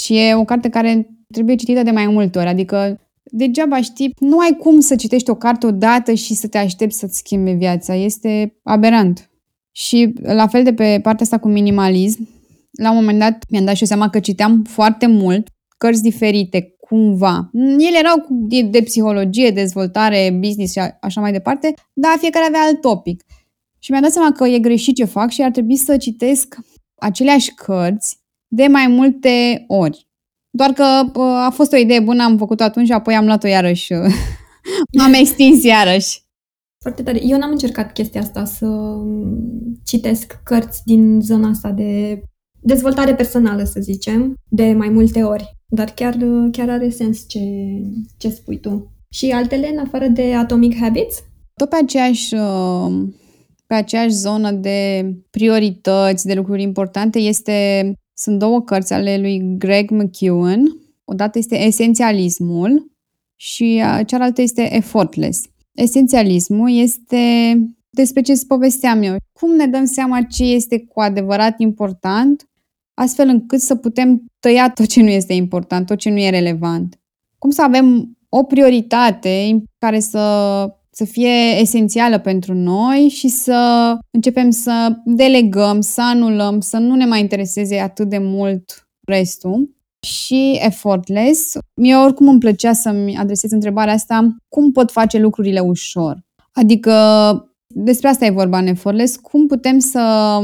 Și 0.00 0.18
e 0.18 0.34
o 0.34 0.44
carte 0.44 0.68
care 0.68 1.08
trebuie 1.32 1.56
citită 1.56 1.82
de 1.82 1.90
mai 1.90 2.06
multe 2.06 2.38
ori, 2.38 2.48
adică 2.48 3.00
degeaba 3.30 3.80
știi, 3.80 4.14
nu 4.18 4.38
ai 4.38 4.56
cum 4.60 4.80
să 4.80 4.96
citești 4.96 5.30
o 5.30 5.34
carte 5.34 5.66
odată 5.66 6.12
și 6.12 6.34
să 6.34 6.48
te 6.48 6.58
aștepți 6.58 6.98
să-ți 6.98 7.16
schimbe 7.16 7.52
viața. 7.52 7.94
Este 7.94 8.58
aberant. 8.62 9.30
Și 9.72 10.12
la 10.22 10.46
fel 10.46 10.64
de 10.64 10.74
pe 10.74 11.00
partea 11.02 11.24
asta 11.24 11.38
cu 11.38 11.48
minimalism, 11.48 12.28
la 12.70 12.90
un 12.90 12.96
moment 12.96 13.18
dat 13.18 13.44
mi-am 13.50 13.64
dat 13.64 13.74
și 13.74 13.82
eu 13.82 13.88
seama 13.88 14.10
că 14.10 14.20
citeam 14.20 14.62
foarte 14.62 15.06
mult 15.06 15.48
cărți 15.78 16.02
diferite, 16.02 16.76
cumva. 16.80 17.50
Ele 17.78 17.98
erau 17.98 18.26
de, 18.28 18.62
de 18.62 18.82
psihologie, 18.82 19.50
dezvoltare, 19.50 20.38
business 20.40 20.72
și 20.72 20.78
așa 21.00 21.20
mai 21.20 21.32
departe, 21.32 21.74
dar 21.92 22.16
fiecare 22.18 22.44
avea 22.46 22.60
alt 22.60 22.80
topic. 22.80 23.24
Și 23.78 23.90
mi-am 23.90 24.02
dat 24.02 24.12
seama 24.12 24.32
că 24.32 24.46
e 24.46 24.58
greșit 24.58 24.94
ce 24.94 25.04
fac 25.04 25.30
și 25.30 25.42
ar 25.42 25.50
trebui 25.50 25.76
să 25.76 25.96
citesc 25.96 26.56
aceleași 26.94 27.54
cărți 27.54 28.18
de 28.46 28.66
mai 28.66 28.86
multe 28.86 29.64
ori. 29.66 30.07
Doar 30.58 30.72
că 30.72 30.82
a 31.46 31.50
fost 31.50 31.72
o 31.72 31.76
idee 31.76 32.00
bună, 32.00 32.22
am 32.22 32.36
făcut-o 32.36 32.62
atunci, 32.62 32.90
apoi 32.90 33.14
am 33.14 33.24
luat-o 33.24 33.46
iarăși. 33.46 33.92
M-am 34.98 35.12
extins 35.12 35.62
iarăși. 35.62 36.22
Foarte 36.82 37.02
tare. 37.02 37.20
Eu 37.24 37.38
n-am 37.38 37.50
încercat 37.50 37.92
chestia 37.92 38.20
asta 38.20 38.44
să 38.44 38.66
citesc 39.84 40.40
cărți 40.44 40.82
din 40.84 41.20
zona 41.20 41.48
asta 41.48 41.70
de 41.70 42.22
dezvoltare 42.60 43.14
personală, 43.14 43.64
să 43.64 43.80
zicem, 43.80 44.34
de 44.48 44.72
mai 44.72 44.88
multe 44.88 45.22
ori. 45.22 45.56
Dar 45.66 45.88
chiar, 45.90 46.16
chiar 46.52 46.68
are 46.68 46.90
sens 46.90 47.24
ce, 47.28 47.40
ce 48.16 48.28
spui 48.28 48.60
tu. 48.60 48.92
Și 49.10 49.30
altele, 49.30 49.68
în 49.72 49.78
afară 49.78 50.06
de 50.06 50.34
Atomic 50.34 50.78
Habits? 50.80 51.22
Tot 51.54 51.68
pe 51.68 51.76
aceeași, 51.82 52.34
uh, 52.34 53.08
pe 53.66 53.74
aceeași 53.74 54.14
zonă 54.14 54.50
de 54.50 55.10
priorități, 55.30 56.26
de 56.26 56.34
lucruri 56.34 56.62
importante, 56.62 57.18
este, 57.18 57.92
sunt 58.18 58.38
două 58.38 58.62
cărți 58.62 58.92
ale 58.92 59.18
lui 59.18 59.56
Greg 59.58 59.90
McEwen. 59.90 60.76
Odată 61.04 61.38
este 61.38 61.56
Esențialismul 61.56 62.92
și 63.36 63.82
uh, 63.84 64.06
cealaltă 64.06 64.42
este 64.42 64.74
Effortless. 64.74 65.42
Esențialismul 65.72 66.70
este 66.70 67.54
despre 67.90 68.22
ce 68.22 68.32
îți 68.32 68.46
povesteam 68.46 69.02
eu. 69.02 69.16
Cum 69.32 69.54
ne 69.54 69.66
dăm 69.66 69.84
seama 69.84 70.22
ce 70.22 70.44
este 70.44 70.84
cu 70.84 71.00
adevărat 71.00 71.60
important, 71.60 72.48
astfel 72.94 73.28
încât 73.28 73.60
să 73.60 73.74
putem 73.74 74.24
tăia 74.40 74.70
tot 74.70 74.86
ce 74.86 75.02
nu 75.02 75.08
este 75.08 75.32
important, 75.32 75.86
tot 75.86 75.98
ce 75.98 76.10
nu 76.10 76.18
e 76.18 76.30
relevant. 76.30 77.00
Cum 77.38 77.50
să 77.50 77.62
avem 77.62 78.16
o 78.28 78.42
prioritate 78.42 79.62
care 79.78 80.00
să, 80.00 80.18
să 80.98 81.04
fie 81.04 81.60
esențială 81.60 82.18
pentru 82.18 82.54
noi 82.54 83.08
și 83.08 83.28
să 83.28 83.92
începem 84.10 84.50
să 84.50 84.96
delegăm, 85.04 85.80
să 85.80 86.02
anulăm, 86.02 86.60
să 86.60 86.78
nu 86.78 86.94
ne 86.94 87.04
mai 87.04 87.20
intereseze 87.20 87.78
atât 87.78 88.08
de 88.08 88.18
mult 88.18 88.88
restul 89.06 89.76
și 90.06 90.58
effortless. 90.60 91.52
Mie 91.74 91.96
oricum 91.96 92.28
îmi 92.28 92.38
plăcea 92.38 92.72
să-mi 92.72 93.16
adresez 93.16 93.50
întrebarea 93.50 93.92
asta, 93.92 94.36
cum 94.48 94.72
pot 94.72 94.90
face 94.90 95.18
lucrurile 95.18 95.60
ușor? 95.60 96.18
Adică 96.52 96.92
despre 97.66 98.08
asta 98.08 98.24
e 98.24 98.30
vorba 98.30 98.58
în 98.58 98.66
effortless, 98.66 99.16
cum 99.16 99.46
putem 99.46 99.78
să 99.78 100.38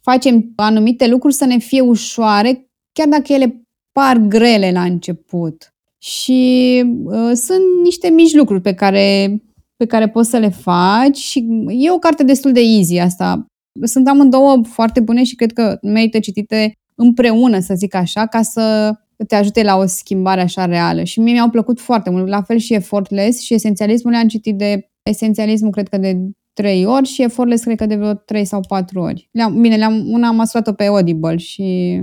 facem 0.00 0.52
anumite 0.56 1.08
lucruri 1.08 1.34
să 1.34 1.44
ne 1.44 1.58
fie 1.58 1.80
ușoare, 1.80 2.70
chiar 2.92 3.08
dacă 3.08 3.32
ele 3.32 3.64
par 3.92 4.16
grele 4.16 4.70
la 4.72 4.82
început. 4.82 5.74
Și 5.98 6.82
uh, 7.04 7.32
sunt 7.34 7.82
niște 7.82 8.08
mici 8.08 8.34
lucruri 8.34 8.60
pe 8.60 8.74
care, 8.74 9.36
pe 9.80 9.86
care 9.86 10.08
poți 10.08 10.30
să 10.30 10.36
le 10.36 10.48
faci 10.48 11.16
și 11.16 11.46
e 11.68 11.90
o 11.90 11.98
carte 11.98 12.24
destul 12.24 12.52
de 12.52 12.60
easy 12.60 12.98
asta. 12.98 13.46
Sunt 13.82 14.08
amândouă 14.08 14.62
foarte 14.64 15.00
bune 15.00 15.24
și 15.24 15.34
cred 15.34 15.52
că 15.52 15.78
merită 15.82 16.18
citite 16.18 16.72
împreună, 16.94 17.58
să 17.58 17.74
zic 17.74 17.94
așa, 17.94 18.26
ca 18.26 18.42
să 18.42 18.94
te 19.26 19.34
ajute 19.34 19.62
la 19.62 19.76
o 19.76 19.86
schimbare 19.86 20.40
așa 20.40 20.64
reală. 20.64 21.04
Și 21.04 21.20
mie 21.20 21.32
mi-au 21.32 21.48
plăcut 21.48 21.80
foarte 21.80 22.10
mult, 22.10 22.28
la 22.28 22.42
fel 22.42 22.58
și 22.58 22.74
Effortless 22.74 23.40
și 23.40 23.54
Esențialismul 23.54 24.12
le-am 24.12 24.28
citit 24.28 24.56
de 24.56 24.90
Esențialismul 25.02 25.70
cred 25.70 25.88
că 25.88 25.98
de 25.98 26.16
trei 26.52 26.84
ori 26.84 27.08
și 27.08 27.22
Effortless 27.22 27.62
cred 27.62 27.76
că 27.76 27.86
de 27.86 27.96
vreo 27.96 28.14
trei 28.14 28.44
sau 28.44 28.60
patru 28.68 29.00
ori. 29.00 29.28
Le-am, 29.32 29.60
bine, 29.60 29.76
le-am, 29.76 30.04
una 30.10 30.28
am 30.28 30.40
ascultat-o 30.40 30.76
pe 30.76 30.84
Audible 30.84 31.36
și 31.36 32.00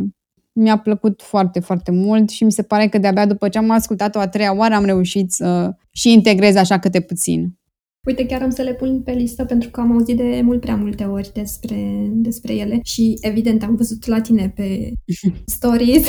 mi-a 0.54 0.78
plăcut 0.78 1.22
foarte, 1.22 1.60
foarte 1.60 1.92
mult 1.92 2.30
și 2.30 2.44
mi 2.44 2.52
se 2.52 2.62
pare 2.62 2.88
că 2.88 2.98
de-abia 2.98 3.26
după 3.26 3.50
ce 3.50 3.58
am 3.58 3.70
ascultat-o 3.70 4.20
a 4.20 4.28
treia 4.28 4.56
oară 4.56 4.74
am 4.74 4.86
reușit 4.86 5.32
să 5.32 5.76
și 5.92 6.14
integrez 6.14 6.56
așa 6.56 6.80
câte 6.80 7.00
puțin. 7.00 7.58
Uite, 8.08 8.26
chiar 8.26 8.42
am 8.42 8.50
să 8.50 8.62
le 8.62 8.74
pun 8.74 9.02
pe 9.02 9.12
listă 9.12 9.46
pentru 9.46 9.70
că 9.70 9.80
am 9.80 9.92
auzit 9.92 10.18
de 10.18 10.42
mult 10.44 10.60
prea 10.60 10.76
multe 10.76 11.04
ori 11.04 11.32
despre, 11.34 12.10
despre 12.12 12.54
ele 12.54 12.80
și 12.84 13.18
evident 13.22 13.64
am 13.64 13.76
văzut 13.76 14.06
la 14.06 14.22
tine 14.22 14.54
pe 14.56 14.92
stories 15.56 16.06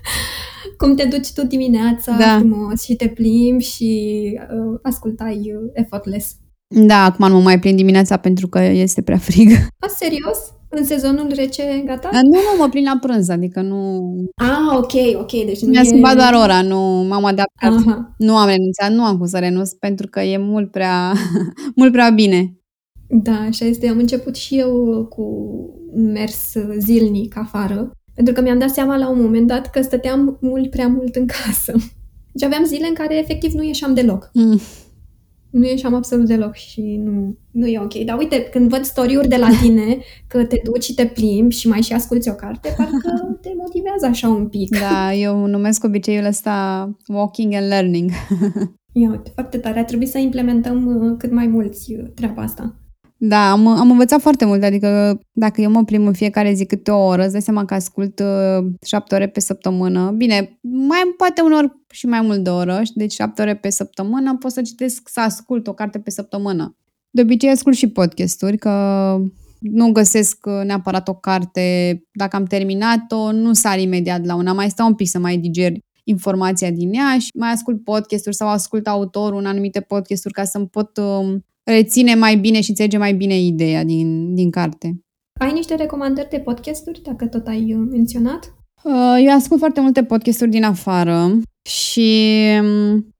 cum 0.78 0.94
te 0.94 1.04
duci 1.04 1.32
tu 1.32 1.46
dimineața 1.46 2.16
da. 2.16 2.38
frumos 2.38 2.82
și 2.82 2.94
te 2.94 3.08
plimbi 3.08 3.64
și 3.64 4.32
uh, 4.40 4.78
ascultai 4.82 5.36
uh, 5.36 5.70
effortless. 5.72 6.36
Da, 6.68 7.04
acum 7.04 7.28
nu 7.28 7.40
mai 7.40 7.58
plin 7.58 7.76
dimineața 7.76 8.16
pentru 8.16 8.48
că 8.48 8.58
este 8.58 9.02
prea 9.02 9.18
frig. 9.18 9.50
A, 9.78 9.86
serios? 9.96 10.55
În 10.68 10.84
sezonul 10.84 11.32
rece 11.34 11.82
gata? 11.86 12.08
Nu, 12.12 12.28
nu, 12.28 12.38
mă 12.58 12.68
plin 12.68 12.84
la 12.84 12.98
prânz, 13.00 13.28
adică 13.28 13.60
nu... 13.60 14.02
Ah, 14.34 14.76
ok, 14.76 14.92
ok, 15.20 15.30
deci 15.30 15.60
nu 15.60 15.68
Mi-a 15.68 15.80
e... 15.80 15.84
schimbat 15.84 16.16
doar 16.16 16.34
ora, 16.34 16.62
nu 16.62 16.78
m-am 17.08 17.24
adaptat. 17.24 17.72
Aha. 17.72 18.14
Nu 18.18 18.36
am 18.36 18.48
renunțat, 18.48 18.92
nu 18.92 19.04
am 19.04 19.16
cum 19.16 19.26
să 19.26 19.38
renunț 19.38 19.70
pentru 19.70 20.06
că 20.06 20.20
e 20.20 20.38
mult 20.38 20.70
prea, 20.70 21.12
mult 21.76 21.92
prea 21.92 22.10
bine. 22.10 22.60
Da, 23.08 23.38
așa 23.48 23.64
este. 23.64 23.88
Am 23.88 23.98
început 23.98 24.36
și 24.36 24.58
eu 24.58 25.04
cu 25.08 25.24
mers 25.94 26.52
zilnic 26.78 27.36
afară, 27.36 27.90
pentru 28.14 28.34
că 28.34 28.40
mi-am 28.40 28.58
dat 28.58 28.70
seama 28.70 28.96
la 28.96 29.08
un 29.08 29.20
moment 29.20 29.46
dat 29.46 29.70
că 29.70 29.82
stăteam 29.82 30.38
mult 30.40 30.70
prea 30.70 30.88
mult 30.88 31.14
în 31.16 31.26
casă. 31.26 31.72
Deci 32.32 32.44
aveam 32.44 32.64
zile 32.64 32.86
în 32.86 32.94
care 32.94 33.18
efectiv 33.18 33.52
nu 33.52 33.62
ieșeam 33.62 33.94
deloc. 33.94 34.30
Mm 34.32 34.60
nu 35.50 35.66
ieșeam 35.66 35.94
absolut 35.94 36.26
deloc 36.26 36.54
și 36.54 37.00
nu, 37.04 37.36
nu 37.50 37.66
e 37.66 37.80
ok. 37.80 37.94
Dar 37.94 38.18
uite, 38.18 38.42
când 38.42 38.68
văd 38.68 38.84
story 38.84 39.28
de 39.28 39.36
la 39.36 39.48
tine, 39.60 39.98
că 40.28 40.44
te 40.44 40.60
duci 40.64 40.84
și 40.84 40.94
te 40.94 41.06
plimbi 41.06 41.54
și 41.54 41.68
mai 41.68 41.82
și 41.82 41.92
asculti 41.92 42.28
o 42.28 42.34
carte, 42.34 42.74
parcă 42.76 43.38
te 43.42 43.50
motivează 43.56 44.06
așa 44.06 44.28
un 44.28 44.48
pic. 44.48 44.78
Da, 44.78 45.14
eu 45.14 45.46
numesc 45.46 45.84
obiceiul 45.84 46.24
ăsta 46.24 46.90
walking 47.08 47.54
and 47.54 47.68
learning. 47.68 48.10
Ia 48.92 49.10
uite, 49.10 49.30
foarte 49.34 49.58
tare. 49.58 49.78
Ar 49.78 49.84
trebui 49.84 50.06
să 50.06 50.18
implementăm 50.18 50.86
uh, 50.86 51.14
cât 51.18 51.32
mai 51.32 51.46
mulți 51.46 51.92
uh, 51.92 52.04
treaba 52.14 52.42
asta. 52.42 52.74
Da, 53.18 53.50
am, 53.50 53.66
am 53.66 53.90
învățat 53.90 54.20
foarte 54.20 54.44
mult, 54.44 54.62
adică 54.62 55.20
dacă 55.32 55.60
eu 55.60 55.70
mă 55.70 55.84
plimb 55.84 56.06
în 56.06 56.12
fiecare 56.12 56.52
zi 56.52 56.66
câte 56.66 56.90
o 56.90 57.04
oră, 57.04 57.22
îți 57.22 57.32
dai 57.32 57.42
seama 57.42 57.64
că 57.64 57.74
ascult 57.74 58.18
uh, 58.18 58.66
șapte 58.86 59.14
ore 59.14 59.28
pe 59.28 59.40
săptămână. 59.40 60.10
Bine, 60.10 60.58
mai 60.62 61.14
poate 61.16 61.40
unor 61.40 61.82
și 61.90 62.06
mai 62.06 62.20
mult 62.20 62.44
de 62.44 62.50
oră, 62.50 62.82
deci 62.94 63.12
șapte 63.12 63.42
ore 63.42 63.56
pe 63.56 63.70
săptămână, 63.70 64.36
pot 64.36 64.52
să 64.52 64.62
citesc, 64.62 65.08
să 65.08 65.20
ascult 65.20 65.66
o 65.66 65.72
carte 65.72 65.98
pe 65.98 66.10
săptămână. 66.10 66.76
De 67.10 67.22
obicei 67.22 67.50
ascult 67.50 67.76
și 67.76 67.88
podcasturi, 67.88 68.58
că 68.58 68.70
nu 69.60 69.92
găsesc 69.92 70.46
uh, 70.46 70.64
neapărat 70.64 71.08
o 71.08 71.14
carte, 71.14 72.00
dacă 72.12 72.36
am 72.36 72.44
terminat-o, 72.44 73.32
nu 73.32 73.52
sar 73.52 73.78
imediat 73.78 74.24
la 74.24 74.34
una, 74.34 74.52
mai 74.52 74.70
stau 74.70 74.86
un 74.86 74.94
pic 74.94 75.08
să 75.08 75.18
mai 75.18 75.36
diger 75.36 75.72
informația 76.04 76.70
din 76.70 76.92
ea 76.92 77.18
și 77.18 77.28
mai 77.34 77.50
ascult 77.50 77.84
podcasturi 77.84 78.36
sau 78.36 78.48
ascult 78.48 78.86
autorul 78.86 79.38
în 79.38 79.46
anumite 79.46 79.80
podcasturi 79.80 80.34
ca 80.34 80.44
să-mi 80.44 80.68
pot 80.68 80.96
uh, 80.96 81.36
reține 81.70 82.14
mai 82.14 82.36
bine 82.36 82.60
și 82.60 82.70
înțelege 82.70 82.98
mai 82.98 83.14
bine 83.14 83.38
ideea 83.40 83.84
din, 83.84 84.34
din 84.34 84.50
carte. 84.50 85.00
Ai 85.40 85.52
niște 85.52 85.74
recomandări 85.74 86.28
de 86.28 86.38
podcasturi, 86.38 87.00
dacă 87.02 87.26
tot 87.26 87.46
ai 87.46 87.74
uh, 87.74 87.88
menționat? 87.90 88.54
Uh, 88.82 89.24
eu 89.24 89.34
ascult 89.34 89.58
foarte 89.58 89.80
multe 89.80 90.04
podcasturi 90.04 90.50
din 90.50 90.64
afară 90.64 91.40
și 91.68 92.40
mm, 92.60 93.14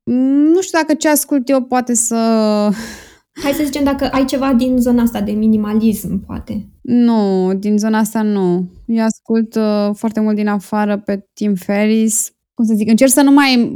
nu 0.52 0.60
știu 0.60 0.78
dacă 0.78 0.94
ce 0.94 1.08
ascult 1.08 1.48
eu 1.48 1.62
poate 1.62 1.94
să... 1.94 2.16
Hai 3.42 3.52
să 3.52 3.64
zicem 3.64 3.84
dacă 3.84 4.08
ai 4.08 4.24
ceva 4.24 4.52
din 4.52 4.76
zona 4.78 5.02
asta 5.02 5.20
de 5.20 5.32
minimalism, 5.32 6.24
poate. 6.26 6.68
Nu, 6.82 7.52
din 7.54 7.78
zona 7.78 7.98
asta 7.98 8.22
nu. 8.22 8.70
Eu 8.86 9.04
ascult 9.04 9.54
uh, 9.54 9.90
foarte 9.94 10.20
mult 10.20 10.36
din 10.36 10.48
afară 10.48 10.98
pe 10.98 11.26
Tim 11.34 11.54
Ferris, 11.54 12.30
cum 12.56 12.64
să 12.64 12.74
zic, 12.74 12.88
încerc 12.88 13.10
să 13.10 13.22
nu 13.22 13.30
mai, 13.30 13.70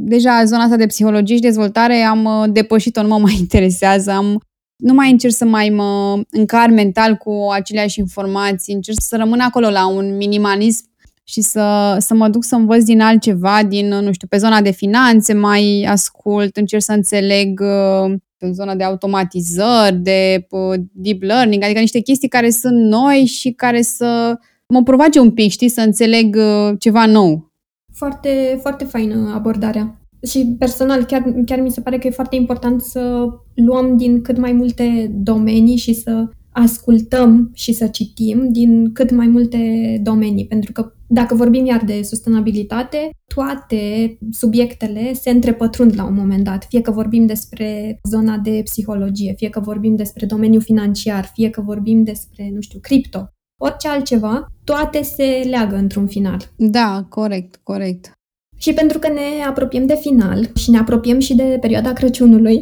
deja 0.00 0.44
zona 0.44 0.62
asta 0.62 0.76
de 0.76 0.86
psihologie 0.86 1.34
și 1.34 1.40
dezvoltare 1.40 1.94
am 1.94 2.24
uh, 2.24 2.44
depășit-o, 2.52 3.02
nu 3.02 3.08
mă 3.08 3.18
mai 3.18 3.36
interesează, 3.44 4.10
am, 4.10 4.40
nu 4.76 4.94
mai 4.94 5.10
încerc 5.10 5.32
să 5.32 5.44
mai 5.44 5.68
mă 5.68 6.22
încar 6.30 6.70
mental 6.70 7.14
cu 7.14 7.48
aceleași 7.52 7.98
informații, 7.98 8.74
încerc 8.74 8.98
să 9.00 9.16
rămân 9.16 9.40
acolo 9.40 9.70
la 9.70 9.88
un 9.88 10.16
minimalism 10.16 10.84
și 11.24 11.40
să, 11.40 11.96
să 12.00 12.14
mă 12.14 12.28
duc 12.28 12.44
să 12.44 12.54
învăț 12.54 12.84
din 12.84 13.00
altceva, 13.00 13.62
din, 13.62 13.88
nu 13.88 14.12
știu, 14.12 14.26
pe 14.26 14.36
zona 14.36 14.60
de 14.60 14.70
finanțe 14.70 15.32
mai 15.32 15.86
ascult, 15.88 16.56
încerc 16.56 16.82
să 16.82 16.92
înțeleg 16.92 17.60
uh, 17.60 18.14
în 18.38 18.54
zona 18.54 18.74
de 18.74 18.84
automatizări, 18.84 19.96
de 19.96 20.46
uh, 20.50 20.80
deep 20.92 21.22
learning, 21.22 21.62
adică 21.62 21.80
niște 21.80 22.00
chestii 22.00 22.28
care 22.28 22.50
sunt 22.50 22.78
noi 22.78 23.24
și 23.24 23.50
care 23.50 23.82
să 23.82 24.38
mă 24.66 24.82
provoace 24.82 25.18
un 25.18 25.30
pic, 25.30 25.50
știi, 25.50 25.68
să 25.68 25.80
înțeleg 25.80 26.38
ceva 26.78 27.06
nou. 27.06 27.54
Foarte, 27.96 28.58
foarte 28.60 28.84
faină 28.84 29.32
abordarea. 29.34 30.00
Și 30.26 30.56
personal, 30.58 31.04
chiar, 31.04 31.34
chiar 31.46 31.60
mi 31.60 31.70
se 31.70 31.80
pare 31.80 31.98
că 31.98 32.06
e 32.06 32.10
foarte 32.10 32.36
important 32.36 32.82
să 32.82 33.28
luăm 33.54 33.96
din 33.96 34.22
cât 34.22 34.38
mai 34.38 34.52
multe 34.52 35.10
domenii 35.14 35.76
și 35.76 35.94
să 35.94 36.28
ascultăm 36.50 37.50
și 37.54 37.72
să 37.72 37.86
citim 37.86 38.52
din 38.52 38.92
cât 38.92 39.10
mai 39.10 39.26
multe 39.26 39.58
domenii, 40.02 40.46
pentru 40.46 40.72
că 40.72 40.92
dacă 41.06 41.34
vorbim 41.34 41.64
iar 41.64 41.84
de 41.84 42.02
sustenabilitate, 42.02 43.10
toate 43.34 44.18
subiectele 44.30 45.12
se 45.12 45.30
întrepătrund 45.30 45.92
la 45.96 46.04
un 46.04 46.14
moment 46.14 46.44
dat, 46.44 46.66
fie 46.68 46.80
că 46.80 46.90
vorbim 46.90 47.26
despre 47.26 48.00
zona 48.08 48.38
de 48.38 48.60
psihologie, 48.64 49.34
fie 49.36 49.48
că 49.48 49.60
vorbim 49.60 49.96
despre 49.96 50.26
domeniul 50.26 50.62
financiar, 50.62 51.30
fie 51.34 51.50
că 51.50 51.60
vorbim 51.60 52.04
despre, 52.04 52.50
nu 52.54 52.60
știu, 52.60 52.78
cripto 52.82 53.30
orice 53.56 53.88
altceva, 53.88 54.46
toate 54.64 55.02
se 55.02 55.46
leagă 55.48 55.76
într-un 55.76 56.06
final. 56.06 56.40
Da, 56.56 57.06
corect, 57.08 57.60
corect. 57.62 58.12
Și 58.56 58.72
pentru 58.72 58.98
că 58.98 59.08
ne 59.08 59.44
apropiem 59.48 59.86
de 59.86 59.94
final 59.94 60.50
și 60.54 60.70
ne 60.70 60.78
apropiem 60.78 61.18
și 61.18 61.34
de 61.34 61.58
perioada 61.60 61.92
Crăciunului, 61.92 62.56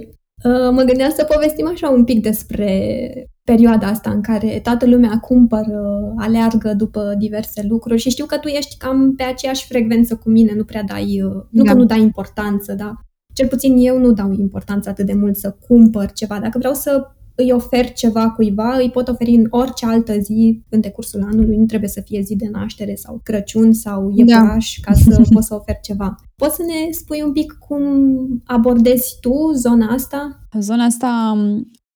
uh, 0.45 0.71
mă 0.71 0.83
gândeam 0.83 1.11
să 1.11 1.25
povestim 1.25 1.69
așa 1.69 1.89
un 1.89 2.05
pic 2.05 2.23
despre 2.23 3.09
perioada 3.45 3.87
asta 3.87 4.11
în 4.11 4.21
care 4.21 4.61
toată 4.63 4.87
lumea 4.87 5.19
cumpără, 5.19 6.13
aleargă 6.17 6.75
după 6.75 7.15
diverse 7.19 7.67
lucruri 7.69 8.01
și 8.01 8.11
știu 8.11 8.27
că 8.27 8.39
tu 8.39 8.49
ești 8.49 8.77
cam 8.77 9.15
pe 9.15 9.23
aceeași 9.23 9.67
frecvență 9.67 10.17
cu 10.17 10.31
mine, 10.31 10.53
nu 10.55 10.65
prea 10.65 10.83
dai, 10.83 11.21
nu 11.51 11.63
da. 11.63 11.71
că 11.71 11.77
nu 11.77 11.85
dai 11.85 12.01
importanță, 12.01 12.73
da. 12.73 12.93
Cel 13.35 13.49
puțin 13.49 13.77
eu 13.79 13.99
nu 13.99 14.13
dau 14.13 14.33
importanță 14.33 14.89
atât 14.89 15.07
de 15.07 15.15
mult 15.15 15.37
să 15.37 15.57
cumpăr 15.69 16.13
ceva. 16.13 16.39
Dacă 16.39 16.59
vreau 16.59 16.75
să 16.75 17.07
îi 17.35 17.53
ofer 17.53 17.93
ceva 17.93 18.31
cuiva, 18.31 18.77
îi 18.77 18.91
pot 18.91 19.09
oferi 19.09 19.35
în 19.35 19.47
orice 19.51 19.87
altă 19.87 20.19
zi 20.19 20.63
în 20.69 20.81
decursul 20.81 21.23
anului, 21.23 21.57
nu 21.57 21.67
trebuie 21.67 21.89
să 21.89 22.01
fie 22.01 22.21
zi 22.23 22.37
de 22.37 22.49
naștere 22.53 22.95
sau 22.95 23.21
Crăciun 23.23 23.73
sau 23.73 24.13
iepuraș 24.15 24.79
da. 24.81 24.93
ca 24.93 24.99
să 24.99 25.23
poți 25.35 25.47
să 25.47 25.55
oferi 25.55 25.79
ceva. 25.83 26.15
Poți 26.37 26.57
să 26.57 26.63
ne 26.63 26.91
spui 26.91 27.23
un 27.23 27.33
pic 27.33 27.57
cum 27.69 27.83
abordezi 28.45 29.17
tu 29.21 29.53
zona 29.55 29.87
asta? 29.87 30.49
Zona 30.61 30.85
asta 30.85 31.35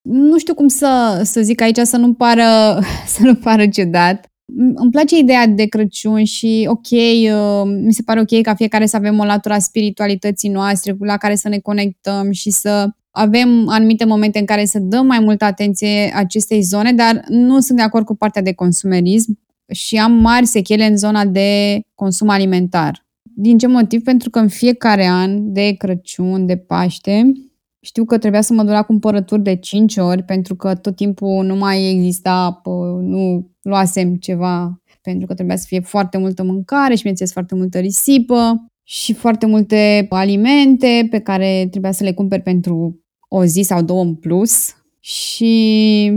nu 0.02 0.38
știu 0.38 0.54
cum 0.54 0.68
să, 0.68 1.20
să 1.24 1.40
zic 1.40 1.60
aici 1.60 1.78
să 1.78 1.96
nu 1.96 2.12
pară, 2.14 2.80
să 3.14 3.22
nu 3.22 3.34
pară 3.34 3.66
ciudat. 3.68 4.26
Îmi 4.74 4.90
place 4.90 5.18
ideea 5.18 5.46
de 5.46 5.66
Crăciun 5.66 6.24
și 6.24 6.66
ok, 6.70 6.90
uh, 6.90 7.62
mi 7.84 7.92
se 7.92 8.02
pare 8.02 8.20
ok 8.20 8.40
ca 8.42 8.54
fiecare 8.54 8.86
să 8.86 8.96
avem 8.96 9.18
o 9.18 9.24
latură 9.24 9.54
a 9.54 9.58
spiritualității 9.58 10.48
noastre 10.48 10.96
la 11.00 11.16
care 11.16 11.34
să 11.34 11.48
ne 11.48 11.58
conectăm 11.58 12.30
și 12.30 12.50
să 12.50 12.88
avem 13.18 13.68
anumite 13.68 14.04
momente 14.04 14.38
în 14.38 14.44
care 14.44 14.64
să 14.64 14.78
dăm 14.78 15.06
mai 15.06 15.20
multă 15.20 15.44
atenție 15.44 16.12
acestei 16.14 16.60
zone, 16.60 16.92
dar 16.92 17.24
nu 17.28 17.60
sunt 17.60 17.78
de 17.78 17.84
acord 17.84 18.04
cu 18.04 18.14
partea 18.14 18.42
de 18.42 18.52
consumerism 18.52 19.38
și 19.72 19.96
am 19.96 20.12
mari 20.12 20.46
sechele 20.46 20.84
în 20.84 20.96
zona 20.96 21.24
de 21.24 21.80
consum 21.94 22.28
alimentar. 22.28 23.06
Din 23.22 23.58
ce 23.58 23.66
motiv? 23.66 24.02
Pentru 24.02 24.30
că 24.30 24.38
în 24.38 24.48
fiecare 24.48 25.06
an 25.06 25.52
de 25.52 25.74
Crăciun, 25.78 26.46
de 26.46 26.56
Paște, 26.56 27.32
știu 27.80 28.04
că 28.04 28.18
trebuia 28.18 28.40
să 28.40 28.52
mă 28.52 28.62
duc 28.62 28.72
la 28.72 28.82
cumpărături 28.82 29.42
de 29.42 29.56
5 29.56 29.96
ori 29.96 30.22
pentru 30.22 30.54
că 30.54 30.74
tot 30.74 30.96
timpul 30.96 31.44
nu 31.44 31.56
mai 31.56 31.90
exista, 31.90 32.60
nu 33.00 33.50
luasem 33.62 34.14
ceva 34.14 34.82
pentru 35.02 35.26
că 35.26 35.34
trebuia 35.34 35.56
să 35.56 35.64
fie 35.68 35.80
foarte 35.80 36.18
multă 36.18 36.42
mâncare 36.42 36.92
și, 36.92 36.98
bineînțeles, 36.98 37.32
foarte 37.32 37.54
multă 37.54 37.78
risipă 37.78 38.70
și 38.82 39.12
foarte 39.12 39.46
multe 39.46 40.06
alimente 40.08 41.06
pe 41.10 41.18
care 41.18 41.66
trebuia 41.70 41.92
să 41.92 42.04
le 42.04 42.12
cumperi 42.12 42.42
pentru 42.42 43.02
o 43.28 43.44
zi 43.44 43.62
sau 43.62 43.82
două 43.82 44.02
în 44.02 44.14
plus. 44.14 44.76
Și 45.00 46.12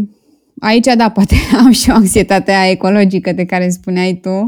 aici, 0.59 0.85
da, 0.97 1.09
poate 1.09 1.35
am 1.65 1.71
și 1.71 1.89
o 1.89 1.93
anxietate 1.93 2.51
ecologică 2.69 3.31
de 3.31 3.45
care 3.45 3.69
spuneai 3.69 4.19
tu. 4.21 4.47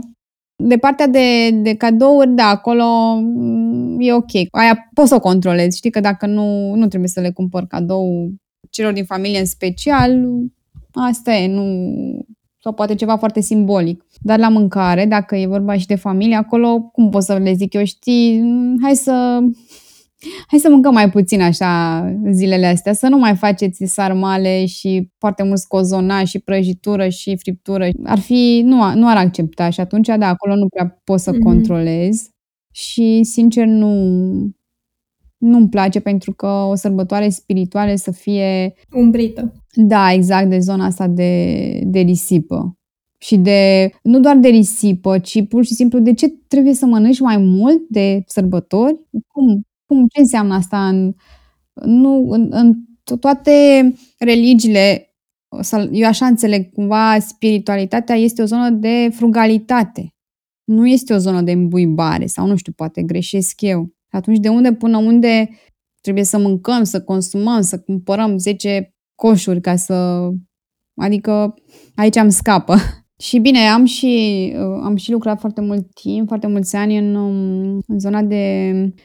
De 0.56 0.78
partea 0.78 1.08
de, 1.08 1.50
de 1.50 1.76
cadouri, 1.76 2.30
da, 2.30 2.46
acolo 2.46 3.16
mm, 3.16 3.98
e 4.00 4.14
ok. 4.14 4.32
Aia 4.52 4.90
poți 4.94 5.10
să 5.10 5.16
o 5.16 5.20
controlezi. 5.20 5.78
Știi 5.78 5.92
că 5.92 6.00
dacă 6.00 6.26
nu, 6.26 6.76
nu 6.76 6.88
trebuie 6.88 7.10
să 7.10 7.20
le 7.20 7.32
cumpăr 7.32 7.66
cadou 7.66 8.34
celor 8.70 8.94
din 8.94 9.06
familie 9.06 9.40
în 9.40 9.46
special, 9.46 10.26
asta 10.92 11.34
e, 11.34 11.48
nu... 11.48 11.66
Sau 12.60 12.74
poate 12.74 12.96
ceva 12.96 13.18
foarte 13.18 13.42
simbolic. 13.42 14.06
Dar 14.22 14.40
la 14.40 14.50
mâncare, 14.50 15.06
dacă 15.06 15.36
e 15.36 15.48
vorba 15.48 15.78
și 15.78 15.86
de 15.88 15.96
familie, 15.96 16.36
acolo, 16.36 16.82
cum 16.82 17.10
pot 17.10 17.24
să 17.24 17.38
le 17.38 17.54
zic 17.54 17.74
eu, 17.74 17.84
știi, 17.84 18.40
mm, 18.42 18.78
hai 18.82 18.96
să 18.96 19.40
hai 20.48 20.60
să 20.60 20.70
mâncăm 20.70 20.94
mai 20.94 21.10
puțin 21.10 21.42
așa 21.42 22.06
zilele 22.32 22.66
astea, 22.66 22.94
să 22.94 23.08
nu 23.08 23.18
mai 23.18 23.36
faceți 23.36 23.86
sarmale 23.86 24.66
și 24.66 25.12
foarte 25.18 25.44
mult 25.44 25.64
cozonaci 25.64 26.28
și 26.28 26.40
prăjitură 26.40 27.10
și 27.10 27.38
friptură. 27.38 27.88
Ar 28.04 28.20
fi, 28.20 28.62
nu, 28.66 28.94
nu 28.94 29.08
ar 29.08 29.18
accepta 29.18 29.70
și 29.70 29.80
atunci, 29.80 30.08
da, 30.08 30.28
acolo 30.28 30.56
nu 30.56 30.68
prea 30.68 31.02
poți 31.04 31.24
să 31.24 31.32
mm-hmm. 31.32 31.44
controlezi 31.44 32.30
și, 32.72 33.24
sincer, 33.24 33.66
nu, 33.66 33.94
nu-mi 35.38 35.70
place 35.70 36.00
pentru 36.00 36.34
că 36.34 36.48
o 36.48 36.76
sărbătoare 36.76 37.30
spirituală 37.30 37.96
să 37.96 38.12
fie... 38.12 38.74
Umbrită. 38.92 39.54
Da, 39.74 40.12
exact, 40.12 40.50
de 40.50 40.60
zona 40.60 40.86
asta 40.86 41.08
de, 41.08 41.82
de 41.86 42.00
risipă. 42.00 42.78
Și 43.18 43.38
de, 43.38 43.92
nu 44.02 44.20
doar 44.20 44.38
de 44.38 44.48
risipă, 44.48 45.20
ci 45.20 45.48
pur 45.48 45.66
și 45.66 45.74
simplu 45.74 46.00
de 46.00 46.14
ce 46.14 46.28
trebuie 46.48 46.74
să 46.74 46.86
mănânci 46.86 47.20
mai 47.20 47.38
mult 47.38 47.82
de 47.90 48.24
sărbători? 48.26 49.00
Cum? 49.28 49.62
Cum, 49.86 50.08
ce 50.08 50.20
înseamnă 50.20 50.54
asta 50.54 50.88
în, 50.88 51.14
nu, 51.74 52.30
în, 52.30 52.48
în 52.52 52.76
toate 53.20 53.94
religiile, 54.20 55.14
sau 55.62 55.88
eu 55.92 56.08
așa 56.08 56.26
înțeleg 56.26 56.72
cumva, 56.72 57.20
spiritualitatea 57.20 58.16
este 58.16 58.42
o 58.42 58.46
zonă 58.46 58.70
de 58.70 59.10
frugalitate. 59.14 60.14
Nu 60.64 60.88
este 60.88 61.14
o 61.14 61.18
zonă 61.18 61.42
de 61.42 61.52
îmbuibare 61.52 62.26
sau 62.26 62.48
nu 62.48 62.56
știu, 62.56 62.72
poate 62.72 63.04
greșesc 63.04 63.62
eu. 63.62 63.90
Atunci 64.10 64.38
de 64.38 64.50
unde 64.50 64.74
până 64.74 64.98
unde 64.98 65.50
trebuie 66.02 66.24
să 66.24 66.38
mâncăm, 66.38 66.84
să 66.84 67.02
consumăm, 67.02 67.62
să 67.62 67.80
cumpărăm 67.80 68.38
10 68.38 68.94
coșuri 69.16 69.62
ca 69.62 69.76
să... 69.76 70.30
Adică 71.02 71.54
aici 71.96 72.18
am 72.18 72.30
scapă. 72.30 72.76
Și 73.24 73.40
bine, 73.40 73.60
am 73.60 73.86
și, 73.86 74.54
am 74.84 74.96
și 74.96 75.12
lucrat 75.12 75.40
foarte 75.40 75.62
mult 75.62 75.94
timp, 75.94 76.28
foarte 76.28 76.48
mulți 76.48 76.76
ani 76.76 76.98
în, 76.98 77.16
în 77.88 78.00
zona 78.00 78.22
de 78.22 78.72
Uh, 78.74 79.04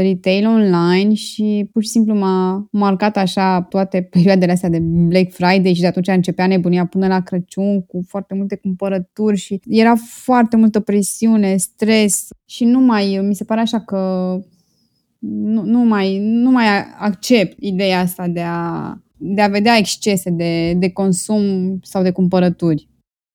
retail 0.00 0.46
online 0.46 1.14
și 1.14 1.68
pur 1.72 1.82
și 1.82 1.88
simplu 1.88 2.14
m-a 2.14 2.68
marcat 2.70 3.16
așa 3.16 3.62
toate 3.62 4.02
perioadele 4.10 4.52
astea 4.52 4.68
de 4.68 4.78
Black 4.80 5.32
Friday 5.32 5.74
și 5.74 5.80
de 5.80 5.86
atunci 5.86 6.06
începea 6.06 6.46
nebunia 6.46 6.86
până 6.86 7.06
la 7.06 7.20
Crăciun 7.20 7.82
cu 7.82 8.04
foarte 8.06 8.34
multe 8.34 8.56
cumpărături 8.56 9.36
și 9.36 9.60
era 9.68 9.94
foarte 9.96 10.56
multă 10.56 10.80
presiune, 10.80 11.56
stres 11.56 12.28
și 12.44 12.64
nu 12.64 12.80
mai, 12.80 13.20
mi 13.22 13.34
se 13.34 13.44
pare 13.44 13.60
așa 13.60 13.80
că 13.80 13.98
nu, 15.28 15.62
nu, 15.64 15.78
mai, 15.78 16.18
nu 16.18 16.50
mai 16.50 16.66
accept 16.98 17.56
ideea 17.58 18.00
asta 18.00 18.28
de 18.28 18.42
a, 18.44 18.94
de 19.16 19.40
a 19.40 19.48
vedea 19.48 19.76
excese 19.76 20.30
de, 20.30 20.72
de 20.72 20.90
consum 20.90 21.78
sau 21.82 22.02
de 22.02 22.10
cumpărături. 22.10 22.88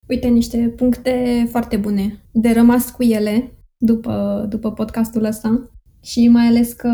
Uite, 0.07 0.27
niște 0.27 0.57
puncte 0.57 1.45
foarte 1.49 1.77
bune 1.77 2.19
de 2.31 2.51
rămas 2.51 2.91
cu 2.91 3.03
ele 3.03 3.51
după, 3.77 4.45
după 4.49 4.71
podcastul 4.71 5.23
ăsta 5.23 5.71
și 6.01 6.27
mai 6.27 6.45
ales 6.47 6.73
că 6.73 6.89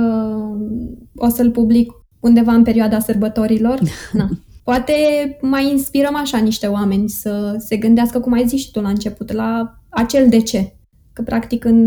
o 1.16 1.30
să-l 1.30 1.52
public 1.52 1.92
undeva 2.20 2.54
în 2.54 2.64
perioada 2.64 3.00
sărbătorilor. 3.00 3.80
Na. 4.14 4.30
Poate 4.64 4.94
mai 5.42 5.72
inspirăm 5.72 6.16
așa 6.16 6.38
niște 6.38 6.68
oameni 6.68 7.10
să 7.10 7.56
se 7.58 7.78
gândească, 7.78 8.20
cum 8.20 8.34
ai 8.34 8.48
zis 8.48 8.62
și 8.62 8.72
tu 8.72 8.82
la 8.82 8.90
început, 8.90 9.32
la 9.32 9.80
acel 9.90 10.30
de 10.30 10.40
ce. 10.40 10.76
Că, 11.14 11.22
practic, 11.22 11.66
în, 11.66 11.80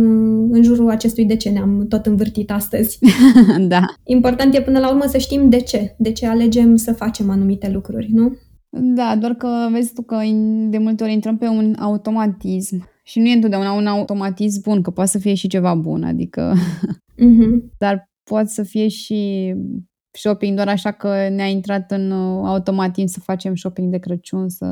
în 0.52 0.62
jurul 0.62 0.90
acestui 0.90 1.24
de 1.24 1.36
ce 1.36 1.48
ne-am 1.48 1.86
tot 1.88 2.06
învârtit 2.06 2.50
astăzi. 2.50 2.98
da. 3.68 3.80
Important 4.04 4.54
e 4.54 4.62
până 4.62 4.78
la 4.78 4.90
urmă 4.90 5.04
să 5.06 5.18
știm 5.18 5.48
de 5.48 5.60
ce. 5.60 5.94
De 5.98 6.12
ce 6.12 6.26
alegem 6.26 6.76
să 6.76 6.92
facem 6.92 7.30
anumite 7.30 7.70
lucruri, 7.70 8.08
nu? 8.12 8.36
Da, 8.70 9.16
doar 9.20 9.34
că 9.34 9.68
vezi 9.70 9.92
tu 9.92 10.02
că 10.02 10.16
de 10.68 10.78
multe 10.78 11.02
ori 11.02 11.12
intrăm 11.12 11.36
pe 11.36 11.46
un 11.46 11.74
automatism 11.78 12.88
și 13.06 13.18
nu 13.18 13.26
e 13.26 13.32
întotdeauna 13.32 13.72
un 13.72 13.86
automatism 13.86 14.62
bun, 14.62 14.82
că 14.82 14.90
poate 14.90 15.10
să 15.10 15.18
fie 15.18 15.34
și 15.34 15.48
ceva 15.48 15.74
bun, 15.74 16.02
adică... 16.04 16.54
Mm-hmm. 17.14 17.60
Dar 17.78 18.10
poate 18.22 18.48
să 18.48 18.62
fie 18.62 18.88
și 18.88 19.52
shopping 20.10 20.54
doar 20.54 20.68
așa 20.68 20.90
că 20.90 21.28
ne-a 21.28 21.46
intrat 21.46 21.90
în 21.90 22.10
uh, 22.10 22.42
automatism 22.44 23.06
să 23.06 23.20
facem 23.20 23.54
shopping 23.54 23.90
de 23.90 23.98
Crăciun, 23.98 24.48
să... 24.48 24.66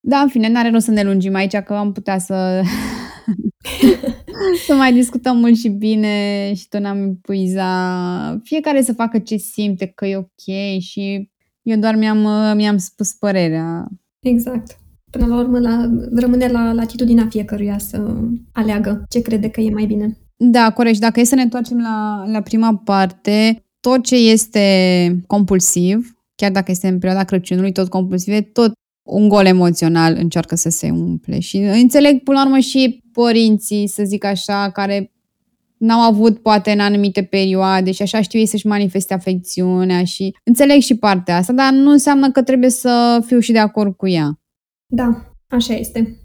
Da, 0.00 0.18
în 0.18 0.28
fine, 0.28 0.48
n-are 0.48 0.70
rost 0.70 0.84
să 0.84 0.90
ne 0.90 1.02
lungim 1.02 1.34
aici, 1.34 1.56
că 1.56 1.74
am 1.74 1.92
putea 1.92 2.18
să... 2.18 2.62
să 4.66 4.74
mai 4.74 4.92
discutăm 4.92 5.36
mult 5.36 5.56
și 5.56 5.68
bine 5.68 6.52
și 6.54 6.68
tot 6.68 6.80
ne-am 6.80 7.02
epuiza. 7.02 8.40
Fiecare 8.42 8.82
să 8.82 8.92
facă 8.92 9.18
ce 9.18 9.36
simte 9.36 9.86
că 9.86 10.06
e 10.06 10.16
ok 10.16 10.80
și 10.80 11.30
eu 11.62 11.78
doar 11.78 11.94
mi-am, 11.94 12.24
uh, 12.24 12.52
mi-am 12.54 12.76
spus 12.76 13.12
părerea. 13.12 13.88
Exact. 14.20 14.79
Până 15.10 15.26
la 15.26 15.38
urmă, 15.38 15.58
la, 15.58 15.90
rămâne 16.14 16.46
la 16.46 16.72
latitudinea 16.72 17.26
fiecăruia 17.30 17.78
să 17.78 18.16
aleagă 18.52 19.04
ce 19.08 19.22
crede 19.22 19.48
că 19.48 19.60
e 19.60 19.70
mai 19.70 19.84
bine. 19.84 20.18
Da, 20.36 20.72
corect. 20.72 20.94
Și 20.94 21.00
dacă 21.00 21.20
e 21.20 21.24
să 21.24 21.34
ne 21.34 21.42
întoarcem 21.42 21.80
la, 21.80 22.24
la 22.26 22.40
prima 22.40 22.76
parte, 22.84 23.64
tot 23.80 24.04
ce 24.04 24.16
este 24.16 25.24
compulsiv, 25.26 26.14
chiar 26.34 26.50
dacă 26.50 26.70
este 26.70 26.88
în 26.88 26.98
perioada 26.98 27.24
Crăciunului, 27.24 27.72
tot 27.72 27.88
compulsiv, 27.88 28.52
tot 28.52 28.72
un 29.02 29.28
gol 29.28 29.46
emoțional 29.46 30.16
încearcă 30.18 30.54
să 30.54 30.68
se 30.68 30.90
umple. 30.90 31.38
Și 31.38 31.56
înțeleg, 31.56 32.22
până 32.22 32.38
la 32.38 32.44
urmă, 32.44 32.58
și 32.58 33.04
părinții, 33.12 33.86
să 33.86 34.02
zic 34.04 34.24
așa, 34.24 34.70
care 34.70 35.12
n-au 35.76 36.00
avut 36.00 36.38
poate 36.38 36.70
în 36.70 36.80
anumite 36.80 37.22
perioade 37.22 37.92
și 37.92 38.02
așa 38.02 38.20
știu 38.20 38.38
ei 38.38 38.46
să-și 38.46 38.66
manifeste 38.66 39.14
afecțiunea 39.14 40.04
și 40.04 40.36
înțeleg 40.44 40.80
și 40.80 40.96
partea 40.96 41.36
asta, 41.36 41.52
dar 41.52 41.72
nu 41.72 41.90
înseamnă 41.90 42.30
că 42.30 42.42
trebuie 42.42 42.70
să 42.70 43.22
fiu 43.26 43.38
și 43.38 43.52
de 43.52 43.58
acord 43.58 43.96
cu 43.96 44.08
ea. 44.08 44.39
Da, 44.90 45.34
așa 45.48 45.74
este. 45.74 46.16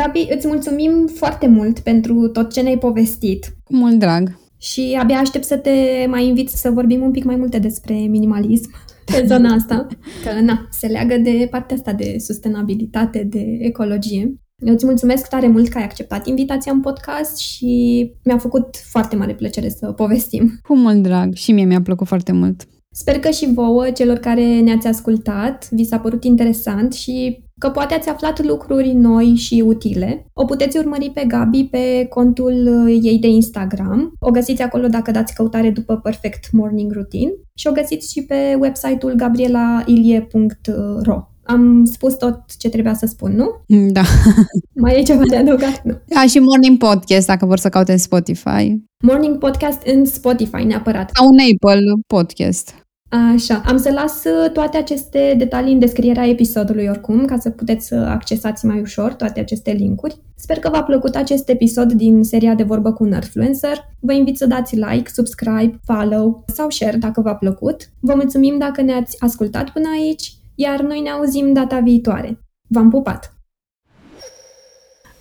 Gabi, 0.00 0.26
îți 0.30 0.46
mulțumim 0.46 1.06
foarte 1.14 1.46
mult 1.46 1.78
pentru 1.78 2.28
tot 2.28 2.52
ce 2.52 2.60
ne-ai 2.60 2.78
povestit. 2.78 3.56
Cu 3.64 3.76
mult 3.76 3.98
drag. 3.98 4.38
Și 4.58 4.96
abia 5.00 5.16
aștept 5.16 5.44
să 5.44 5.56
te 5.56 6.06
mai 6.08 6.26
invit 6.26 6.48
să 6.48 6.70
vorbim 6.70 7.02
un 7.02 7.10
pic 7.10 7.24
mai 7.24 7.36
multe 7.36 7.58
despre 7.58 7.94
minimalism 7.94 8.70
pe 9.12 9.24
zona 9.26 9.54
asta, 9.54 9.86
că 10.24 10.40
na, 10.40 10.66
se 10.70 10.86
leagă 10.86 11.16
de 11.16 11.48
partea 11.50 11.76
asta 11.76 11.92
de 11.92 12.16
sustenabilitate, 12.18 13.22
de 13.22 13.58
ecologie. 13.60 14.34
Eu 14.66 14.72
îți 14.72 14.84
mulțumesc 14.84 15.28
tare 15.28 15.46
mult 15.46 15.68
că 15.68 15.78
ai 15.78 15.84
acceptat 15.84 16.26
invitația 16.26 16.72
în 16.72 16.80
podcast 16.80 17.38
și 17.38 18.12
mi-a 18.24 18.38
făcut 18.38 18.76
foarte 18.90 19.16
mare 19.16 19.34
plăcere 19.34 19.68
să 19.68 19.92
povestim. 19.92 20.58
Cu 20.62 20.76
mult 20.76 21.02
drag 21.02 21.34
și 21.34 21.52
mie 21.52 21.64
mi-a 21.64 21.82
plăcut 21.82 22.06
foarte 22.06 22.32
mult. 22.32 22.62
Sper 22.90 23.18
că 23.18 23.30
și 23.30 23.52
vouă, 23.52 23.90
celor 23.90 24.16
care 24.16 24.60
ne-ați 24.60 24.86
ascultat, 24.86 25.68
vi 25.70 25.84
s-a 25.84 25.98
părut 25.98 26.24
interesant 26.24 26.92
și 26.92 27.43
că 27.64 27.70
poate 27.70 27.94
ați 27.94 28.08
aflat 28.08 28.42
lucruri 28.42 28.92
noi 28.92 29.34
și 29.34 29.62
utile. 29.66 30.26
O 30.32 30.44
puteți 30.44 30.78
urmări 30.78 31.10
pe 31.14 31.24
Gabi 31.28 31.64
pe 31.64 32.06
contul 32.08 32.86
ei 33.02 33.18
de 33.18 33.26
Instagram. 33.26 34.12
O 34.18 34.30
găsiți 34.30 34.62
acolo 34.62 34.86
dacă 34.86 35.10
dați 35.10 35.34
căutare 35.34 35.70
după 35.70 35.96
Perfect 35.96 36.52
Morning 36.52 36.92
Routine 36.92 37.32
și 37.54 37.66
o 37.66 37.72
găsiți 37.72 38.12
și 38.12 38.24
pe 38.24 38.56
website-ul 38.60 39.12
gabrielailie.ro. 39.12 41.28
Am 41.42 41.84
spus 41.84 42.14
tot 42.14 42.40
ce 42.58 42.68
trebuia 42.68 42.94
să 42.94 43.06
spun, 43.06 43.34
nu? 43.34 43.50
Da. 43.92 44.02
Mai 44.82 44.98
e 44.98 45.02
ceva 45.02 45.22
de 45.28 45.36
adăugat? 45.36 45.82
Nu. 45.84 45.94
Da, 46.06 46.24
și 46.28 46.38
Morning 46.38 46.78
Podcast, 46.78 47.26
dacă 47.26 47.46
vor 47.46 47.58
să 47.58 47.68
caute 47.68 47.92
în 47.92 47.98
Spotify. 47.98 48.76
Morning 49.04 49.38
Podcast 49.38 49.86
în 49.86 50.04
Spotify, 50.04 50.64
neapărat. 50.64 51.10
Sau 51.14 51.26
un 51.26 51.38
Apple 51.38 51.80
Podcast. 52.06 52.83
Așa, 53.14 53.62
am 53.64 53.76
să 53.76 53.90
las 53.92 54.24
uh, 54.24 54.50
toate 54.50 54.76
aceste 54.76 55.34
detalii 55.38 55.72
în 55.72 55.78
descrierea 55.78 56.26
episodului 56.26 56.86
oricum, 56.86 57.24
ca 57.24 57.38
să 57.38 57.50
puteți 57.50 57.86
să 57.86 57.94
accesați 57.94 58.66
mai 58.66 58.80
ușor 58.80 59.12
toate 59.12 59.40
aceste 59.40 59.70
linkuri. 59.70 60.20
Sper 60.36 60.58
că 60.58 60.68
v-a 60.70 60.82
plăcut 60.82 61.14
acest 61.14 61.48
episod 61.48 61.92
din 61.92 62.22
seria 62.22 62.54
de 62.54 62.62
vorbă 62.62 62.92
cu 62.92 63.04
un 63.04 63.12
influencer. 63.12 63.88
Vă 64.00 64.12
invit 64.12 64.36
să 64.36 64.46
dați 64.46 64.76
like, 64.76 65.10
subscribe, 65.12 65.80
follow 65.84 66.44
sau 66.46 66.70
share 66.70 66.96
dacă 66.96 67.20
v-a 67.20 67.34
plăcut. 67.34 67.88
Vă 68.00 68.14
mulțumim 68.14 68.58
dacă 68.58 68.82
ne-ați 68.82 69.16
ascultat 69.20 69.70
până 69.70 69.88
aici, 69.98 70.32
iar 70.54 70.80
noi 70.80 71.00
ne 71.00 71.10
auzim 71.10 71.52
data 71.52 71.78
viitoare. 71.78 72.38
V-am 72.68 72.90
pupat! 72.90 73.36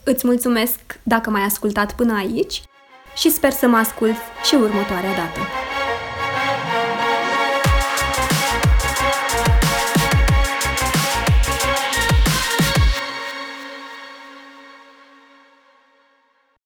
Îți 0.03 0.27
mulțumesc 0.27 0.79
dacă 1.03 1.29
m-ai 1.29 1.43
ascultat 1.43 1.95
până 1.95 2.13
aici 2.13 2.63
și 3.15 3.29
sper 3.29 3.51
să 3.51 3.67
mă 3.67 3.75
ascult 3.75 4.15
și 4.43 4.55
următoarea 4.55 5.13
dată. 5.15 5.62